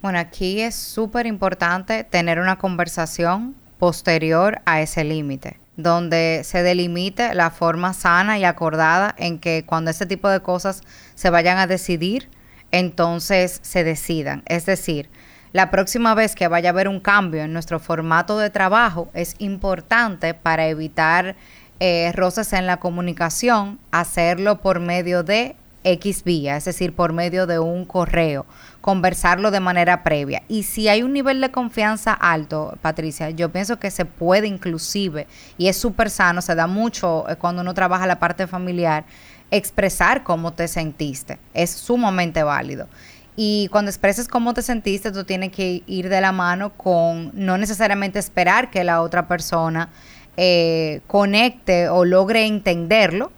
Bueno, 0.00 0.18
aquí 0.18 0.60
es 0.60 0.74
súper 0.74 1.26
importante 1.26 2.02
tener 2.02 2.40
una 2.40 2.58
conversación 2.58 3.54
posterior 3.78 4.60
a 4.64 4.80
ese 4.80 5.04
límite, 5.04 5.58
donde 5.76 6.42
se 6.44 6.62
delimite 6.62 7.34
la 7.34 7.50
forma 7.50 7.94
sana 7.94 8.38
y 8.38 8.44
acordada 8.44 9.14
en 9.16 9.38
que 9.38 9.64
cuando 9.64 9.90
ese 9.90 10.06
tipo 10.06 10.28
de 10.28 10.40
cosas 10.40 10.82
se 11.14 11.30
vayan 11.30 11.58
a 11.58 11.66
decidir, 11.66 12.28
entonces 12.72 13.60
se 13.62 13.84
decidan. 13.84 14.42
Es 14.46 14.66
decir, 14.66 15.08
la 15.52 15.70
próxima 15.70 16.14
vez 16.14 16.34
que 16.34 16.48
vaya 16.48 16.70
a 16.70 16.72
haber 16.72 16.88
un 16.88 17.00
cambio 17.00 17.42
en 17.42 17.52
nuestro 17.52 17.78
formato 17.78 18.38
de 18.38 18.50
trabajo 18.50 19.10
es 19.12 19.34
importante 19.38 20.32
para 20.32 20.66
evitar 20.66 21.36
eh, 21.80 22.10
roces 22.14 22.52
en 22.52 22.66
la 22.66 22.78
comunicación, 22.78 23.78
hacerlo 23.90 24.60
por 24.60 24.80
medio 24.80 25.22
de 25.22 25.56
X 25.84 26.24
vía, 26.24 26.56
es 26.56 26.64
decir, 26.64 26.94
por 26.94 27.12
medio 27.12 27.46
de 27.46 27.58
un 27.58 27.84
correo, 27.84 28.46
conversarlo 28.80 29.50
de 29.50 29.60
manera 29.60 30.02
previa. 30.02 30.42
Y 30.48 30.62
si 30.62 30.88
hay 30.88 31.02
un 31.02 31.12
nivel 31.12 31.40
de 31.40 31.50
confianza 31.50 32.12
alto, 32.12 32.78
Patricia, 32.80 33.30
yo 33.30 33.50
pienso 33.50 33.78
que 33.78 33.90
se 33.90 34.04
puede 34.04 34.46
inclusive, 34.46 35.26
y 35.58 35.68
es 35.68 35.76
súper 35.76 36.08
sano, 36.08 36.40
se 36.40 36.54
da 36.54 36.66
mucho 36.66 37.28
eh, 37.28 37.36
cuando 37.36 37.62
uno 37.62 37.74
trabaja 37.74 38.06
la 38.06 38.20
parte 38.20 38.46
familiar, 38.46 39.04
expresar 39.50 40.22
cómo 40.22 40.52
te 40.54 40.66
sentiste. 40.66 41.38
Es 41.52 41.70
sumamente 41.70 42.42
válido. 42.42 42.88
Y 43.34 43.68
cuando 43.68 43.90
expreses 43.90 44.28
cómo 44.28 44.52
te 44.52 44.62
sentiste, 44.62 45.10
tú 45.10 45.24
tienes 45.24 45.52
que 45.52 45.82
ir 45.86 46.08
de 46.08 46.20
la 46.20 46.32
mano 46.32 46.76
con 46.76 47.30
no 47.34 47.56
necesariamente 47.56 48.18
esperar 48.18 48.70
que 48.70 48.84
la 48.84 49.00
otra 49.00 49.26
persona 49.26 49.88
eh, 50.36 51.00
conecte 51.06 51.88
o 51.88 52.04
logre 52.04 52.46
entenderlo. 52.46 53.32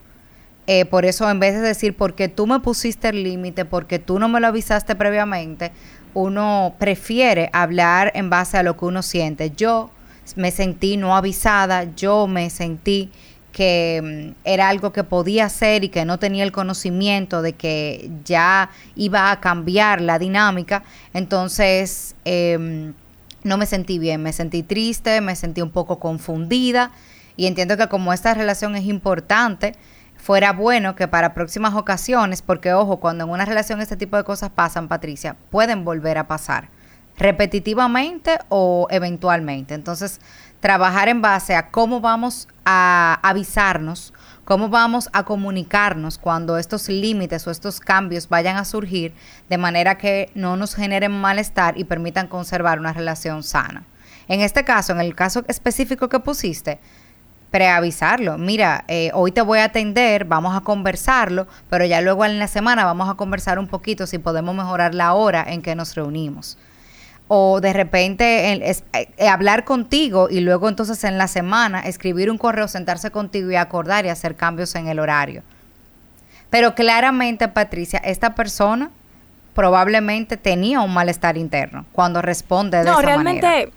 Eh, 0.66 0.84
por 0.86 1.04
eso, 1.04 1.30
en 1.30 1.38
vez 1.38 1.54
de 1.54 1.60
decir, 1.60 1.96
porque 1.96 2.28
tú 2.28 2.46
me 2.46 2.58
pusiste 2.60 3.08
el 3.10 3.22
límite, 3.22 3.64
porque 3.64 3.98
tú 3.98 4.18
no 4.18 4.28
me 4.28 4.40
lo 4.40 4.48
avisaste 4.48 4.96
previamente, 4.96 5.72
uno 6.14 6.74
prefiere 6.78 7.50
hablar 7.52 8.10
en 8.14 8.30
base 8.30 8.56
a 8.56 8.62
lo 8.62 8.76
que 8.76 8.86
uno 8.86 9.02
siente. 9.02 9.50
Yo 9.50 9.90
me 10.36 10.50
sentí 10.50 10.96
no 10.96 11.16
avisada, 11.16 11.84
yo 11.94 12.26
me 12.26 12.50
sentí 12.50 13.10
que 13.54 14.34
mm, 14.34 14.40
era 14.44 14.68
algo 14.68 14.92
que 14.92 15.04
podía 15.04 15.46
hacer 15.46 15.84
y 15.84 15.88
que 15.88 16.04
no 16.04 16.18
tenía 16.18 16.42
el 16.42 16.50
conocimiento 16.50 17.40
de 17.40 17.52
que 17.52 18.10
ya 18.24 18.68
iba 18.96 19.30
a 19.30 19.40
cambiar 19.40 20.00
la 20.00 20.18
dinámica, 20.18 20.82
entonces 21.14 22.16
em, 22.24 22.94
no 23.44 23.56
me 23.56 23.66
sentí 23.66 24.00
bien, 24.00 24.22
me 24.22 24.32
sentí 24.32 24.64
triste, 24.64 25.20
me 25.20 25.36
sentí 25.36 25.62
un 25.62 25.70
poco 25.70 26.00
confundida 26.00 26.90
y 27.36 27.46
entiendo 27.46 27.76
que 27.76 27.88
como 27.88 28.12
esta 28.12 28.34
relación 28.34 28.74
es 28.74 28.86
importante, 28.86 29.76
fuera 30.16 30.52
bueno 30.52 30.96
que 30.96 31.06
para 31.06 31.32
próximas 31.32 31.74
ocasiones, 31.74 32.42
porque 32.42 32.72
ojo, 32.72 32.98
cuando 32.98 33.22
en 33.22 33.30
una 33.30 33.44
relación 33.44 33.80
este 33.80 33.96
tipo 33.96 34.16
de 34.16 34.24
cosas 34.24 34.50
pasan, 34.50 34.88
Patricia, 34.88 35.36
pueden 35.50 35.84
volver 35.84 36.18
a 36.18 36.26
pasar 36.26 36.70
repetitivamente 37.16 38.38
o 38.48 38.88
eventualmente. 38.90 39.74
Entonces, 39.74 40.20
trabajar 40.58 41.08
en 41.08 41.22
base 41.22 41.54
a 41.54 41.70
cómo 41.70 42.00
vamos 42.00 42.48
a 42.64 43.18
avisarnos, 43.22 44.12
cómo 44.44 44.68
vamos 44.68 45.08
a 45.12 45.24
comunicarnos 45.24 46.18
cuando 46.18 46.58
estos 46.58 46.88
límites 46.88 47.46
o 47.46 47.50
estos 47.50 47.80
cambios 47.80 48.28
vayan 48.28 48.56
a 48.56 48.64
surgir 48.64 49.12
de 49.48 49.58
manera 49.58 49.96
que 49.96 50.30
no 50.34 50.56
nos 50.56 50.74
generen 50.74 51.12
malestar 51.12 51.78
y 51.78 51.84
permitan 51.84 52.28
conservar 52.28 52.78
una 52.78 52.92
relación 52.92 53.42
sana. 53.42 53.84
En 54.28 54.40
este 54.40 54.64
caso, 54.64 54.92
en 54.92 55.00
el 55.00 55.14
caso 55.14 55.44
específico 55.48 56.08
que 56.08 56.20
pusiste, 56.20 56.78
preavisarlo. 57.50 58.36
Mira, 58.36 58.84
eh, 58.88 59.10
hoy 59.14 59.30
te 59.30 59.40
voy 59.40 59.60
a 59.60 59.64
atender, 59.64 60.24
vamos 60.24 60.56
a 60.56 60.62
conversarlo, 60.62 61.46
pero 61.70 61.84
ya 61.84 62.00
luego 62.00 62.24
en 62.24 62.38
la 62.38 62.48
semana 62.48 62.84
vamos 62.84 63.08
a 63.08 63.14
conversar 63.14 63.58
un 63.58 63.68
poquito 63.68 64.06
si 64.06 64.18
podemos 64.18 64.54
mejorar 64.56 64.94
la 64.94 65.14
hora 65.14 65.44
en 65.46 65.62
que 65.62 65.74
nos 65.74 65.94
reunimos 65.94 66.58
o 67.28 67.60
de 67.60 67.72
repente 67.72 68.52
eh, 68.52 69.28
hablar 69.28 69.64
contigo 69.64 70.28
y 70.30 70.40
luego 70.40 70.68
entonces 70.68 71.04
en 71.04 71.16
la 71.16 71.28
semana 71.28 71.80
escribir 71.80 72.30
un 72.30 72.38
correo, 72.38 72.68
sentarse 72.68 73.10
contigo 73.10 73.50
y 73.50 73.56
acordar 73.56 74.04
y 74.04 74.10
hacer 74.10 74.36
cambios 74.36 74.74
en 74.74 74.88
el 74.88 74.98
horario. 74.98 75.42
Pero 76.50 76.74
claramente, 76.74 77.48
Patricia, 77.48 77.98
esta 78.04 78.34
persona 78.34 78.90
probablemente 79.54 80.36
tenía 80.36 80.80
un 80.80 80.92
malestar 80.92 81.36
interno 81.36 81.86
cuando 81.92 82.20
responde 82.20 82.78
de 82.78 82.84
no, 82.84 82.92
esa 82.92 83.02
realmente, 83.02 83.46
manera. 83.46 83.72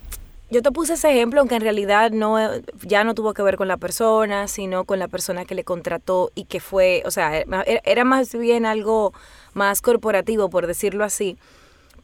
Yo 0.50 0.62
te 0.62 0.72
puse 0.72 0.94
ese 0.94 1.10
ejemplo, 1.10 1.40
aunque 1.40 1.56
en 1.56 1.60
realidad 1.60 2.10
no 2.10 2.38
ya 2.82 3.04
no 3.04 3.14
tuvo 3.14 3.34
que 3.34 3.42
ver 3.42 3.56
con 3.56 3.68
la 3.68 3.76
persona, 3.76 4.48
sino 4.48 4.84
con 4.84 4.98
la 4.98 5.08
persona 5.08 5.44
que 5.44 5.54
le 5.54 5.62
contrató 5.62 6.30
y 6.34 6.44
que 6.44 6.58
fue, 6.60 7.02
o 7.04 7.10
sea, 7.10 7.44
era 7.84 8.04
más 8.04 8.34
bien 8.34 8.64
algo 8.64 9.12
más 9.52 9.82
corporativo, 9.82 10.48
por 10.48 10.66
decirlo 10.66 11.04
así 11.04 11.36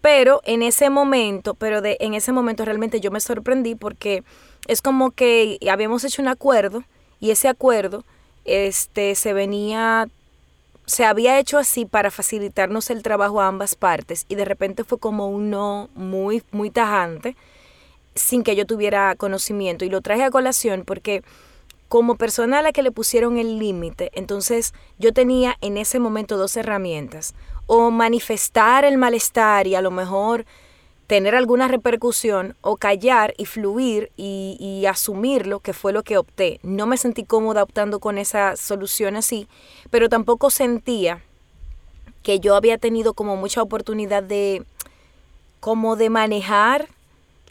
pero 0.05 0.43
en 0.45 0.63
ese 0.63 0.91
momento, 0.91 1.55
pero 1.55 1.81
de, 1.81 1.97
en 1.99 2.13
ese 2.13 2.31
momento 2.31 2.63
realmente 2.67 3.01
yo 3.01 3.11
me 3.11 3.21
sorprendí 3.21 3.75
porque 3.75 4.23
es 4.69 4.83
como 4.83 5.13
que 5.13 5.59
habíamos 5.73 6.05
hecho 6.05 6.21
un 6.21 6.29
acuerdo 6.29 6.85
y 7.21 7.31
ese 7.31 7.49
acuerdo 7.49 8.05
este, 8.45 9.15
se 9.15 9.33
venía, 9.33 10.11
se 10.85 11.07
había 11.07 11.39
hecho 11.39 11.57
así 11.57 11.87
para 11.87 12.11
facilitarnos 12.11 12.91
el 12.91 13.03
trabajo 13.03 13.41
a 13.41 13.47
ambas 13.47 13.77
partes 13.77 14.27
y 14.29 14.35
de 14.35 14.45
repente 14.45 14.85
fue 14.85 14.99
como 14.99 15.29
un 15.29 15.49
no 15.49 15.89
muy, 15.95 16.43
muy 16.51 16.69
tajante 16.69 17.35
sin 18.15 18.43
que 18.43 18.57
yo 18.57 18.67
tuviera 18.67 19.15
conocimiento. 19.17 19.87
Y 19.87 19.89
lo 19.89 20.03
traje 20.03 20.25
a 20.25 20.31
colación 20.31 20.85
porque 20.85 21.23
como 21.89 22.17
persona 22.17 22.59
a 22.59 22.63
la 22.63 22.73
que 22.73 22.83
le 22.83 22.91
pusieron 22.91 23.39
el 23.39 23.59
límite, 23.59 24.11
entonces 24.13 24.75
yo 24.99 25.15
tenía 25.15 25.57
en 25.63 25.79
ese 25.79 25.99
momento 25.99 26.37
dos 26.37 26.59
herramientas 26.59 27.35
o 27.67 27.91
manifestar 27.91 28.85
el 28.85 28.99
malestar 28.99 29.67
y 29.67 29.75
a 29.75 29.83
lo 29.83 29.91
mejor 29.91 30.45
tener 31.07 31.35
alguna 31.35 31.69
repercusión 31.69 32.57
o 32.61 32.77
callar 32.77 33.35
y 33.37 33.45
fluir 33.45 34.11
y, 34.17 34.57
y, 34.59 34.87
asumirlo, 34.87 35.61
que 35.61 35.73
fue 35.73 35.93
lo 35.93 36.03
que 36.03 36.17
opté. 36.17 36.61
No 36.63 36.87
me 36.87 36.97
sentí 36.97 37.25
cómoda 37.25 37.63
optando 37.63 38.01
con 38.01 38.17
esa 38.17 38.57
solución 38.57 39.17
así, 39.17 39.47
pero 39.91 40.09
tampoco 40.09 40.51
sentía 40.51 41.23
que 42.23 42.41
yo 42.41 42.57
había 42.57 42.79
tenido 42.79 43.13
como 43.13 43.37
mucha 43.37 43.63
oportunidad 43.63 44.23
de 44.23 44.65
como 45.61 45.97
de 45.97 46.11
manejar 46.11 46.89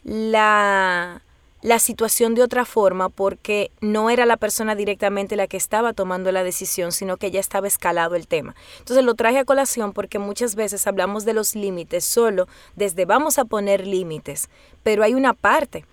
la 0.04 1.23
la 1.64 1.78
situación 1.78 2.34
de 2.34 2.42
otra 2.42 2.66
forma 2.66 3.08
porque 3.08 3.70
no 3.80 4.10
era 4.10 4.26
la 4.26 4.36
persona 4.36 4.74
directamente 4.74 5.34
la 5.34 5.46
que 5.46 5.56
estaba 5.56 5.94
tomando 5.94 6.30
la 6.30 6.44
decisión, 6.44 6.92
sino 6.92 7.16
que 7.16 7.30
ya 7.30 7.40
estaba 7.40 7.66
escalado 7.66 8.16
el 8.16 8.28
tema. 8.28 8.54
Entonces 8.80 9.02
lo 9.02 9.14
traje 9.14 9.38
a 9.38 9.46
colación 9.46 9.94
porque 9.94 10.18
muchas 10.18 10.56
veces 10.56 10.86
hablamos 10.86 11.24
de 11.24 11.32
los 11.32 11.54
límites 11.54 12.04
solo 12.04 12.48
desde 12.76 13.06
vamos 13.06 13.38
a 13.38 13.46
poner 13.46 13.86
límites, 13.86 14.50
pero 14.82 15.02
hay 15.04 15.14
una 15.14 15.32
parte. 15.32 15.86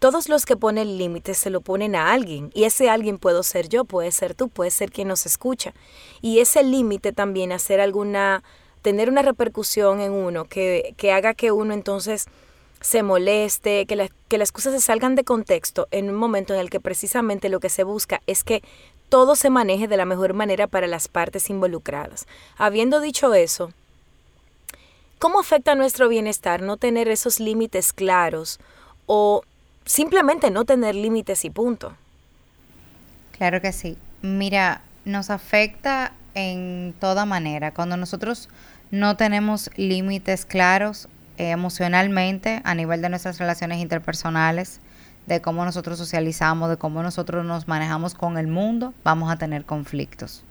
Todos 0.00 0.28
los 0.28 0.44
que 0.44 0.56
ponen 0.56 0.98
límites 0.98 1.38
se 1.38 1.50
lo 1.50 1.60
ponen 1.60 1.94
a 1.94 2.12
alguien 2.12 2.50
y 2.52 2.64
ese 2.64 2.90
alguien 2.90 3.18
puedo 3.18 3.44
ser 3.44 3.68
yo, 3.68 3.84
puede 3.84 4.10
ser 4.10 4.34
tú, 4.34 4.48
puede 4.48 4.72
ser 4.72 4.90
quien 4.90 5.06
nos 5.06 5.24
escucha. 5.24 5.72
Y 6.20 6.40
ese 6.40 6.64
límite 6.64 7.12
también 7.12 7.52
hacer 7.52 7.80
alguna, 7.80 8.42
tener 8.82 9.08
una 9.08 9.22
repercusión 9.22 10.00
en 10.00 10.10
uno 10.10 10.46
que, 10.46 10.94
que 10.96 11.12
haga 11.12 11.32
que 11.34 11.52
uno 11.52 11.74
entonces 11.74 12.26
se 12.82 13.02
moleste, 13.02 13.86
que, 13.86 14.10
que 14.28 14.38
las 14.38 14.52
cosas 14.52 14.74
se 14.74 14.80
salgan 14.80 15.14
de 15.14 15.24
contexto 15.24 15.88
en 15.90 16.10
un 16.10 16.16
momento 16.16 16.52
en 16.52 16.60
el 16.60 16.68
que 16.68 16.80
precisamente 16.80 17.48
lo 17.48 17.60
que 17.60 17.68
se 17.68 17.84
busca 17.84 18.20
es 18.26 18.44
que 18.44 18.62
todo 19.08 19.36
se 19.36 19.50
maneje 19.50 19.88
de 19.88 19.96
la 19.96 20.04
mejor 20.04 20.34
manera 20.34 20.66
para 20.66 20.86
las 20.86 21.08
partes 21.08 21.48
involucradas. 21.48 22.26
Habiendo 22.56 23.00
dicho 23.00 23.32
eso, 23.34 23.72
¿cómo 25.18 25.38
afecta 25.38 25.74
nuestro 25.74 26.08
bienestar 26.08 26.60
no 26.60 26.76
tener 26.76 27.08
esos 27.08 27.38
límites 27.38 27.92
claros 27.92 28.58
o 29.06 29.42
simplemente 29.84 30.50
no 30.50 30.64
tener 30.64 30.94
límites 30.94 31.44
y 31.44 31.50
punto? 31.50 31.94
Claro 33.36 33.60
que 33.60 33.72
sí. 33.72 33.96
Mira, 34.22 34.82
nos 35.04 35.30
afecta 35.30 36.12
en 36.34 36.94
toda 36.98 37.26
manera. 37.26 37.74
Cuando 37.74 37.96
nosotros 37.96 38.48
no 38.90 39.16
tenemos 39.16 39.70
límites 39.76 40.46
claros, 40.46 41.08
emocionalmente 41.36 42.60
a 42.64 42.74
nivel 42.74 43.02
de 43.02 43.08
nuestras 43.08 43.38
relaciones 43.38 43.78
interpersonales, 43.78 44.80
de 45.26 45.40
cómo 45.40 45.64
nosotros 45.64 45.98
socializamos, 45.98 46.68
de 46.68 46.76
cómo 46.76 47.02
nosotros 47.02 47.44
nos 47.44 47.68
manejamos 47.68 48.14
con 48.14 48.38
el 48.38 48.46
mundo, 48.46 48.92
vamos 49.04 49.30
a 49.30 49.36
tener 49.36 49.64
conflictos. 49.64 50.44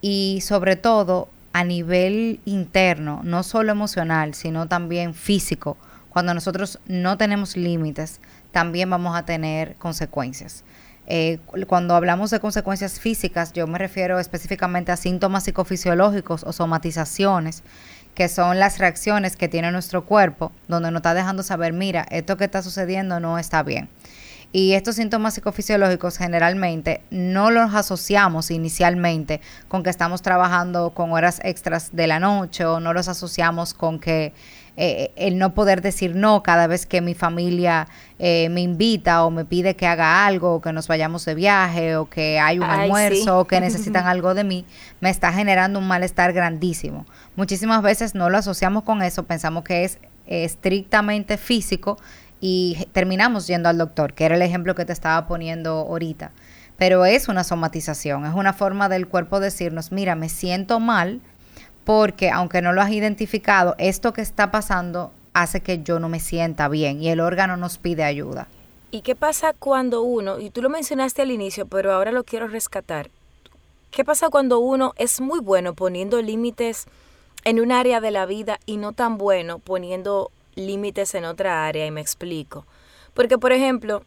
Y 0.00 0.40
sobre 0.42 0.76
todo 0.76 1.28
a 1.52 1.64
nivel 1.64 2.40
interno, 2.44 3.20
no 3.24 3.42
solo 3.42 3.72
emocional, 3.72 4.34
sino 4.34 4.68
también 4.68 5.14
físico, 5.14 5.76
cuando 6.10 6.34
nosotros 6.34 6.78
no 6.86 7.16
tenemos 7.16 7.56
límites, 7.56 8.20
también 8.52 8.90
vamos 8.90 9.16
a 9.16 9.24
tener 9.24 9.76
consecuencias. 9.76 10.64
Eh, 11.06 11.38
cuando 11.66 11.94
hablamos 11.94 12.30
de 12.30 12.38
consecuencias 12.38 13.00
físicas, 13.00 13.54
yo 13.54 13.66
me 13.66 13.78
refiero 13.78 14.18
específicamente 14.18 14.92
a 14.92 14.96
síntomas 14.96 15.44
psicofisiológicos 15.44 16.44
o 16.44 16.52
somatizaciones 16.52 17.62
que 18.18 18.28
son 18.28 18.58
las 18.58 18.78
reacciones 18.78 19.36
que 19.36 19.46
tiene 19.46 19.70
nuestro 19.70 20.04
cuerpo, 20.04 20.50
donde 20.66 20.90
nos 20.90 20.98
está 20.98 21.14
dejando 21.14 21.44
saber, 21.44 21.72
mira, 21.72 22.04
esto 22.10 22.36
que 22.36 22.46
está 22.46 22.62
sucediendo 22.62 23.20
no 23.20 23.38
está 23.38 23.62
bien. 23.62 23.88
Y 24.50 24.72
estos 24.72 24.96
síntomas 24.96 25.34
psicofisiológicos 25.34 26.18
generalmente 26.18 27.00
no 27.10 27.52
los 27.52 27.72
asociamos 27.76 28.50
inicialmente 28.50 29.40
con 29.68 29.84
que 29.84 29.90
estamos 29.90 30.20
trabajando 30.20 30.94
con 30.94 31.12
horas 31.12 31.40
extras 31.44 31.90
de 31.92 32.08
la 32.08 32.18
noche 32.18 32.64
o 32.64 32.80
no 32.80 32.92
los 32.92 33.06
asociamos 33.06 33.72
con 33.72 34.00
que 34.00 34.32
eh, 34.80 35.10
el 35.16 35.38
no 35.38 35.54
poder 35.54 35.82
decir 35.82 36.14
no 36.14 36.44
cada 36.44 36.68
vez 36.68 36.86
que 36.86 37.00
mi 37.00 37.14
familia 37.14 37.88
eh, 38.20 38.48
me 38.48 38.60
invita 38.60 39.24
o 39.24 39.30
me 39.32 39.44
pide 39.44 39.74
que 39.74 39.88
haga 39.88 40.24
algo, 40.24 40.54
o 40.54 40.60
que 40.60 40.72
nos 40.72 40.86
vayamos 40.86 41.24
de 41.24 41.34
viaje, 41.34 41.96
o 41.96 42.08
que 42.08 42.38
hay 42.38 42.60
un 42.60 42.64
almuerzo, 42.64 43.40
o 43.40 43.44
que 43.44 43.60
necesitan 43.60 44.06
algo 44.06 44.34
de 44.34 44.44
mí, 44.44 44.64
me 45.00 45.10
está 45.10 45.32
generando 45.32 45.80
un 45.80 45.88
malestar 45.88 46.32
grandísimo. 46.32 47.06
Muchísimas 47.34 47.82
veces 47.82 48.14
no 48.14 48.30
lo 48.30 48.38
asociamos 48.38 48.84
con 48.84 49.02
eso, 49.02 49.24
pensamos 49.24 49.64
que 49.64 49.82
es 49.82 49.98
estrictamente 50.26 51.38
físico 51.38 51.98
y 52.40 52.86
terminamos 52.92 53.48
yendo 53.48 53.68
al 53.68 53.78
doctor, 53.78 54.14
que 54.14 54.26
era 54.26 54.36
el 54.36 54.42
ejemplo 54.42 54.76
que 54.76 54.84
te 54.84 54.92
estaba 54.92 55.26
poniendo 55.26 55.72
ahorita. 55.72 56.30
Pero 56.76 57.04
es 57.04 57.26
una 57.26 57.42
somatización, 57.42 58.26
es 58.26 58.34
una 58.34 58.52
forma 58.52 58.88
del 58.88 59.08
cuerpo 59.08 59.40
decirnos, 59.40 59.90
mira, 59.90 60.14
me 60.14 60.28
siento 60.28 60.78
mal, 60.78 61.20
porque 61.88 62.28
aunque 62.28 62.60
no 62.60 62.74
lo 62.74 62.82
has 62.82 62.90
identificado, 62.90 63.74
esto 63.78 64.12
que 64.12 64.20
está 64.20 64.50
pasando 64.50 65.10
hace 65.32 65.62
que 65.62 65.82
yo 65.82 65.98
no 65.98 66.10
me 66.10 66.20
sienta 66.20 66.68
bien 66.68 67.00
y 67.00 67.08
el 67.08 67.18
órgano 67.18 67.56
nos 67.56 67.78
pide 67.78 68.04
ayuda. 68.04 68.46
¿Y 68.90 69.00
qué 69.00 69.14
pasa 69.14 69.54
cuando 69.58 70.02
uno, 70.02 70.38
y 70.38 70.50
tú 70.50 70.60
lo 70.60 70.68
mencionaste 70.68 71.22
al 71.22 71.30
inicio, 71.30 71.64
pero 71.64 71.94
ahora 71.94 72.12
lo 72.12 72.24
quiero 72.24 72.46
rescatar, 72.46 73.08
qué 73.90 74.04
pasa 74.04 74.28
cuando 74.28 74.58
uno 74.58 74.92
es 74.98 75.22
muy 75.22 75.40
bueno 75.40 75.72
poniendo 75.72 76.20
límites 76.20 76.84
en 77.44 77.58
un 77.58 77.72
área 77.72 78.02
de 78.02 78.10
la 78.10 78.26
vida 78.26 78.60
y 78.66 78.76
no 78.76 78.92
tan 78.92 79.16
bueno 79.16 79.58
poniendo 79.58 80.30
límites 80.56 81.14
en 81.14 81.24
otra 81.24 81.66
área? 81.66 81.86
Y 81.86 81.90
me 81.90 82.02
explico. 82.02 82.66
Porque, 83.14 83.38
por 83.38 83.52
ejemplo, 83.52 84.02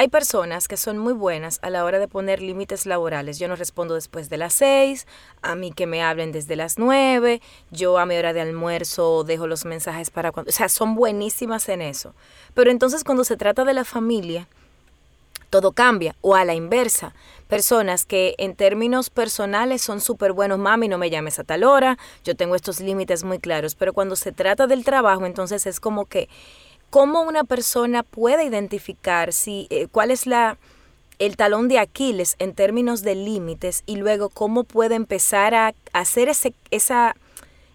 hay 0.00 0.08
personas 0.08 0.66
que 0.66 0.78
son 0.78 0.96
muy 0.96 1.12
buenas 1.12 1.58
a 1.60 1.68
la 1.68 1.84
hora 1.84 1.98
de 1.98 2.08
poner 2.08 2.40
límites 2.40 2.86
laborales. 2.86 3.38
Yo 3.38 3.48
no 3.48 3.56
respondo 3.56 3.94
después 3.94 4.30
de 4.30 4.38
las 4.38 4.54
seis, 4.54 5.06
a 5.42 5.54
mí 5.54 5.72
que 5.72 5.86
me 5.86 6.02
hablen 6.02 6.32
desde 6.32 6.56
las 6.56 6.78
nueve, 6.78 7.42
yo 7.70 7.98
a 7.98 8.06
mi 8.06 8.16
hora 8.16 8.32
de 8.32 8.40
almuerzo 8.40 9.24
dejo 9.24 9.46
los 9.46 9.66
mensajes 9.66 10.08
para 10.08 10.32
cuando... 10.32 10.48
O 10.48 10.52
sea, 10.52 10.70
son 10.70 10.94
buenísimas 10.94 11.68
en 11.68 11.82
eso. 11.82 12.14
Pero 12.54 12.70
entonces 12.70 13.04
cuando 13.04 13.24
se 13.24 13.36
trata 13.36 13.66
de 13.66 13.74
la 13.74 13.84
familia, 13.84 14.48
todo 15.50 15.72
cambia. 15.72 16.16
O 16.22 16.34
a 16.34 16.46
la 16.46 16.54
inversa, 16.54 17.12
personas 17.46 18.06
que 18.06 18.34
en 18.38 18.56
términos 18.56 19.10
personales 19.10 19.82
son 19.82 20.00
súper 20.00 20.32
buenos, 20.32 20.58
mami, 20.58 20.88
no 20.88 20.96
me 20.96 21.10
llames 21.10 21.38
a 21.38 21.44
tal 21.44 21.62
hora, 21.62 21.98
yo 22.24 22.34
tengo 22.34 22.54
estos 22.54 22.80
límites 22.80 23.22
muy 23.22 23.38
claros. 23.38 23.74
Pero 23.74 23.92
cuando 23.92 24.16
se 24.16 24.32
trata 24.32 24.66
del 24.66 24.82
trabajo, 24.82 25.26
entonces 25.26 25.66
es 25.66 25.78
como 25.78 26.06
que 26.06 26.30
¿Cómo 26.90 27.22
una 27.22 27.44
persona 27.44 28.02
puede 28.02 28.44
identificar 28.44 29.32
si, 29.32 29.66
eh, 29.70 29.86
cuál 29.90 30.10
es 30.10 30.26
la, 30.26 30.58
el 31.18 31.36
talón 31.36 31.68
de 31.68 31.78
Aquiles 31.78 32.36
en 32.38 32.52
términos 32.54 33.02
de 33.02 33.14
límites 33.14 33.84
y 33.86 33.96
luego 33.96 34.28
cómo 34.28 34.64
puede 34.64 34.96
empezar 34.96 35.54
a 35.54 35.74
hacer 35.92 36.28
ese, 36.28 36.52
esa, 36.70 37.14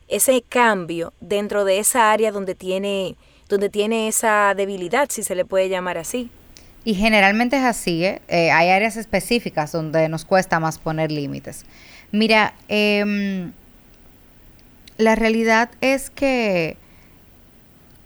ese 0.08 0.42
cambio 0.42 1.14
dentro 1.22 1.64
de 1.66 1.80
esa 1.80 2.12
área 2.12 2.32
donde 2.32 2.56
tiene 2.56 3.16
donde 3.48 3.70
tiene 3.70 4.08
esa 4.08 4.54
debilidad, 4.56 5.10
si 5.10 5.24
se 5.24 5.36
le 5.36 5.46
puede 5.46 5.70
llamar 5.70 5.98
así. 5.98 6.30
Y 6.84 6.94
generalmente 6.96 7.58
es 7.58 7.64
así, 7.64 8.04
¿eh? 8.04 8.22
Eh, 8.28 8.52
hay 8.52 8.70
áreas 8.70 8.96
específicas 8.96 9.72
donde 9.72 10.08
nos 10.10 10.26
cuesta 10.26 10.60
más 10.60 10.78
poner 10.78 11.12
límites. 11.12 11.66
Mira, 12.12 12.54
em, 12.68 13.52
la 14.98 15.16
realidad 15.16 15.70
es 15.82 16.10
que 16.10 16.78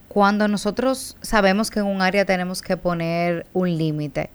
cuando 0.09 0.47
nosotros 0.47 1.15
sabemos 1.21 1.69
que 1.69 1.79
en 1.79 1.85
un 1.85 2.01
área 2.01 2.25
tenemos 2.25 2.61
que 2.63 2.75
poner 2.75 3.45
un 3.53 3.77
límite, 3.77 4.31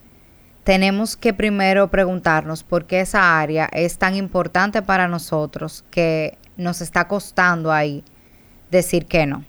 tenemos 0.62 1.16
que 1.16 1.34
primero 1.34 1.88
preguntarnos 1.88 2.62
por 2.62 2.86
qué 2.86 3.00
esa 3.00 3.38
área 3.38 3.68
es 3.72 3.98
tan 3.98 4.14
importante 4.14 4.82
para 4.82 5.08
nosotros 5.08 5.84
que 5.90 6.38
nos 6.56 6.80
está 6.80 7.08
costando 7.08 7.72
ahí 7.72 8.04
decir 8.70 9.06
que 9.06 9.26
no. 9.26 9.44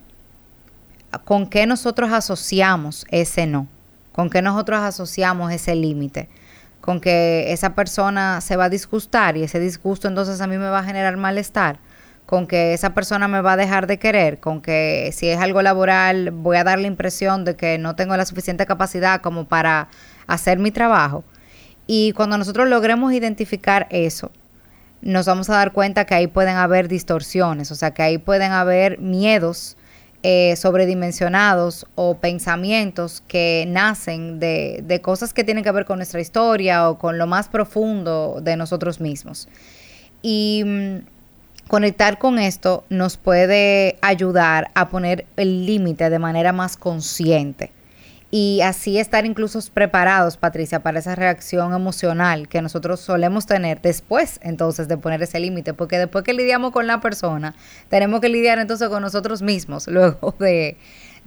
¿Con 1.24 1.48
qué 1.48 1.68
nosotros 1.68 2.12
asociamos 2.12 3.06
ese 3.12 3.46
no? 3.46 3.68
¿Con 4.12 4.30
qué 4.30 4.42
nosotros 4.42 4.80
asociamos 4.80 5.54
ese 5.54 5.76
límite? 5.76 6.28
Con 6.82 7.00
que 7.02 7.54
esa 7.54 7.76
persona 7.76 8.42
se 8.42 8.58
va 8.58 8.66
a 8.66 8.70
disgustar 8.70 9.38
y 9.38 9.44
ese 9.44 9.60
disgusto 9.60 10.08
entonces 10.08 10.42
a 10.42 10.48
mí 10.48 10.58
me 10.58 10.70
va 10.70 10.80
a 10.80 10.84
generar 10.84 11.18
malestar. 11.18 11.78
Con 12.26 12.48
que 12.48 12.74
esa 12.74 12.94
persona 12.94 13.28
me 13.28 13.42
va 13.42 13.54
a 13.54 13.58
dejar 13.58 13.88
de 13.88 14.00
querer. 14.00 14.40
Con 14.40 14.62
que 14.62 15.12
si 15.14 15.28
es 15.28 15.40
algo 15.40 15.62
laboral 15.62 16.32
voy 16.32 16.58
a 16.58 16.64
dar 16.64 16.80
la 16.80 16.88
impresión 16.88 17.46
de 17.46 17.56
que 17.56 17.78
no 17.78 17.96
tengo 17.96 18.18
la 18.18 18.26
suficiente 18.26 18.66
capacidad 18.66 19.22
como 19.22 19.48
para 19.48 19.90
hacer 20.28 20.60
mi 20.60 20.72
trabajo. 20.72 21.24
Y 21.88 22.14
cuando 22.14 22.38
nosotros 22.38 22.68
logremos 22.68 23.14
identificar 23.14 23.88
eso, 23.92 24.32
nos 25.02 25.28
vamos 25.28 25.50
a 25.50 25.54
dar 25.54 25.72
cuenta 25.72 26.06
que 26.06 26.16
ahí 26.16 26.28
pueden 26.28 26.56
haber 26.56 26.88
distorsiones, 26.88 27.72
o 27.72 27.76
sea, 27.76 27.92
que 27.92 28.02
ahí 28.02 28.18
pueden 28.18 28.52
haber 28.52 29.00
miedos 29.00 29.78
eh, 30.24 30.56
sobredimensionados 30.56 31.86
o 31.94 32.18
pensamientos 32.18 33.22
que 33.28 33.66
nacen 33.68 34.40
de, 34.40 34.82
de 34.84 35.00
cosas 35.00 35.34
que 35.34 35.44
tienen 35.44 35.64
que 35.64 35.72
ver 35.72 35.86
con 35.86 35.98
nuestra 36.00 36.20
historia 36.20 36.90
o 36.90 36.98
con 36.98 37.20
lo 37.20 37.28
más 37.28 37.48
profundo 37.48 38.40
de 38.42 38.58
nosotros 38.58 39.00
mismos. 39.00 39.48
Y 40.24 40.64
mm, 40.66 40.98
conectar 41.68 42.18
con 42.18 42.40
esto 42.40 42.84
nos 42.90 43.18
puede 43.18 43.98
ayudar 44.02 44.72
a 44.76 44.90
poner 44.90 45.26
el 45.38 45.66
límite 45.66 46.10
de 46.10 46.20
manera 46.20 46.54
más 46.54 46.78
consciente 46.78 47.72
y 48.38 48.60
así 48.62 48.98
estar 48.98 49.26
incluso 49.26 49.60
preparados, 49.74 50.36
Patricia, 50.36 50.82
para 50.82 51.00
esa 51.00 51.16
reacción 51.16 51.74
emocional 51.74 52.50
que 52.50 52.62
nosotros 52.62 53.00
solemos 53.00 53.46
tener 53.46 53.82
después 53.82 54.40
entonces 54.42 54.90
de 54.90 54.98
poner 54.98 55.24
ese 55.24 55.40
límite, 55.40 55.74
porque 55.74 55.98
después 55.98 56.26
que 56.26 56.34
lidiamos 56.34 56.72
con 56.72 56.86
la 56.86 57.00
persona, 57.00 57.56
tenemos 57.88 58.20
que 58.20 58.28
lidiar 58.28 58.60
entonces 58.60 58.90
con 58.90 59.02
nosotros 59.02 59.42
mismos 59.42 59.88
luego 59.92 60.36
de, 60.38 60.76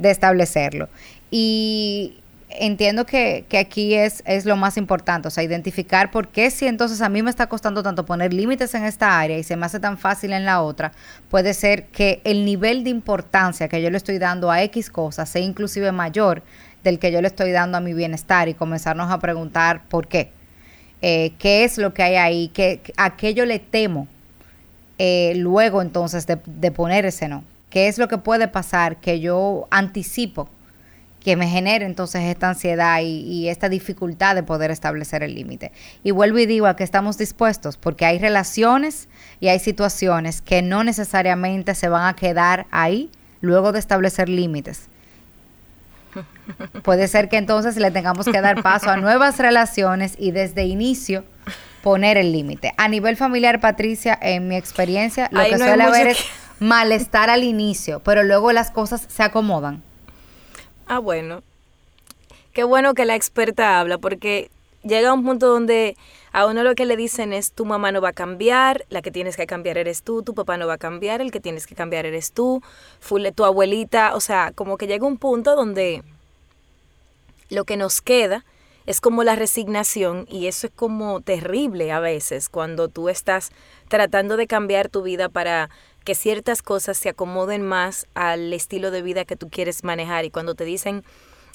establecerlo. 0.02 0.90
Y 1.30 2.18
entiendo 2.50 3.04
que, 3.04 3.44
que, 3.48 3.58
aquí 3.58 3.94
es, 3.94 4.22
es 4.26 4.46
lo 4.46 4.56
más 4.56 4.76
importante, 4.76 5.28
o 5.28 5.30
sea, 5.30 5.44
identificar 5.44 6.10
por 6.10 6.28
qué 6.28 6.50
si 6.50 6.66
entonces 6.66 7.00
a 7.00 7.08
mí 7.08 7.22
me 7.22 7.30
está 7.30 7.46
costando 7.46 7.82
tanto 7.82 8.06
poner 8.06 8.32
límites 8.32 8.74
en 8.74 8.84
esta 8.84 9.18
área 9.18 9.38
y 9.38 9.42
se 9.42 9.56
me 9.56 9.66
hace 9.66 9.80
tan 9.80 9.98
fácil 9.98 10.32
en 10.32 10.44
la 10.44 10.62
otra, 10.62 10.92
puede 11.30 11.54
ser 11.54 11.86
que 11.86 12.20
el 12.24 12.44
nivel 12.44 12.84
de 12.84 12.90
importancia 12.90 13.68
que 13.68 13.82
yo 13.82 13.90
le 13.90 13.96
estoy 13.96 14.18
dando 14.18 14.50
a 14.50 14.62
X 14.62 14.90
cosas 14.90 15.28
sea 15.28 15.42
inclusive 15.42 15.92
mayor 15.92 16.42
del 16.82 16.98
que 16.98 17.12
yo 17.12 17.20
le 17.20 17.28
estoy 17.28 17.50
dando 17.50 17.76
a 17.78 17.80
mi 17.80 17.92
bienestar 17.92 18.48
y 18.48 18.54
comenzarnos 18.54 19.10
a 19.10 19.18
preguntar 19.18 19.82
por 19.88 20.08
qué. 20.08 20.32
Eh, 21.02 21.32
¿Qué 21.38 21.64
es 21.64 21.78
lo 21.78 21.94
que 21.94 22.02
hay 22.02 22.16
ahí? 22.16 22.48
¿Qué, 22.48 22.80
¿A 22.96 23.16
qué 23.16 23.34
yo 23.34 23.44
le 23.44 23.58
temo 23.58 24.08
eh, 24.98 25.34
luego 25.36 25.82
entonces 25.82 26.26
de, 26.26 26.38
de 26.46 26.70
poner 26.70 27.04
ese 27.04 27.28
no? 27.28 27.44
¿Qué 27.70 27.88
es 27.88 27.98
lo 27.98 28.08
que 28.08 28.18
puede 28.18 28.48
pasar 28.48 28.96
que 28.96 29.20
yo 29.20 29.68
anticipo 29.70 30.48
que 31.22 31.36
me 31.36 31.48
genere 31.48 31.84
entonces 31.84 32.22
esta 32.22 32.48
ansiedad 32.48 33.00
y, 33.00 33.20
y, 33.20 33.48
esta 33.48 33.68
dificultad 33.68 34.34
de 34.34 34.42
poder 34.42 34.70
establecer 34.70 35.22
el 35.22 35.34
límite. 35.34 35.72
Y 36.02 36.12
vuelvo 36.12 36.38
y 36.38 36.46
digo 36.46 36.66
a 36.66 36.76
que 36.76 36.84
estamos 36.84 37.18
dispuestos, 37.18 37.76
porque 37.76 38.06
hay 38.06 38.18
relaciones 38.18 39.08
y 39.40 39.48
hay 39.48 39.58
situaciones 39.58 40.40
que 40.42 40.62
no 40.62 40.84
necesariamente 40.84 41.74
se 41.74 41.88
van 41.88 42.06
a 42.06 42.14
quedar 42.14 42.66
ahí 42.70 43.10
luego 43.40 43.72
de 43.72 43.78
establecer 43.78 44.28
límites. 44.28 44.88
Puede 46.82 47.08
ser 47.08 47.28
que 47.28 47.36
entonces 47.36 47.76
le 47.76 47.90
tengamos 47.90 48.26
que 48.26 48.40
dar 48.40 48.62
paso 48.62 48.90
a 48.90 48.96
nuevas 48.98 49.38
relaciones 49.38 50.14
y 50.18 50.30
desde 50.30 50.64
inicio 50.64 51.24
poner 51.82 52.16
el 52.16 52.32
límite. 52.32 52.72
A 52.76 52.88
nivel 52.88 53.16
familiar, 53.16 53.60
Patricia, 53.60 54.18
en 54.20 54.48
mi 54.48 54.56
experiencia, 54.56 55.28
lo 55.30 55.44
que 55.44 55.58
suele 55.58 55.82
haber 55.82 56.08
es 56.08 56.24
malestar 56.58 57.30
al 57.30 57.44
inicio, 57.44 58.00
pero 58.00 58.22
luego 58.22 58.52
las 58.52 58.70
cosas 58.70 59.06
se 59.08 59.22
acomodan. 59.22 59.82
Ah, 60.88 61.00
bueno. 61.00 61.42
Qué 62.54 62.64
bueno 62.64 62.94
que 62.94 63.04
la 63.04 63.14
experta 63.14 63.78
habla, 63.78 63.98
porque 63.98 64.50
llega 64.82 65.12
un 65.12 65.22
punto 65.22 65.46
donde 65.46 65.96
a 66.32 66.46
uno 66.46 66.62
lo 66.62 66.74
que 66.74 66.86
le 66.86 66.96
dicen 66.96 67.34
es 67.34 67.52
tu 67.52 67.66
mamá 67.66 67.92
no 67.92 68.00
va 68.00 68.08
a 68.08 68.12
cambiar, 68.14 68.86
la 68.88 69.02
que 69.02 69.10
tienes 69.10 69.36
que 69.36 69.46
cambiar 69.46 69.76
eres 69.76 70.02
tú, 70.02 70.22
tu 70.22 70.34
papá 70.34 70.56
no 70.56 70.66
va 70.66 70.74
a 70.74 70.78
cambiar, 70.78 71.20
el 71.20 71.30
que 71.30 71.40
tienes 71.40 71.66
que 71.66 71.74
cambiar 71.74 72.06
eres 72.06 72.32
tú, 72.32 72.62
tu 73.34 73.44
abuelita, 73.44 74.14
o 74.14 74.20
sea, 74.20 74.52
como 74.54 74.78
que 74.78 74.86
llega 74.86 75.06
un 75.06 75.18
punto 75.18 75.56
donde 75.56 76.02
lo 77.50 77.64
que 77.64 77.76
nos 77.76 78.00
queda 78.00 78.46
es 78.86 79.02
como 79.02 79.24
la 79.24 79.36
resignación 79.36 80.26
y 80.30 80.46
eso 80.46 80.68
es 80.68 80.72
como 80.74 81.20
terrible 81.20 81.92
a 81.92 82.00
veces 82.00 82.48
cuando 82.48 82.88
tú 82.88 83.10
estás 83.10 83.50
tratando 83.88 84.38
de 84.38 84.46
cambiar 84.46 84.88
tu 84.88 85.02
vida 85.02 85.28
para 85.28 85.68
que 86.08 86.14
ciertas 86.14 86.62
cosas 86.62 86.96
se 86.96 87.10
acomoden 87.10 87.60
más 87.60 88.06
al 88.14 88.54
estilo 88.54 88.90
de 88.90 89.02
vida 89.02 89.26
que 89.26 89.36
tú 89.36 89.50
quieres 89.50 89.84
manejar 89.84 90.24
y 90.24 90.30
cuando 90.30 90.54
te 90.54 90.64
dicen 90.64 91.04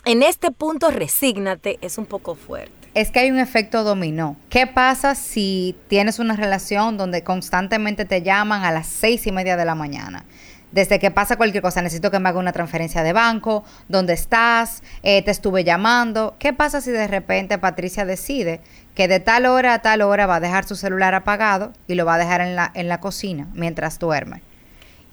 en 0.05 0.21
este 0.21 0.51
punto 0.51 0.91
resígnate 0.91 1.79
es 1.81 1.97
un 1.97 2.05
poco 2.05 2.35
fuerte. 2.35 2.71
Es 2.93 3.09
que 3.09 3.21
hay 3.21 3.31
un 3.31 3.39
efecto 3.39 3.83
dominó. 3.83 4.37
¿Qué 4.51 4.67
pasa 4.67 5.15
si 5.15 5.75
tienes 5.87 6.19
una 6.19 6.35
relación 6.35 6.97
donde 6.97 7.23
constantemente 7.23 8.05
te 8.05 8.21
llaman 8.21 8.63
a 8.63 8.71
las 8.71 8.85
seis 8.85 9.25
y 9.25 9.31
media 9.31 9.57
de 9.57 9.65
la 9.65 9.73
mañana? 9.73 10.23
Desde 10.71 10.99
que 10.99 11.09
pasa 11.09 11.35
cualquier 11.35 11.61
cosa, 11.63 11.81
necesito 11.81 12.11
que 12.11 12.19
me 12.19 12.29
haga 12.29 12.37
una 12.37 12.51
transferencia 12.51 13.01
de 13.01 13.13
banco, 13.13 13.63
¿dónde 13.87 14.13
estás? 14.13 14.83
Eh, 15.01 15.23
te 15.23 15.31
estuve 15.31 15.63
llamando. 15.63 16.35
¿Qué 16.37 16.53
pasa 16.53 16.79
si 16.81 16.91
de 16.91 17.07
repente 17.07 17.57
Patricia 17.57 18.05
decide 18.05 18.59
que 18.95 19.07
de 19.07 19.19
tal 19.19 19.45
hora 19.45 19.73
a 19.73 19.79
tal 19.81 20.01
hora 20.01 20.25
va 20.25 20.37
a 20.37 20.39
dejar 20.39 20.65
su 20.65 20.75
celular 20.75 21.15
apagado 21.15 21.73
y 21.87 21.95
lo 21.95 22.05
va 22.05 22.15
a 22.15 22.17
dejar 22.17 22.41
en 22.41 22.55
la, 22.55 22.71
en 22.73 22.87
la 22.87 22.99
cocina 22.99 23.47
mientras 23.53 23.99
duerme? 23.99 24.41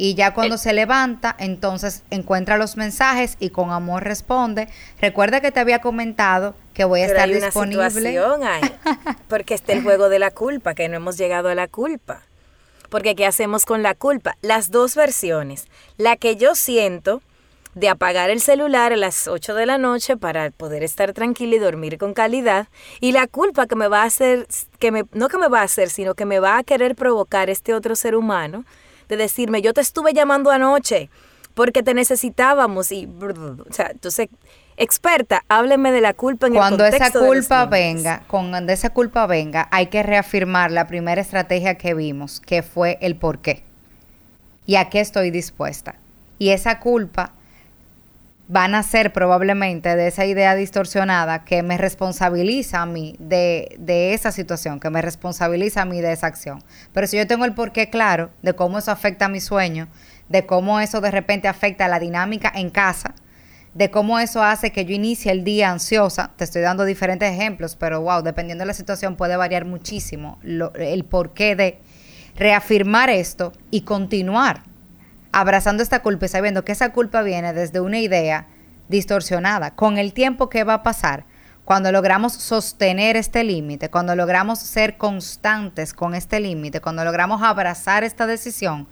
Y 0.03 0.15
ya 0.15 0.33
cuando 0.33 0.57
se 0.57 0.73
levanta, 0.73 1.37
entonces 1.39 2.05
encuentra 2.09 2.57
los 2.57 2.79
mensajes 2.79 3.37
y 3.39 3.51
con 3.51 3.71
amor 3.71 4.03
responde. 4.03 4.67
Recuerda 4.99 5.43
que 5.43 5.53
te 5.53 5.61
había 5.61 5.81
comentado 5.81 6.55
que 6.73 6.85
voy 6.85 7.03
a 7.03 7.05
estar 7.05 7.29
hay 7.29 7.35
disponible. 7.35 8.19
Porque 9.29 9.53
está 9.53 9.75
el 9.75 9.83
juego 9.83 10.09
de 10.09 10.19
la 10.19 10.31
culpa, 10.31 10.75
que 10.75 10.89
no 10.89 10.97
hemos 10.97 11.19
llegado 11.19 11.51
a 11.51 11.55
la 11.55 11.69
culpa. 11.69 12.23
Porque 12.89 13.15
¿qué 13.15 13.27
hacemos 13.27 13.67
con 13.67 13.83
la 13.83 13.95
culpa? 13.95 14.39
Las 14.41 14.71
dos 14.71 14.95
versiones. 14.95 15.67
La 15.99 16.17
que 16.17 16.37
yo 16.37 16.55
siento 16.55 17.21
de 17.75 17.89
apagar 17.89 18.31
el 18.31 18.41
celular 18.41 18.93
a 18.93 18.97
las 18.97 19.29
8 19.29 19.55
de 19.55 19.67
la 19.67 19.79
noche 19.79 20.17
para 20.17 20.51
poder 20.51 20.83
estar 20.83 21.13
tranquila 21.13 21.57
y 21.57 21.59
dormir 21.59 21.99
con 21.99 22.15
calidad 22.15 22.69
y 23.01 23.13
la 23.13 23.27
culpa 23.27 23.67
que 23.67 23.77
me 23.77 23.89
va 23.89 24.03
a 24.03 24.07
hacer 24.07 24.47
que 24.79 24.91
me 24.91 25.05
no 25.13 25.29
que 25.29 25.39
me 25.39 25.49
va 25.49 25.61
a 25.61 25.65
hacer, 25.65 25.89
sino 25.91 26.15
que 26.15 26.25
me 26.25 26.41
va 26.41 26.59
a 26.59 26.65
querer 26.65 26.97
provocar 26.97 27.49
este 27.49 27.75
otro 27.75 27.95
ser 27.95 28.17
humano 28.17 28.65
de 29.09 29.17
decirme, 29.17 29.63
"Yo 29.63 29.73
te 29.73 29.81
estuve 29.81 30.13
llamando 30.13 30.51
anoche 30.51 31.11
porque 31.55 31.83
te 31.83 31.95
necesitábamos" 31.95 32.91
y 32.91 33.09
o 33.21 33.73
sea, 33.73 33.91
entonces 33.93 34.29
experta, 34.77 35.45
hábleme 35.49 35.93
de 35.93 36.01
la 36.01 36.15
culpa 36.15 36.47
en 36.47 36.55
cuando 36.55 36.87
el 36.87 36.95
esa 36.95 37.13
culpa 37.13 37.67
venga, 37.67 38.25
cuando 38.27 38.73
esa 38.73 38.91
culpa 38.91 39.27
venga, 39.27 39.69
hay 39.71 39.87
que 39.87 40.03
reafirmar 40.03 40.73
la 40.73 40.89
primera 40.89 41.21
estrategia 41.21 41.77
que 41.77 41.95
vimos, 41.95 42.41
que 42.41 42.63
fue 42.63 42.99
el 43.03 43.15
por 43.17 43.41
qué. 43.41 43.63
Y 44.67 44.77
a 44.77 44.89
qué 44.89 45.01
estoy 45.01 45.31
dispuesta. 45.31 45.97
Y 46.39 46.51
esa 46.51 46.81
culpa 46.81 47.33
va 48.55 48.65
a 48.65 48.69
nacer 48.69 49.13
probablemente 49.13 49.95
de 49.95 50.09
esa 50.09 50.27
idea 50.27 50.55
distorsionada 50.55 51.45
que 51.45 51.63
me 51.63 51.79
responsabiliza 51.79 52.83
a 52.83 52.87
mí 52.87 53.15
de, 53.19 53.77
de, 53.79 54.13
esa 54.13 54.33
situación, 54.33 54.81
que 54.81 54.91
me 54.91 55.03
responsabiliza 55.03 55.83
a 55.83 55.85
mí 55.85 56.01
de 56.01 56.13
esa 56.13 56.27
acción. 56.27 56.63
Pero 56.93 57.07
si 57.07 57.17
yo 57.17 57.27
tengo 57.27 57.45
el 57.45 57.55
porqué 57.55 57.91
claro 57.91 58.31
de 58.43 58.55
cómo 58.55 58.79
eso 58.79 58.91
afecta 58.91 59.27
a 59.27 59.29
mi 59.29 59.41
sueño, 59.41 59.89
de 60.29 60.47
cómo 60.47 60.81
eso 60.81 61.01
de 61.01 61.11
repente 61.11 61.49
afecta 61.49 61.85
a 61.85 61.89
la 61.89 62.01
dinámica 62.01 62.53
en 62.55 62.71
casa, 62.71 63.15
de 63.75 63.91
cómo 63.91 64.19
eso 64.19 64.43
hace 64.43 64.73
que 64.73 64.85
yo 64.85 64.95
inicie 64.95 65.31
el 65.31 65.45
día 65.45 65.71
ansiosa. 65.71 66.33
Te 66.37 66.43
estoy 66.43 66.63
dando 66.63 66.85
diferentes 66.85 67.33
ejemplos, 67.33 67.77
pero 67.77 68.01
wow, 68.01 68.23
dependiendo 68.23 68.63
de 68.63 68.67
la 68.67 68.75
situación 68.75 69.15
puede 69.15 69.37
variar 69.37 69.65
muchísimo 69.65 70.41
el 70.43 71.05
porqué 71.05 71.55
de 71.55 71.79
reafirmar 72.37 73.11
esto 73.11 73.53
y 73.71 73.83
continuar 73.83 74.70
abrazando 75.33 75.83
esta 75.83 76.03
culpa 76.03 76.27
y 76.27 76.29
sabiendo 76.29 76.65
que 76.65 76.73
esa 76.73 76.93
culpa 76.93 77.23
viene 77.23 77.53
desde 77.53 77.81
una 77.81 77.99
idea 77.99 78.47
distorsionada. 78.89 79.73
Con 79.73 79.99
el 79.99 80.13
tiempo 80.13 80.49
que 80.49 80.65
va 80.65 80.75
a 80.75 80.83
pasar, 80.83 81.25
cuando 81.65 81.93
logramos 81.93 82.33
sostener 82.33 83.17
este 83.17 83.45
límite, 83.45 83.91
cuando 83.91 84.17
logramos 84.17 84.59
ser 84.59 84.97
constantes 84.97 85.95
con 85.95 86.15
este 86.15 86.41
límite, 86.41 86.81
cuando 86.81 87.05
logramos 87.05 87.43
abrazar 87.43 88.03
esta 88.03 88.27
decisión, 88.27 88.89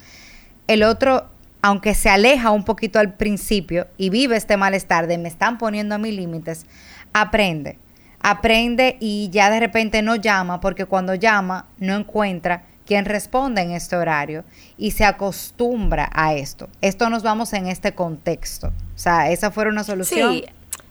el 0.68 0.84
otro 0.84 1.26
aunque 1.60 1.94
se 1.94 2.08
aleja 2.08 2.50
un 2.50 2.64
poquito 2.64 2.98
al 2.98 3.14
principio 3.14 3.88
y 3.96 4.10
vive 4.10 4.36
este 4.36 4.56
malestar 4.56 5.06
de 5.06 5.18
me 5.18 5.28
están 5.28 5.58
poniendo 5.58 5.94
a 5.94 5.98
mis 5.98 6.14
límites, 6.14 6.66
aprende. 7.12 7.78
Aprende 8.20 8.96
y 9.00 9.28
ya 9.30 9.50
de 9.50 9.60
repente 9.60 10.02
no 10.02 10.16
llama 10.16 10.60
porque 10.60 10.86
cuando 10.86 11.14
llama 11.14 11.66
no 11.78 11.94
encuentra 11.94 12.64
quien 12.88 13.04
responde 13.04 13.60
en 13.60 13.72
este 13.72 13.96
horario 13.96 14.44
y 14.78 14.92
se 14.92 15.04
acostumbra 15.04 16.08
a 16.10 16.32
esto. 16.32 16.70
Esto 16.80 17.10
nos 17.10 17.22
vamos 17.22 17.52
en 17.52 17.66
este 17.66 17.94
contexto. 17.94 18.68
O 18.68 18.98
sea, 18.98 19.30
esa 19.30 19.50
fue 19.50 19.68
una 19.68 19.84
solución. 19.84 20.32
Sí, 20.32 20.46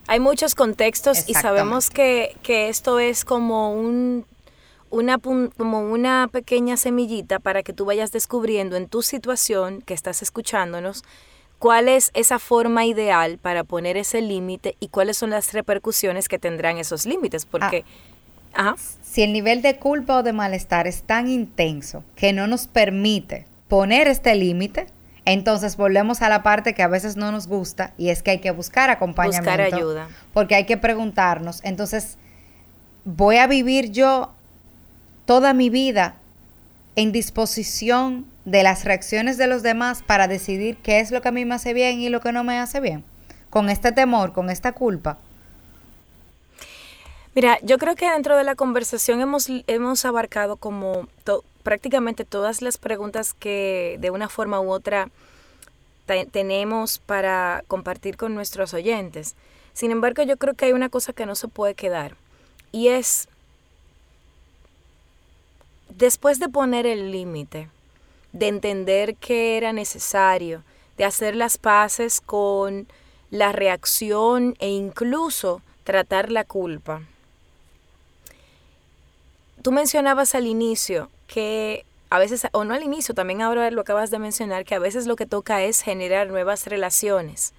hay 0.06 0.20
muchos 0.20 0.54
contextos 0.54 1.28
y 1.28 1.34
sabemos 1.34 1.90
que, 1.90 2.36
que 2.44 2.68
esto 2.68 3.00
es 3.00 3.24
como 3.24 3.72
un 3.72 4.24
una, 4.90 5.18
como 5.18 5.80
una 5.90 6.28
pequeña 6.30 6.76
semillita 6.76 7.40
para 7.40 7.64
que 7.64 7.72
tú 7.72 7.84
vayas 7.84 8.12
descubriendo 8.12 8.76
en 8.76 8.88
tu 8.88 9.02
situación 9.02 9.82
que 9.82 9.92
estás 9.92 10.22
escuchándonos 10.22 11.02
cuál 11.58 11.88
es 11.88 12.12
esa 12.14 12.38
forma 12.38 12.86
ideal 12.86 13.38
para 13.38 13.64
poner 13.64 13.96
ese 13.96 14.22
límite 14.22 14.76
y 14.78 14.88
cuáles 14.88 15.16
son 15.16 15.30
las 15.30 15.52
repercusiones 15.52 16.28
que 16.28 16.38
tendrán 16.38 16.78
esos 16.78 17.06
límites, 17.06 17.44
porque... 17.44 17.84
Ah, 17.84 18.08
si 19.02 19.22
el 19.22 19.32
nivel 19.32 19.62
de 19.62 19.76
culpa 19.76 20.18
o 20.18 20.22
de 20.22 20.32
malestar 20.32 20.86
es 20.86 21.02
tan 21.02 21.28
intenso 21.28 22.04
que 22.16 22.32
no 22.32 22.46
nos 22.46 22.66
permite 22.66 23.46
poner 23.68 24.08
este 24.08 24.34
límite, 24.34 24.86
entonces 25.24 25.76
volvemos 25.76 26.22
a 26.22 26.28
la 26.28 26.42
parte 26.42 26.74
que 26.74 26.82
a 26.82 26.88
veces 26.88 27.16
no 27.16 27.30
nos 27.30 27.46
gusta 27.46 27.92
y 27.98 28.08
es 28.08 28.22
que 28.22 28.32
hay 28.32 28.38
que 28.38 28.50
buscar 28.50 28.90
acompañamiento. 28.90 29.50
Buscar 29.50 29.60
ayuda. 29.60 30.08
Porque 30.32 30.54
hay 30.54 30.64
que 30.64 30.76
preguntarnos, 30.76 31.60
entonces, 31.64 32.16
¿voy 33.04 33.36
a 33.36 33.46
vivir 33.46 33.92
yo 33.92 34.32
toda 35.26 35.52
mi 35.52 35.68
vida 35.68 36.14
en 36.96 37.12
disposición 37.12 38.26
de 38.46 38.62
las 38.62 38.84
reacciones 38.84 39.36
de 39.36 39.46
los 39.46 39.62
demás 39.62 40.02
para 40.02 40.28
decidir 40.28 40.78
qué 40.78 41.00
es 41.00 41.10
lo 41.10 41.20
que 41.20 41.28
a 41.28 41.32
mí 41.32 41.44
me 41.44 41.54
hace 41.54 41.74
bien 41.74 42.00
y 42.00 42.08
lo 42.08 42.20
que 42.20 42.32
no 42.32 42.42
me 42.44 42.58
hace 42.58 42.80
bien? 42.80 43.04
Con 43.50 43.68
este 43.68 43.92
temor, 43.92 44.32
con 44.32 44.48
esta 44.48 44.72
culpa. 44.72 45.18
Mira, 47.38 47.60
yo 47.62 47.78
creo 47.78 47.94
que 47.94 48.10
dentro 48.10 48.36
de 48.36 48.42
la 48.42 48.56
conversación 48.56 49.20
hemos, 49.20 49.46
hemos 49.68 50.04
abarcado 50.04 50.56
como 50.56 51.06
prácticamente 51.62 52.24
todas 52.24 52.62
las 52.62 52.78
preguntas 52.78 53.32
que 53.32 53.96
de 54.00 54.10
una 54.10 54.28
forma 54.28 54.60
u 54.60 54.72
otra 54.72 55.08
tenemos 56.32 56.98
para 56.98 57.62
compartir 57.68 58.16
con 58.16 58.34
nuestros 58.34 58.74
oyentes. 58.74 59.36
Sin 59.72 59.92
embargo, 59.92 60.24
yo 60.24 60.36
creo 60.36 60.54
que 60.54 60.64
hay 60.64 60.72
una 60.72 60.88
cosa 60.88 61.12
que 61.12 61.26
no 61.26 61.36
se 61.36 61.46
puede 61.46 61.74
quedar 61.76 62.16
y 62.72 62.88
es 62.88 63.28
después 65.90 66.40
de 66.40 66.48
poner 66.48 66.86
el 66.86 67.12
límite, 67.12 67.68
de 68.32 68.48
entender 68.48 69.14
que 69.14 69.56
era 69.56 69.72
necesario, 69.72 70.64
de 70.96 71.04
hacer 71.04 71.36
las 71.36 71.56
paces 71.56 72.20
con 72.20 72.88
la 73.30 73.52
reacción 73.52 74.56
e 74.58 74.70
incluso 74.70 75.62
tratar 75.84 76.32
la 76.32 76.42
culpa. 76.42 77.02
Tú 79.62 79.72
mencionabas 79.72 80.34
al 80.34 80.46
inicio 80.46 81.10
que 81.26 81.84
a 82.10 82.18
veces, 82.18 82.46
o 82.52 82.64
no 82.64 82.74
al 82.74 82.82
inicio, 82.82 83.14
también 83.14 83.42
ahora 83.42 83.70
lo 83.70 83.82
acabas 83.82 84.10
de 84.10 84.18
mencionar, 84.18 84.64
que 84.64 84.74
a 84.74 84.78
veces 84.78 85.06
lo 85.06 85.16
que 85.16 85.26
toca 85.26 85.62
es 85.62 85.82
generar 85.82 86.28
nuevas 86.28 86.66
relaciones. 86.66 87.52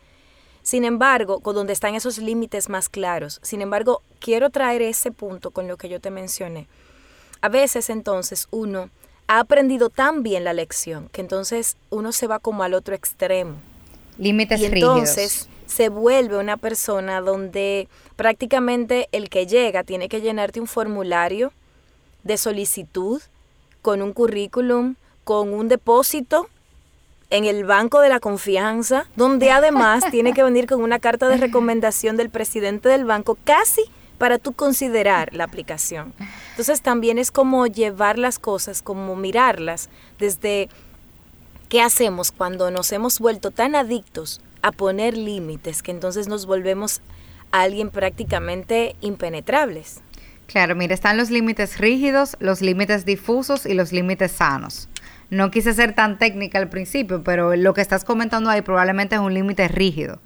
Sin 0.63 0.85
embargo, 0.85 1.39
con 1.39 1.55
donde 1.55 1.73
están 1.73 1.95
esos 1.95 2.17
límites 2.17 2.69
más 2.69 2.89
claros. 2.89 3.39
Sin 3.43 3.61
embargo, 3.61 4.01
quiero 4.19 4.49
traer 4.49 4.81
ese 4.81 5.11
punto 5.11 5.51
con 5.51 5.67
lo 5.67 5.77
que 5.77 5.89
yo 5.89 5.99
te 5.99 6.11
mencioné 6.11 6.67
a 7.41 7.49
veces 7.49 7.89
entonces 7.89 8.47
uno 8.51 8.89
ha 9.27 9.39
aprendido 9.39 9.89
tan 9.89 10.23
bien 10.23 10.43
la 10.43 10.53
lección 10.53 11.09
que 11.11 11.21
entonces 11.21 11.77
uno 11.89 12.11
se 12.11 12.27
va 12.27 12.39
como 12.39 12.63
al 12.63 12.73
otro 12.73 12.95
extremo. 12.95 13.55
Límites 14.17 14.59
y 14.59 14.65
entonces 14.65 15.47
se 15.65 15.89
vuelve 15.89 16.37
una 16.37 16.57
persona 16.57 17.21
donde 17.21 17.87
prácticamente 18.15 19.07
el 19.11 19.29
que 19.29 19.45
llega 19.45 19.83
tiene 19.83 20.09
que 20.09 20.19
llenarte 20.19 20.59
un 20.59 20.67
formulario 20.67 21.53
de 22.23 22.37
solicitud 22.37 23.21
con 23.81 24.01
un 24.01 24.13
currículum, 24.13 24.95
con 25.23 25.53
un 25.53 25.67
depósito 25.67 26.49
en 27.29 27.45
el 27.45 27.65
banco 27.65 28.01
de 28.01 28.09
la 28.09 28.19
confianza, 28.19 29.05
donde 29.15 29.51
además 29.51 30.03
tiene 30.11 30.33
que 30.33 30.43
venir 30.43 30.67
con 30.67 30.81
una 30.81 30.99
carta 30.99 31.27
de 31.27 31.37
recomendación 31.37 32.17
del 32.17 32.29
presidente 32.29 32.89
del 32.89 33.05
banco 33.05 33.37
casi 33.43 33.83
para 34.17 34.37
tú 34.37 34.53
considerar 34.53 35.33
la 35.33 35.45
aplicación. 35.45 36.13
Entonces 36.51 36.81
también 36.81 37.17
es 37.17 37.31
como 37.31 37.67
llevar 37.67 38.19
las 38.19 38.37
cosas, 38.37 38.81
como 38.81 39.15
mirarlas 39.15 39.89
desde 40.17 40.69
qué 41.69 41.81
hacemos 41.81 42.31
cuando 42.31 42.69
nos 42.69 42.91
hemos 42.91 43.19
vuelto 43.19 43.51
tan 43.51 43.75
adictos 43.75 44.41
a 44.61 44.71
poner 44.71 45.15
límites 45.15 45.81
que 45.81 45.91
entonces 45.91 46.27
nos 46.27 46.45
volvemos 46.45 47.01
a 47.51 47.61
alguien 47.61 47.89
prácticamente 47.89 48.95
impenetrables. 49.01 50.01
Claro, 50.49 50.75
mire, 50.75 50.95
están 50.95 51.15
los 51.15 51.29
límites 51.29 51.77
rígidos, 51.77 52.35
los 52.39 52.61
límites 52.61 53.05
difusos 53.05 53.67
y 53.67 53.75
los 53.75 53.91
límites 53.91 54.31
sanos. 54.31 54.89
No 55.29 55.51
quise 55.51 55.75
ser 55.75 55.93
tan 55.93 56.17
técnica 56.17 56.57
al 56.57 56.69
principio, 56.69 57.23
pero 57.23 57.55
lo 57.55 57.75
que 57.75 57.81
estás 57.81 58.03
comentando 58.03 58.49
ahí 58.49 58.63
probablemente 58.63 59.13
es 59.13 59.21
un 59.21 59.35
límite 59.35 59.67
rígido. 59.67 60.19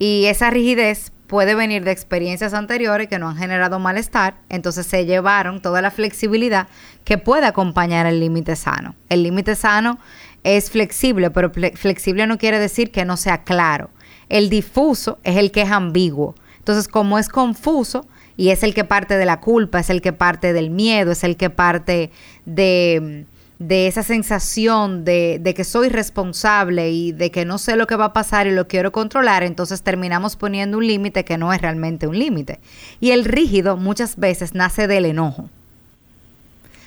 Y 0.00 0.24
esa 0.24 0.50
rigidez 0.50 1.12
puede 1.28 1.54
venir 1.54 1.84
de 1.84 1.92
experiencias 1.92 2.54
anteriores 2.54 3.06
que 3.06 3.20
no 3.20 3.28
han 3.28 3.36
generado 3.36 3.78
malestar, 3.78 4.34
entonces 4.48 4.84
se 4.84 5.06
llevaron 5.06 5.62
toda 5.62 5.80
la 5.80 5.92
flexibilidad 5.92 6.66
que 7.04 7.16
puede 7.16 7.46
acompañar 7.46 8.06
el 8.06 8.18
límite 8.18 8.56
sano. 8.56 8.96
El 9.10 9.22
límite 9.22 9.54
sano 9.54 10.00
es 10.42 10.72
flexible, 10.72 11.30
pero 11.30 11.52
flexible 11.52 12.26
no 12.26 12.36
quiere 12.36 12.58
decir 12.58 12.90
que 12.90 13.04
no 13.04 13.16
sea 13.16 13.44
claro. 13.44 13.90
El 14.28 14.50
difuso 14.50 15.20
es 15.22 15.36
el 15.36 15.52
que 15.52 15.62
es 15.62 15.70
ambiguo. 15.70 16.34
Entonces, 16.58 16.88
como 16.88 17.16
es 17.20 17.28
confuso 17.28 18.08
y 18.36 18.50
es 18.50 18.62
el 18.62 18.74
que 18.74 18.84
parte 18.84 19.16
de 19.16 19.24
la 19.24 19.40
culpa, 19.40 19.80
es 19.80 19.90
el 19.90 20.00
que 20.02 20.12
parte 20.12 20.52
del 20.52 20.70
miedo, 20.70 21.12
es 21.12 21.24
el 21.24 21.36
que 21.36 21.50
parte 21.50 22.10
de 22.44 23.26
de 23.66 23.86
esa 23.86 24.02
sensación 24.02 25.04
de, 25.04 25.38
de, 25.40 25.54
que 25.54 25.64
soy 25.64 25.88
responsable 25.88 26.90
y 26.90 27.12
de 27.12 27.30
que 27.30 27.44
no 27.44 27.58
sé 27.58 27.76
lo 27.76 27.86
que 27.86 27.96
va 27.96 28.06
a 28.06 28.12
pasar 28.12 28.46
y 28.46 28.50
lo 28.50 28.66
quiero 28.66 28.90
controlar, 28.90 29.42
entonces 29.42 29.82
terminamos 29.82 30.36
poniendo 30.36 30.78
un 30.78 30.86
límite 30.86 31.24
que 31.24 31.38
no 31.38 31.52
es 31.52 31.60
realmente 31.60 32.06
un 32.06 32.18
límite. 32.18 32.58
Y 33.00 33.12
el 33.12 33.24
rígido 33.24 33.76
muchas 33.76 34.16
veces 34.16 34.54
nace 34.54 34.88
del 34.88 35.04
enojo. 35.04 35.48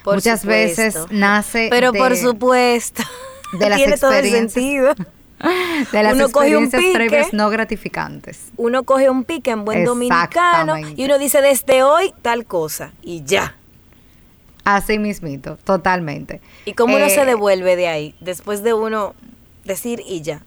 muchas 0.05 0.45
veces 0.45 0.97
nace 1.11 1.67
Pero 1.69 1.93
por 1.93 2.15
supuesto. 2.17 3.03
De 3.53 3.69
las 3.69 3.77
Tiene 3.77 3.97
todo 3.97 4.13
el 4.13 4.29
sentido. 4.29 4.93
De 5.91 6.03
las 6.03 6.13
uno 6.13 6.25
experiencias 6.25 6.81
previas 6.93 7.33
no 7.33 7.49
gratificantes. 7.49 8.45
Uno 8.57 8.83
coge 8.83 9.09
un 9.09 9.23
pique 9.23 9.51
en 9.51 9.65
buen 9.65 9.83
dominicano 9.83 10.77
y 10.77 11.05
uno 11.05 11.17
dice 11.17 11.41
desde 11.41 11.83
hoy 11.83 12.13
tal 12.21 12.45
cosa 12.45 12.93
y 13.01 13.23
ya. 13.23 13.55
Así 14.63 14.97
mismito, 14.97 15.57
totalmente. 15.63 16.41
¿Y 16.65 16.73
cómo 16.73 16.95
uno 16.95 17.07
se 17.09 17.21
eh, 17.21 17.25
devuelve 17.25 17.75
de 17.75 17.87
ahí? 17.87 18.15
Después 18.19 18.63
de 18.63 18.73
uno 18.73 19.13
decir 19.63 20.01
y 20.07 20.21
ya. 20.21 20.41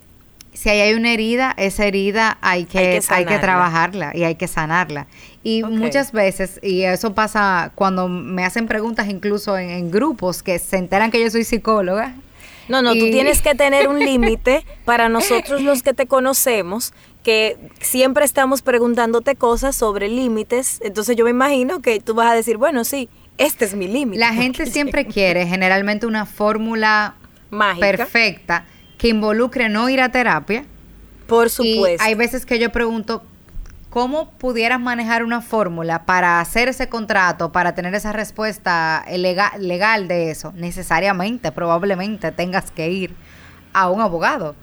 Si 0.52 0.68
hay 0.68 0.92
una 0.94 1.12
herida, 1.12 1.54
esa 1.56 1.84
herida 1.84 2.36
hay 2.40 2.64
que, 2.64 3.00
hay 3.10 3.24
que, 3.24 3.38
trabajarla 3.38 4.16
y 4.16 4.24
hay 4.24 4.34
que 4.34 4.48
sanarla. 4.48 5.06
Y 5.44 5.62
muchas 5.62 6.10
veces, 6.10 6.58
y 6.64 6.82
eso 6.82 7.14
pasa 7.14 7.70
cuando 7.76 8.08
me 8.08 8.44
hacen 8.44 8.66
preguntas 8.66 9.06
incluso 9.08 9.56
en, 9.56 9.92
grupos 9.92 10.42
que 10.42 10.58
se 10.58 10.78
enteran 10.78 11.12
que 11.12 11.22
yo 11.22 11.30
soy 11.30 11.44
psicóloga, 11.44 12.14
no, 12.68 12.82
no, 12.82 12.92
tú 12.92 13.10
tienes 13.10 13.42
que 13.42 13.54
tener 13.54 13.88
un 13.88 13.98
límite 14.04 14.64
para 14.84 15.08
nosotros 15.08 15.62
los 15.62 15.82
que 15.82 15.94
te 15.94 16.06
conocemos, 16.06 16.92
que 17.22 17.56
siempre 17.80 18.24
estamos 18.24 18.62
preguntándote 18.62 19.36
cosas 19.36 19.76
sobre 19.76 20.08
límites. 20.08 20.80
Entonces 20.82 21.16
yo 21.16 21.24
me 21.24 21.30
imagino 21.30 21.80
que 21.80 22.00
tú 22.00 22.14
vas 22.14 22.30
a 22.30 22.34
decir, 22.34 22.56
bueno, 22.56 22.84
sí, 22.84 23.08
este 23.38 23.64
es 23.64 23.74
mi 23.74 23.88
límite. 23.88 24.18
La 24.18 24.32
gente 24.32 24.66
siempre 24.66 25.06
quiere 25.12 25.46
generalmente 25.46 26.06
una 26.06 26.26
fórmula 26.26 27.14
perfecta 27.80 28.66
que 28.98 29.08
involucre 29.08 29.68
no 29.68 29.88
ir 29.88 30.00
a 30.00 30.10
terapia. 30.10 30.64
Por 31.26 31.50
supuesto. 31.50 32.04
Y 32.04 32.08
hay 32.08 32.14
veces 32.14 32.46
que 32.46 32.58
yo 32.58 32.70
pregunto, 32.70 33.22
¿cómo 33.90 34.30
pudieras 34.32 34.80
manejar 34.80 35.24
una 35.24 35.40
fórmula 35.40 36.04
para 36.04 36.40
hacer 36.40 36.68
ese 36.68 36.88
contrato, 36.88 37.52
para 37.52 37.74
tener 37.74 37.94
esa 37.94 38.12
respuesta 38.12 39.04
legal, 39.10 40.08
de 40.08 40.30
eso? 40.30 40.52
Necesariamente, 40.54 41.52
probablemente 41.52 42.32
tengas 42.32 42.70
que 42.70 42.90
ir 42.90 43.14
a 43.72 43.90
un 43.90 44.00
abogado. 44.00 44.54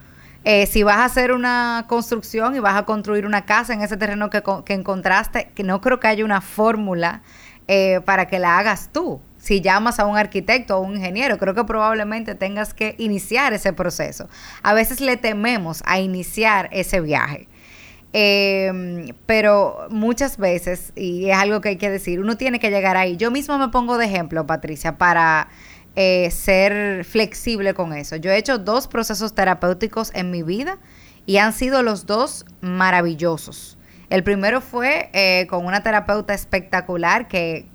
Eh, 0.44 0.68
si 0.68 0.84
vas 0.84 0.98
a 0.98 1.06
hacer 1.06 1.32
una 1.32 1.86
construcción 1.88 2.56
y 2.56 2.60
vas 2.60 2.76
a 2.76 2.84
construir 2.84 3.26
una 3.26 3.46
casa 3.46 3.74
en 3.74 3.82
ese 3.82 3.98
terreno 3.98 4.30
que, 4.30 4.44
que 4.64 4.74
encontraste, 4.74 5.52
que 5.56 5.64
no 5.64 5.82
creo 5.82 6.00
que 6.00 6.08
haya 6.08 6.24
una 6.24 6.42
fórmula 6.42 7.22
eh, 7.68 8.02
para 8.06 8.28
que 8.28 8.38
la 8.38 8.60
hagas 8.60 8.90
tú. 8.94 9.20
Si 9.40 9.62
llamas 9.62 10.00
a 10.00 10.06
un 10.06 10.18
arquitecto 10.18 10.78
o 10.78 10.82
un 10.82 10.96
ingeniero, 10.96 11.38
creo 11.38 11.56
que 11.56 11.64
probablemente 11.64 12.36
tengas 12.36 12.76
que 12.76 12.96
iniciar 13.00 13.54
ese 13.54 13.74
proceso. 13.74 14.30
A 14.62 14.74
veces 14.74 15.02
le 15.02 15.18
tememos 15.18 15.82
a 15.86 16.00
iniciar 16.00 16.70
ese 16.72 17.02
viaje. 17.02 17.48
Em, 18.18 19.14
pero 19.26 19.88
muchas 19.90 20.38
veces, 20.38 20.94
y 20.96 21.32
es 21.32 21.38
algo 21.38 21.60
que 21.60 21.68
hay 21.68 21.76
que 21.76 21.90
decir, 21.90 22.22
uno 22.22 22.38
tiene 22.38 22.60
que 22.60 22.70
llegar 22.70 22.96
ahí. 22.96 23.18
Yo 23.18 23.30
mismo 23.30 23.58
me 23.58 23.68
pongo 23.68 23.98
de 23.98 24.06
ejemplo, 24.06 24.48
Patricia, 24.48 24.98
para 24.98 25.50
eh, 25.98 26.32
ser 26.32 27.04
flexible 27.04 27.74
con 27.74 27.92
eso. 27.92 28.16
Yo 28.16 28.32
he 28.32 28.38
hecho 28.38 28.58
dos 28.58 28.88
procesos 28.88 29.36
terapéuticos 29.36 30.12
en 30.16 30.32
mi 30.32 30.44
vida 30.44 30.78
y 31.26 31.40
han 31.40 31.52
sido 31.52 31.84
los 31.84 32.06
dos 32.06 32.46
maravillosos. 32.62 33.78
El 34.10 34.24
primero 34.24 34.62
fue 34.62 35.10
eh, 35.12 35.46
con 35.50 35.66
una 35.66 35.84
terapeuta 35.84 36.34
espectacular 36.34 37.28
que 37.28 37.68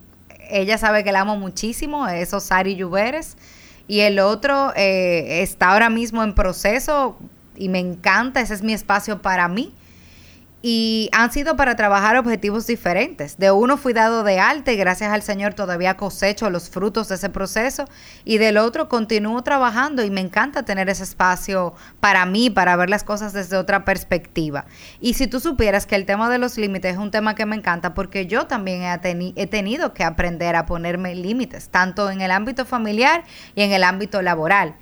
ella 0.48 0.78
sabe 0.78 1.04
que 1.04 1.12
la 1.12 1.20
amo 1.20 1.36
muchísimo, 1.36 2.08
es 2.08 2.32
Osari 2.32 2.76
Lluveres. 2.76 3.36
Y 3.88 4.00
el 4.00 4.18
otro 4.18 4.72
eh, 4.74 5.42
está 5.42 5.72
ahora 5.72 5.90
mismo 5.90 6.24
en 6.24 6.34
proceso 6.34 7.18
y 7.56 7.68
me 7.68 7.78
encanta, 7.78 8.40
ese 8.40 8.54
es 8.54 8.62
mi 8.62 8.72
espacio 8.72 9.20
para 9.20 9.46
mí 9.46 9.74
y 10.62 11.08
han 11.12 11.32
sido 11.32 11.56
para 11.56 11.74
trabajar 11.74 12.16
objetivos 12.16 12.66
diferentes. 12.66 13.38
De 13.38 13.50
uno 13.50 13.76
fui 13.76 13.92
dado 13.92 14.24
de 14.24 14.38
alta 14.38 14.72
y 14.72 14.76
gracias 14.76 15.10
al 15.10 15.22
Señor 15.22 15.54
todavía 15.54 15.96
cosecho 15.96 16.50
los 16.50 16.68
frutos 16.68 17.08
de 17.08 17.14
ese 17.14 17.30
proceso 17.30 17.86
y 18.24 18.38
del 18.38 18.58
otro 18.58 18.88
continúo 18.88 19.42
trabajando 19.42 20.04
y 20.04 20.10
me 20.10 20.20
encanta 20.20 20.62
tener 20.64 20.88
ese 20.90 21.04
espacio 21.04 21.74
para 22.00 22.26
mí, 22.26 22.50
para 22.50 22.76
ver 22.76 22.90
las 22.90 23.04
cosas 23.04 23.32
desde 23.32 23.56
otra 23.56 23.84
perspectiva. 23.84 24.66
Y 25.00 25.14
si 25.14 25.26
tú 25.26 25.40
supieras 25.40 25.86
que 25.86 25.96
el 25.96 26.04
tema 26.04 26.28
de 26.28 26.38
los 26.38 26.58
límites 26.58 26.92
es 26.92 26.98
un 26.98 27.10
tema 27.10 27.34
que 27.34 27.46
me 27.46 27.56
encanta 27.56 27.94
porque 27.94 28.26
yo 28.26 28.46
también 28.46 28.82
he, 28.82 29.32
he 29.36 29.46
tenido 29.46 29.94
que 29.94 30.04
aprender 30.04 30.56
a 30.56 30.66
ponerme 30.66 31.14
límites, 31.14 31.70
tanto 31.70 32.10
en 32.10 32.20
el 32.20 32.30
ámbito 32.30 32.66
familiar 32.66 33.24
y 33.54 33.62
en 33.62 33.72
el 33.72 33.82
ámbito 33.82 34.20
laboral. 34.20 34.74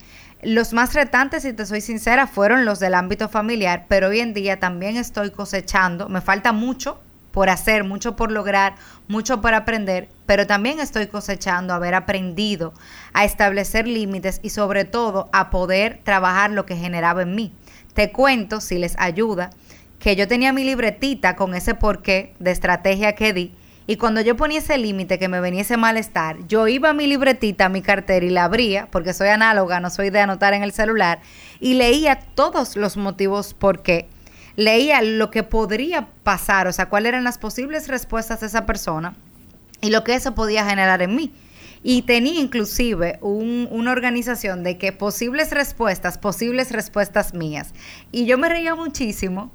Los 0.42 0.72
más 0.72 0.94
retantes, 0.94 1.42
si 1.42 1.52
te 1.52 1.66
soy 1.66 1.80
sincera, 1.80 2.28
fueron 2.28 2.64
los 2.64 2.78
del 2.78 2.94
ámbito 2.94 3.28
familiar, 3.28 3.86
pero 3.88 4.08
hoy 4.08 4.20
en 4.20 4.34
día 4.34 4.60
también 4.60 4.96
estoy 4.96 5.32
cosechando, 5.32 6.08
me 6.08 6.20
falta 6.20 6.52
mucho 6.52 7.00
por 7.32 7.50
hacer, 7.50 7.82
mucho 7.82 8.14
por 8.14 8.30
lograr, 8.30 8.76
mucho 9.08 9.40
por 9.40 9.52
aprender, 9.54 10.08
pero 10.26 10.46
también 10.46 10.78
estoy 10.78 11.08
cosechando 11.08 11.74
haber 11.74 11.94
aprendido 11.94 12.72
a 13.14 13.24
establecer 13.24 13.88
límites 13.88 14.38
y 14.40 14.50
sobre 14.50 14.84
todo 14.84 15.28
a 15.32 15.50
poder 15.50 16.00
trabajar 16.04 16.52
lo 16.52 16.66
que 16.66 16.76
generaba 16.76 17.22
en 17.22 17.34
mí. 17.34 17.52
Te 17.94 18.12
cuento, 18.12 18.60
si 18.60 18.78
les 18.78 18.96
ayuda, 18.96 19.50
que 19.98 20.14
yo 20.14 20.28
tenía 20.28 20.52
mi 20.52 20.62
libretita 20.62 21.34
con 21.34 21.52
ese 21.54 21.74
porqué 21.74 22.34
de 22.38 22.52
estrategia 22.52 23.16
que 23.16 23.32
di 23.32 23.54
y 23.90 23.96
cuando 23.96 24.20
yo 24.20 24.36
ponía 24.36 24.58
ese 24.58 24.76
límite 24.76 25.18
que 25.18 25.28
me 25.28 25.40
venía 25.40 25.62
ese 25.62 25.78
malestar, 25.78 26.36
yo 26.46 26.68
iba 26.68 26.90
a 26.90 26.92
mi 26.92 27.06
libretita, 27.06 27.64
a 27.64 27.68
mi 27.70 27.80
cartera 27.80 28.26
y 28.26 28.28
la 28.28 28.44
abría, 28.44 28.86
porque 28.90 29.14
soy 29.14 29.28
análoga, 29.28 29.80
no 29.80 29.88
soy 29.88 30.10
de 30.10 30.20
anotar 30.20 30.52
en 30.52 30.62
el 30.62 30.72
celular, 30.72 31.20
y 31.58 31.72
leía 31.72 32.20
todos 32.34 32.76
los 32.76 32.98
motivos 32.98 33.54
por 33.54 33.82
qué. 33.82 34.06
Leía 34.56 35.00
lo 35.00 35.30
que 35.30 35.42
podría 35.42 36.06
pasar, 36.22 36.66
o 36.66 36.72
sea, 36.74 36.90
cuáles 36.90 37.08
eran 37.08 37.24
las 37.24 37.38
posibles 37.38 37.88
respuestas 37.88 38.40
de 38.40 38.48
esa 38.48 38.66
persona 38.66 39.16
y 39.80 39.88
lo 39.88 40.04
que 40.04 40.14
eso 40.14 40.34
podía 40.34 40.66
generar 40.66 41.00
en 41.00 41.16
mí. 41.16 41.32
Y 41.82 42.02
tenía 42.02 42.40
inclusive 42.40 43.18
una 43.22 43.90
organización 43.90 44.64
de 44.64 44.76
que 44.76 44.92
posibles 44.92 45.50
respuestas, 45.50 46.18
posibles 46.18 46.72
respuestas 46.72 47.32
mías. 47.32 47.72
Y 48.12 48.26
yo 48.26 48.36
me 48.36 48.50
reía 48.50 48.74
muchísimo 48.74 49.50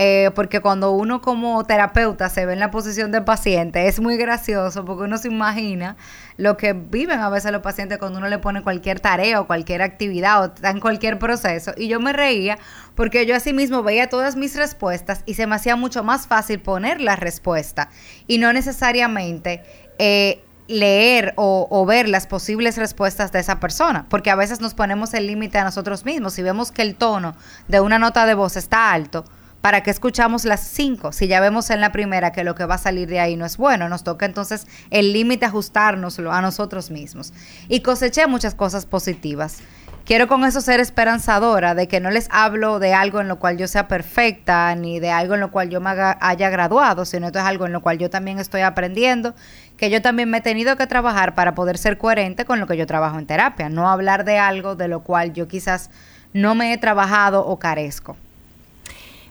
eh, 0.00 0.30
porque 0.32 0.60
cuando 0.60 0.92
uno 0.92 1.20
como 1.20 1.64
terapeuta 1.64 2.28
se 2.28 2.46
ve 2.46 2.52
en 2.52 2.60
la 2.60 2.70
posición 2.70 3.10
del 3.10 3.24
paciente, 3.24 3.88
es 3.88 3.98
muy 3.98 4.16
gracioso 4.16 4.84
porque 4.84 5.02
uno 5.02 5.18
se 5.18 5.26
imagina 5.26 5.96
lo 6.36 6.56
que 6.56 6.72
viven 6.72 7.18
a 7.18 7.28
veces 7.30 7.50
los 7.50 7.62
pacientes 7.62 7.98
cuando 7.98 8.20
uno 8.20 8.28
le 8.28 8.38
pone 8.38 8.62
cualquier 8.62 9.00
tarea 9.00 9.40
o 9.40 9.48
cualquier 9.48 9.82
actividad 9.82 10.40
o 10.40 10.44
está 10.54 10.70
en 10.70 10.78
cualquier 10.78 11.18
proceso. 11.18 11.72
Y 11.76 11.88
yo 11.88 11.98
me 11.98 12.12
reía 12.12 12.60
porque 12.94 13.26
yo 13.26 13.34
así 13.34 13.52
mismo 13.52 13.82
veía 13.82 14.08
todas 14.08 14.36
mis 14.36 14.54
respuestas 14.54 15.24
y 15.26 15.34
se 15.34 15.48
me 15.48 15.56
hacía 15.56 15.74
mucho 15.74 16.04
más 16.04 16.28
fácil 16.28 16.60
poner 16.60 17.00
la 17.00 17.16
respuesta 17.16 17.90
y 18.28 18.38
no 18.38 18.52
necesariamente... 18.52 19.64
Eh, 19.98 20.44
leer 20.70 21.32
o, 21.36 21.66
o, 21.70 21.86
ver 21.86 22.10
las 22.10 22.26
posibles 22.26 22.76
respuestas 22.76 23.32
de 23.32 23.38
esa 23.38 23.58
persona, 23.58 24.04
porque 24.10 24.28
a 24.30 24.34
veces 24.34 24.60
nos 24.60 24.74
ponemos 24.74 25.14
el 25.14 25.26
límite 25.26 25.56
a 25.56 25.64
nosotros 25.64 26.04
mismos. 26.04 26.34
Si 26.34 26.42
vemos 26.42 26.72
que 26.72 26.82
el 26.82 26.94
tono 26.94 27.34
de 27.68 27.80
una 27.80 27.98
nota 27.98 28.26
de 28.26 28.34
voz 28.34 28.54
está 28.58 28.92
alto, 28.92 29.24
¿Para 29.60 29.82
qué 29.82 29.90
escuchamos 29.90 30.44
las 30.44 30.60
cinco? 30.60 31.10
Si 31.12 31.26
ya 31.26 31.40
vemos 31.40 31.70
en 31.70 31.80
la 31.80 31.90
primera 31.90 32.30
que 32.30 32.44
lo 32.44 32.54
que 32.54 32.64
va 32.64 32.76
a 32.76 32.78
salir 32.78 33.08
de 33.08 33.18
ahí 33.18 33.36
no 33.36 33.44
es 33.44 33.56
bueno, 33.56 33.88
nos 33.88 34.04
toca 34.04 34.24
entonces 34.24 34.68
el 34.90 35.12
límite 35.12 35.46
ajustárnoslo 35.46 36.32
a 36.32 36.40
nosotros 36.40 36.90
mismos. 36.90 37.32
Y 37.68 37.80
coseché 37.80 38.28
muchas 38.28 38.54
cosas 38.54 38.86
positivas. 38.86 39.58
Quiero 40.04 40.28
con 40.28 40.44
eso 40.44 40.60
ser 40.60 40.80
esperanzadora 40.80 41.74
de 41.74 41.86
que 41.86 42.00
no 42.00 42.10
les 42.10 42.28
hablo 42.30 42.78
de 42.78 42.94
algo 42.94 43.20
en 43.20 43.28
lo 43.28 43.38
cual 43.38 43.58
yo 43.58 43.66
sea 43.66 43.88
perfecta, 43.88 44.74
ni 44.74 45.00
de 45.00 45.10
algo 45.10 45.34
en 45.34 45.40
lo 45.40 45.50
cual 45.50 45.68
yo 45.68 45.82
me 45.82 45.90
haya 45.90 46.48
graduado, 46.48 47.04
sino 47.04 47.26
esto 47.26 47.40
es 47.40 47.44
algo 47.44 47.66
en 47.66 47.72
lo 47.72 47.82
cual 47.82 47.98
yo 47.98 48.08
también 48.08 48.38
estoy 48.38 48.62
aprendiendo, 48.62 49.34
que 49.76 49.90
yo 49.90 50.00
también 50.00 50.30
me 50.30 50.38
he 50.38 50.40
tenido 50.40 50.76
que 50.76 50.86
trabajar 50.86 51.34
para 51.34 51.54
poder 51.54 51.76
ser 51.76 51.98
coherente 51.98 52.46
con 52.46 52.58
lo 52.58 52.66
que 52.66 52.78
yo 52.78 52.86
trabajo 52.86 53.18
en 53.18 53.26
terapia, 53.26 53.68
no 53.68 53.90
hablar 53.90 54.24
de 54.24 54.38
algo 54.38 54.76
de 54.76 54.88
lo 54.88 55.00
cual 55.02 55.34
yo 55.34 55.46
quizás 55.46 55.90
no 56.32 56.54
me 56.54 56.72
he 56.72 56.78
trabajado 56.78 57.44
o 57.44 57.58
carezco. 57.58 58.16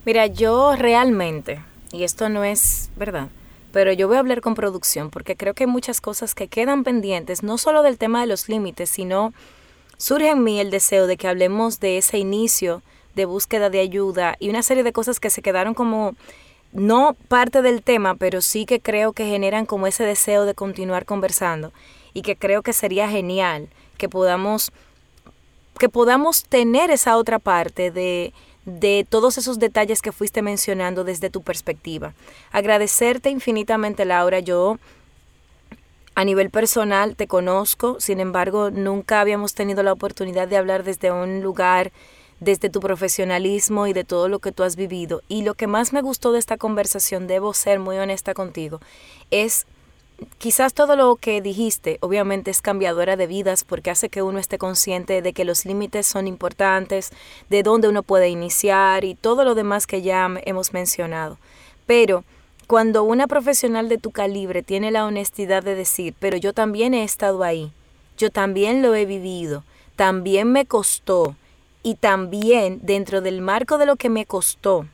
Mira, 0.08 0.26
yo 0.28 0.74
realmente, 0.78 1.60
y 1.92 2.06
esto 2.06 2.30
no 2.30 2.46
es 2.46 2.92
verdad, 2.96 3.28
pero 3.74 3.92
yo 3.92 4.08
voy 4.08 4.16
a 4.16 4.22
hablar 4.22 4.40
con 4.40 4.56
producción 4.56 5.10
porque 5.10 5.36
creo 5.36 5.54
que 5.54 5.66
hay 5.66 5.70
muchas 5.70 6.00
cosas 6.00 6.34
que 6.34 6.48
quedan 6.48 6.86
pendientes, 6.86 7.44
no 7.44 7.58
solo 7.58 7.84
del 7.84 7.98
tema 7.98 8.22
de 8.22 8.28
los 8.28 8.48
límites, 8.48 8.90
sino 8.90 9.34
surge 9.98 10.30
en 10.30 10.46
mí 10.46 10.62
el 10.62 10.72
deseo 10.72 11.08
de 11.08 11.18
que 11.18 11.28
hablemos 11.28 11.82
de 11.82 11.98
ese 11.98 12.20
inicio 12.20 12.82
de 13.16 13.26
búsqueda 13.26 13.70
de 13.70 13.82
ayuda 13.82 14.38
y 14.40 14.48
una 14.48 14.64
serie 14.64 14.84
de 14.84 14.94
cosas 14.94 15.20
que 15.20 15.30
se 15.30 15.42
quedaron 15.42 15.74
como 15.74 16.16
no 16.72 17.18
parte 17.28 17.62
del 17.62 17.84
tema, 17.84 18.16
pero 18.16 18.40
sí 18.40 18.66
que 18.66 18.80
creo 18.80 19.12
que 19.12 19.26
generan 19.26 19.66
como 19.66 19.88
ese 19.88 20.06
deseo 20.06 20.46
de 20.46 20.54
continuar 20.54 21.04
conversando 21.04 21.74
y 22.14 22.22
que 22.22 22.38
creo 22.38 22.62
que 22.62 22.72
sería 22.72 23.10
genial 23.10 23.68
que 23.98 24.08
podamos 24.08 24.72
que 25.78 25.90
podamos 25.90 26.46
tener 26.46 26.92
esa 26.92 27.18
otra 27.18 27.40
parte 27.40 27.92
de 27.92 28.34
de 28.68 29.08
todos 29.10 29.38
esos 29.38 29.60
detalles 29.60 30.02
que 30.02 30.12
fuiste 30.12 30.42
mencionando 30.42 31.06
desde 31.06 31.30
tu 31.30 31.42
perspectiva. 31.42 32.14
Agradecerte 32.52 33.30
infinitamente, 33.30 34.04
Laura. 34.04 34.42
Yo 34.42 34.78
a 36.16 36.26
nivel 36.26 36.50
personal 36.50 37.16
te 37.16 37.28
conozco, 37.28 37.96
sin 38.02 38.20
embargo, 38.20 38.70
nunca 38.70 39.22
habíamos 39.22 39.54
tenido 39.54 39.84
la 39.84 39.94
oportunidad 39.94 40.50
de 40.50 40.58
hablar 40.58 40.84
desde 40.84 41.12
un 41.12 41.42
lugar, 41.42 41.94
desde 42.42 42.70
tu 42.70 42.82
profesionalismo 42.82 43.88
y 43.88 43.94
de 43.94 44.04
todo 44.04 44.28
lo 44.28 44.40
que 44.40 44.52
tú 44.52 44.64
has 44.64 44.76
vivido. 44.76 45.22
Y 45.30 45.44
lo 45.44 45.54
que 45.54 45.68
más 45.68 45.94
me 45.94 46.02
gustó 46.02 46.34
de 46.34 46.40
esta 46.40 46.58
conversación, 46.58 47.26
debo 47.26 47.54
ser 47.54 47.80
muy 47.80 47.98
honesta 47.98 48.34
contigo, 48.34 48.82
es 49.32 49.66
quizás 50.38 50.74
todo 50.74 50.96
lo 50.96 51.16
que 51.16 51.42
dijiste 51.42 51.98
obviamente 52.02 52.52
es 52.52 52.62
cambiadora 52.62 53.16
de 53.16 53.28
vidas 53.28 53.64
porque 53.64 53.92
hace 53.92 54.10
que 54.10 54.22
uno 54.22 54.40
esté 54.40 54.58
consciente 54.58 55.22
de 55.22 55.34
que 55.34 55.46
los 55.46 55.66
límites 55.66 56.08
son 56.08 56.28
importantes, 56.28 57.12
de 57.50 57.64
dónde 57.64 57.88
uno 57.88 58.04
puede 58.04 58.30
iniciar 58.30 59.04
y 59.04 59.16
todo 59.16 59.44
lo 59.44 59.56
demás 59.56 59.88
que 59.88 60.02
ya 60.02 60.30
hemos 60.46 60.74
mencionado. 60.74 61.38
Pero 61.86 62.24
cuando 62.66 63.04
una 63.04 63.28
profesional 63.28 63.90
de 63.90 63.98
tu 63.98 64.12
calibre 64.12 64.64
tiene 64.64 64.92
la 64.92 65.06
honestidad 65.06 65.64
de 65.64 65.76
decir, 65.76 66.14
pero 66.20 66.38
yo 66.38 66.54
también 66.54 66.94
he 66.94 67.04
estado 67.04 67.44
ahí, 67.44 67.72
yo 68.18 68.30
también 68.30 68.82
lo 68.82 68.96
he 68.96 69.06
vivido, 69.06 69.64
también 69.96 70.52
me 70.52 70.66
costó 70.66 71.36
y 71.84 71.96
también 71.96 72.80
dentro 72.82 73.22
del 73.22 73.42
marco 73.42 73.78
de 73.78 73.86
lo 73.86 73.96
que 73.96 74.10
me 74.10 74.26
costó, 74.26 74.86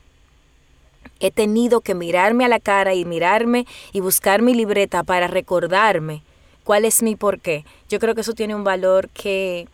he 1.20 1.30
tenido 1.30 1.80
que 1.80 1.94
mirarme 1.94 2.44
a 2.44 2.48
la 2.48 2.60
cara 2.60 2.94
y 2.94 3.04
mirarme 3.04 3.66
y 3.92 4.00
buscar 4.00 4.42
mi 4.42 4.54
libreta 4.54 5.02
para 5.02 5.26
recordarme 5.26 6.22
cuál 6.64 6.84
es 6.84 7.02
mi 7.02 7.14
porqué. 7.14 7.64
Yo 7.88 8.00
creo 8.00 8.14
que 8.14 8.22
eso 8.22 8.32
tiene 8.32 8.54
un 8.54 8.64
valor 8.64 9.08
que, 9.10 9.68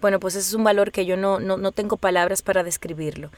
bueno, 0.00 0.18
pues 0.18 0.34
ese 0.34 0.48
es 0.48 0.54
un 0.54 0.64
valor 0.64 0.90
que 0.90 1.06
yo 1.06 1.16
no, 1.16 1.38
no, 1.38 1.72
tengo 1.72 1.96
palabras 1.96 2.42
para 2.42 2.64
describirlo. 2.64 3.30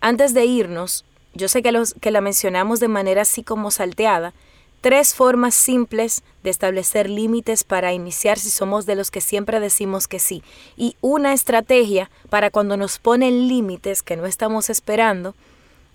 Antes 0.00 0.34
de 0.34 0.44
irnos, 0.44 1.04
yo 1.34 1.48
sé 1.48 1.62
que, 1.62 1.72
los, 1.72 1.94
que 1.94 2.10
la 2.10 2.20
mencionamos 2.20 2.78
de 2.78 2.88
manera 2.88 3.22
así 3.22 3.42
como 3.42 3.70
salteada, 3.70 4.32
tres 4.80 5.14
formas 5.14 5.54
simples 5.54 6.22
de 6.44 6.50
establecer 6.50 7.10
límites 7.10 7.64
para 7.64 7.92
iniciar 7.92 8.38
si 8.38 8.50
somos 8.50 8.86
de 8.86 8.94
los 8.94 9.10
que 9.10 9.20
siempre 9.20 9.58
decimos 9.58 10.06
que 10.06 10.20
sí, 10.20 10.44
y 10.76 10.96
una 11.00 11.32
estrategia 11.32 12.10
para 12.30 12.50
cuando 12.50 12.76
nos 12.76 12.98
ponen 12.98 13.48
límites 13.48 14.02
que 14.02 14.16
no 14.16 14.26
estamos 14.26 14.70
esperando, 14.70 15.34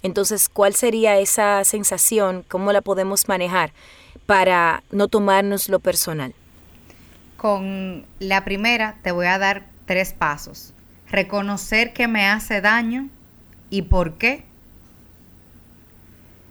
entonces, 0.03 0.49
¿cuál 0.49 0.75
sería 0.75 1.17
esa 1.17 1.63
sensación? 1.63 2.43
¿Cómo 2.49 2.73
la 2.73 2.81
podemos 2.81 3.29
manejar 3.29 3.71
para 4.25 4.83
no 4.91 5.07
tomarnos 5.07 5.69
lo 5.69 5.79
personal? 5.79 6.35
Con 7.37 8.05
la 8.19 8.43
primera 8.43 8.97
te 9.01 9.11
voy 9.11 9.27
a 9.27 9.39
dar 9.39 9.65
tres 9.85 10.13
pasos. 10.13 10.73
Reconocer 11.09 11.93
que 11.93 12.09
me 12.09 12.27
hace 12.27 12.59
daño 12.59 13.07
y 13.69 13.83
por 13.83 14.17
qué. 14.17 14.43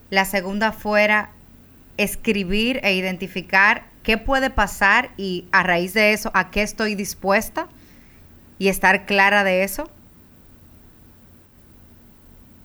La 0.09 0.25
segunda 0.25 0.73
fuera 0.73 1.31
escribir 1.99 2.81
e 2.83 2.95
identificar 2.95 3.85
qué 4.03 4.17
puede 4.17 4.49
pasar 4.49 5.11
y 5.19 5.47
a 5.53 5.63
raíz 5.63 5.93
de 5.93 6.13
eso 6.13 6.31
a 6.35 6.51
qué 6.51 6.63
estoy 6.63 6.95
dispuesta 6.95 7.69
y 8.59 8.69
estar 8.69 9.05
clara 9.05 9.45
de 9.45 9.63
eso. 9.63 9.91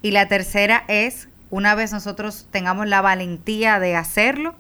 Y 0.01 0.11
la 0.11 0.27
tercera 0.27 0.83
es, 0.87 1.27
una 1.49 1.75
vez 1.75 1.91
nosotros 1.91 2.47
tengamos 2.51 2.87
la 2.87 3.01
valentía 3.01 3.79
de 3.79 3.95
hacerlo, 3.95 4.55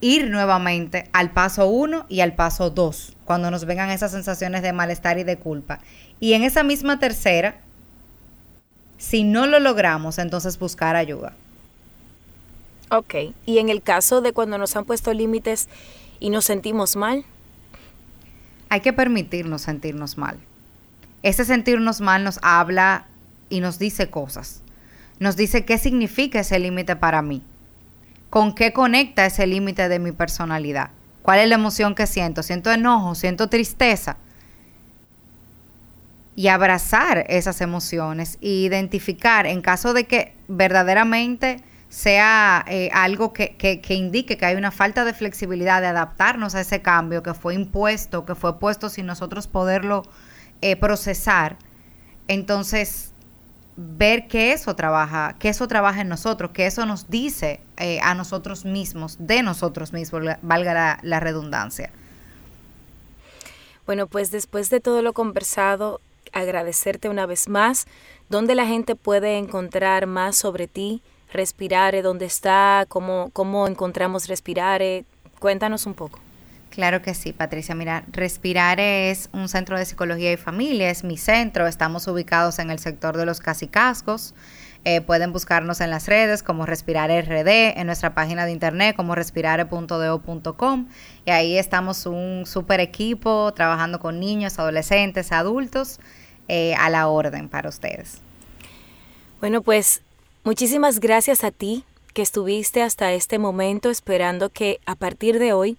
ir 0.00 0.30
nuevamente 0.30 1.08
al 1.12 1.30
paso 1.30 1.66
1 1.68 2.06
y 2.08 2.20
al 2.20 2.34
paso 2.34 2.70
2, 2.70 3.16
cuando 3.24 3.50
nos 3.50 3.64
vengan 3.64 3.90
esas 3.90 4.12
sensaciones 4.12 4.62
de 4.62 4.72
malestar 4.72 5.18
y 5.18 5.24
de 5.24 5.38
culpa. 5.38 5.80
Y 6.20 6.32
en 6.34 6.42
esa 6.42 6.62
misma 6.62 6.98
tercera, 6.98 7.60
si 8.98 9.24
no 9.24 9.46
lo 9.46 9.60
logramos, 9.60 10.18
entonces 10.18 10.58
buscar 10.58 10.96
ayuda. 10.96 11.32
Ok, 12.90 13.14
y 13.46 13.58
en 13.58 13.68
el 13.68 13.82
caso 13.82 14.20
de 14.20 14.32
cuando 14.32 14.58
nos 14.58 14.74
han 14.76 14.84
puesto 14.84 15.14
límites 15.14 15.68
y 16.18 16.30
nos 16.30 16.44
sentimos 16.44 16.96
mal. 16.96 17.24
Hay 18.68 18.80
que 18.80 18.92
permitirnos 18.92 19.62
sentirnos 19.62 20.18
mal. 20.18 20.38
Ese 21.22 21.44
sentirnos 21.44 22.00
mal 22.00 22.24
nos 22.24 22.38
habla 22.42 23.06
y 23.50 23.60
nos 23.60 23.78
dice 23.78 24.08
cosas. 24.08 24.62
Nos 25.18 25.36
dice 25.36 25.66
qué 25.66 25.76
significa 25.76 26.40
ese 26.40 26.58
límite 26.58 26.96
para 26.96 27.20
mí. 27.20 27.42
¿Con 28.30 28.54
qué 28.54 28.72
conecta 28.72 29.26
ese 29.26 29.46
límite 29.46 29.88
de 29.88 29.98
mi 29.98 30.12
personalidad? 30.12 30.90
¿Cuál 31.22 31.40
es 31.40 31.48
la 31.48 31.56
emoción 31.56 31.94
que 31.94 32.06
siento? 32.06 32.42
¿Siento 32.42 32.72
enojo? 32.72 33.14
¿Siento 33.14 33.48
tristeza? 33.48 34.16
Y 36.36 36.48
abrazar 36.48 37.26
esas 37.28 37.60
emociones 37.60 38.38
e 38.40 38.48
identificar 38.48 39.46
en 39.46 39.60
caso 39.60 39.92
de 39.92 40.04
que 40.04 40.34
verdaderamente 40.48 41.62
sea 41.90 42.64
eh, 42.68 42.88
algo 42.94 43.32
que, 43.32 43.56
que, 43.56 43.94
indique 43.94 44.38
que 44.38 44.46
hay 44.46 44.54
una 44.54 44.70
falta 44.70 45.04
de 45.04 45.12
flexibilidad 45.12 45.80
de 45.80 45.88
adaptarnos 45.88 46.54
a 46.54 46.60
ese 46.60 46.80
cambio 46.80 47.24
que 47.24 47.34
fue 47.34 47.54
impuesto, 47.54 48.24
que 48.24 48.36
fue 48.36 48.60
puesto 48.60 48.88
sin 48.88 49.06
nosotros 49.06 49.48
poderlo 49.48 50.04
eh, 50.62 50.76
procesar, 50.76 51.56
entonces 52.28 53.12
ver 53.82 54.28
que 54.28 54.52
eso 54.52 54.76
trabaja, 54.76 55.36
que 55.38 55.48
eso 55.48 55.66
trabaja 55.66 56.02
en 56.02 56.08
nosotros, 56.08 56.50
que 56.50 56.66
eso 56.66 56.84
nos 56.84 57.08
dice 57.08 57.60
eh, 57.78 57.98
a 58.02 58.14
nosotros 58.14 58.66
mismos, 58.66 59.16
de 59.18 59.42
nosotros 59.42 59.94
mismos, 59.94 60.22
valga 60.42 60.98
la, 61.02 61.20
redundancia. 61.20 61.90
Bueno, 63.86 64.06
pues 64.06 64.30
después 64.30 64.68
de 64.68 64.80
todo 64.80 65.00
lo 65.00 65.14
conversado, 65.14 66.00
agradecerte 66.32 67.08
una 67.08 67.24
vez 67.24 67.48
más, 67.48 67.86
¿dónde 68.28 68.54
la 68.54 68.66
gente 68.66 68.96
puede 68.96 69.38
encontrar 69.38 70.06
más 70.06 70.36
sobre 70.36 70.68
ti? 70.68 71.00
Respirare, 71.32 72.02
dónde 72.02 72.26
está, 72.26 72.84
cómo, 72.86 73.30
cómo 73.32 73.66
encontramos 73.66 74.28
Respirare. 74.28 75.04
Cuéntanos 75.38 75.86
un 75.86 75.94
poco. 75.94 76.18
Claro 76.70 77.02
que 77.02 77.14
sí, 77.14 77.32
Patricia. 77.32 77.74
Mira, 77.74 78.04
Respirare 78.12 79.10
es 79.10 79.28
un 79.32 79.48
centro 79.48 79.76
de 79.76 79.84
psicología 79.84 80.32
y 80.32 80.36
familia, 80.36 80.90
es 80.90 81.04
mi 81.04 81.16
centro. 81.16 81.66
Estamos 81.66 82.06
ubicados 82.06 82.58
en 82.58 82.70
el 82.70 82.78
sector 82.78 83.16
de 83.16 83.26
los 83.26 83.40
casicascos. 83.40 84.34
Eh, 84.84 85.02
pueden 85.02 85.32
buscarnos 85.32 85.80
en 85.80 85.90
las 85.90 86.06
redes 86.06 86.42
como 86.42 86.64
Respirare 86.64 87.20
RD, 87.20 87.78
en 87.78 87.86
nuestra 87.86 88.14
página 88.14 88.46
de 88.46 88.52
internet 88.52 88.96
como 88.96 89.14
respirare.do.com. 89.14 90.88
Y 91.26 91.30
ahí 91.30 91.58
estamos 91.58 92.06
un 92.06 92.44
super 92.46 92.80
equipo 92.80 93.52
trabajando 93.52 94.00
con 94.00 94.20
niños, 94.20 94.58
adolescentes, 94.58 95.32
adultos, 95.32 96.00
eh, 96.48 96.74
a 96.76 96.88
la 96.88 97.08
orden 97.08 97.48
para 97.48 97.68
ustedes. 97.68 98.22
Bueno, 99.40 99.60
pues 99.60 100.02
Muchísimas 100.42 101.00
gracias 101.00 101.44
a 101.44 101.50
ti 101.50 101.84
que 102.14 102.22
estuviste 102.22 102.82
hasta 102.82 103.12
este 103.12 103.38
momento 103.38 103.90
esperando 103.90 104.48
que 104.48 104.80
a 104.86 104.94
partir 104.94 105.38
de 105.38 105.52
hoy 105.52 105.76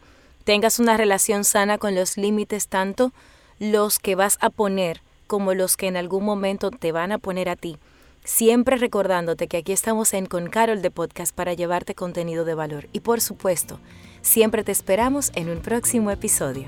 tengas 0.52 0.80
una 0.80 0.98
relación 0.98 1.46
sana 1.46 1.78
con 1.78 1.96
los 1.96 2.18
límites, 2.18 2.68
tanto 2.68 3.14
los 3.58 4.00
que 4.00 4.16
vas 4.16 4.38
a 4.42 4.50
poner 4.50 5.02
como 5.26 5.54
los 5.54 5.78
que 5.78 5.88
en 5.88 5.96
algún 5.96 6.26
momento 6.26 6.72
te 6.72 6.92
van 6.92 7.14
a 7.14 7.20
poner 7.20 7.48
a 7.48 7.56
ti. 7.56 7.78
Siempre 8.26 8.76
recordándote 8.76 9.48
que 9.48 9.56
aquí 9.56 9.72
estamos 9.72 10.14
en 10.14 10.26
Con 10.26 10.50
Carol 10.50 10.82
de 10.82 10.92
Podcast 10.92 11.34
para 11.34 11.54
llevarte 11.54 11.96
contenido 11.96 12.44
de 12.44 12.54
valor. 12.54 12.90
Y 12.92 13.00
por 13.00 13.22
supuesto, 13.22 13.80
siempre 14.22 14.66
te 14.66 14.74
esperamos 14.74 15.32
en 15.36 15.50
un 15.50 15.62
próximo 15.62 16.12
episodio. 16.12 16.66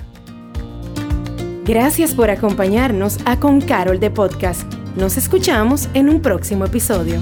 Gracias 1.65 2.15
por 2.15 2.29
acompañarnos 2.29 3.17
a 3.25 3.37
Con 3.37 3.59
Carol 3.59 3.99
de 3.99 4.11
Podcast. 4.11 4.63
Nos 4.95 5.17
escuchamos 5.17 5.89
en 5.93 6.07
un 6.07 6.21
próximo 6.21 6.63
episodio. 6.63 7.19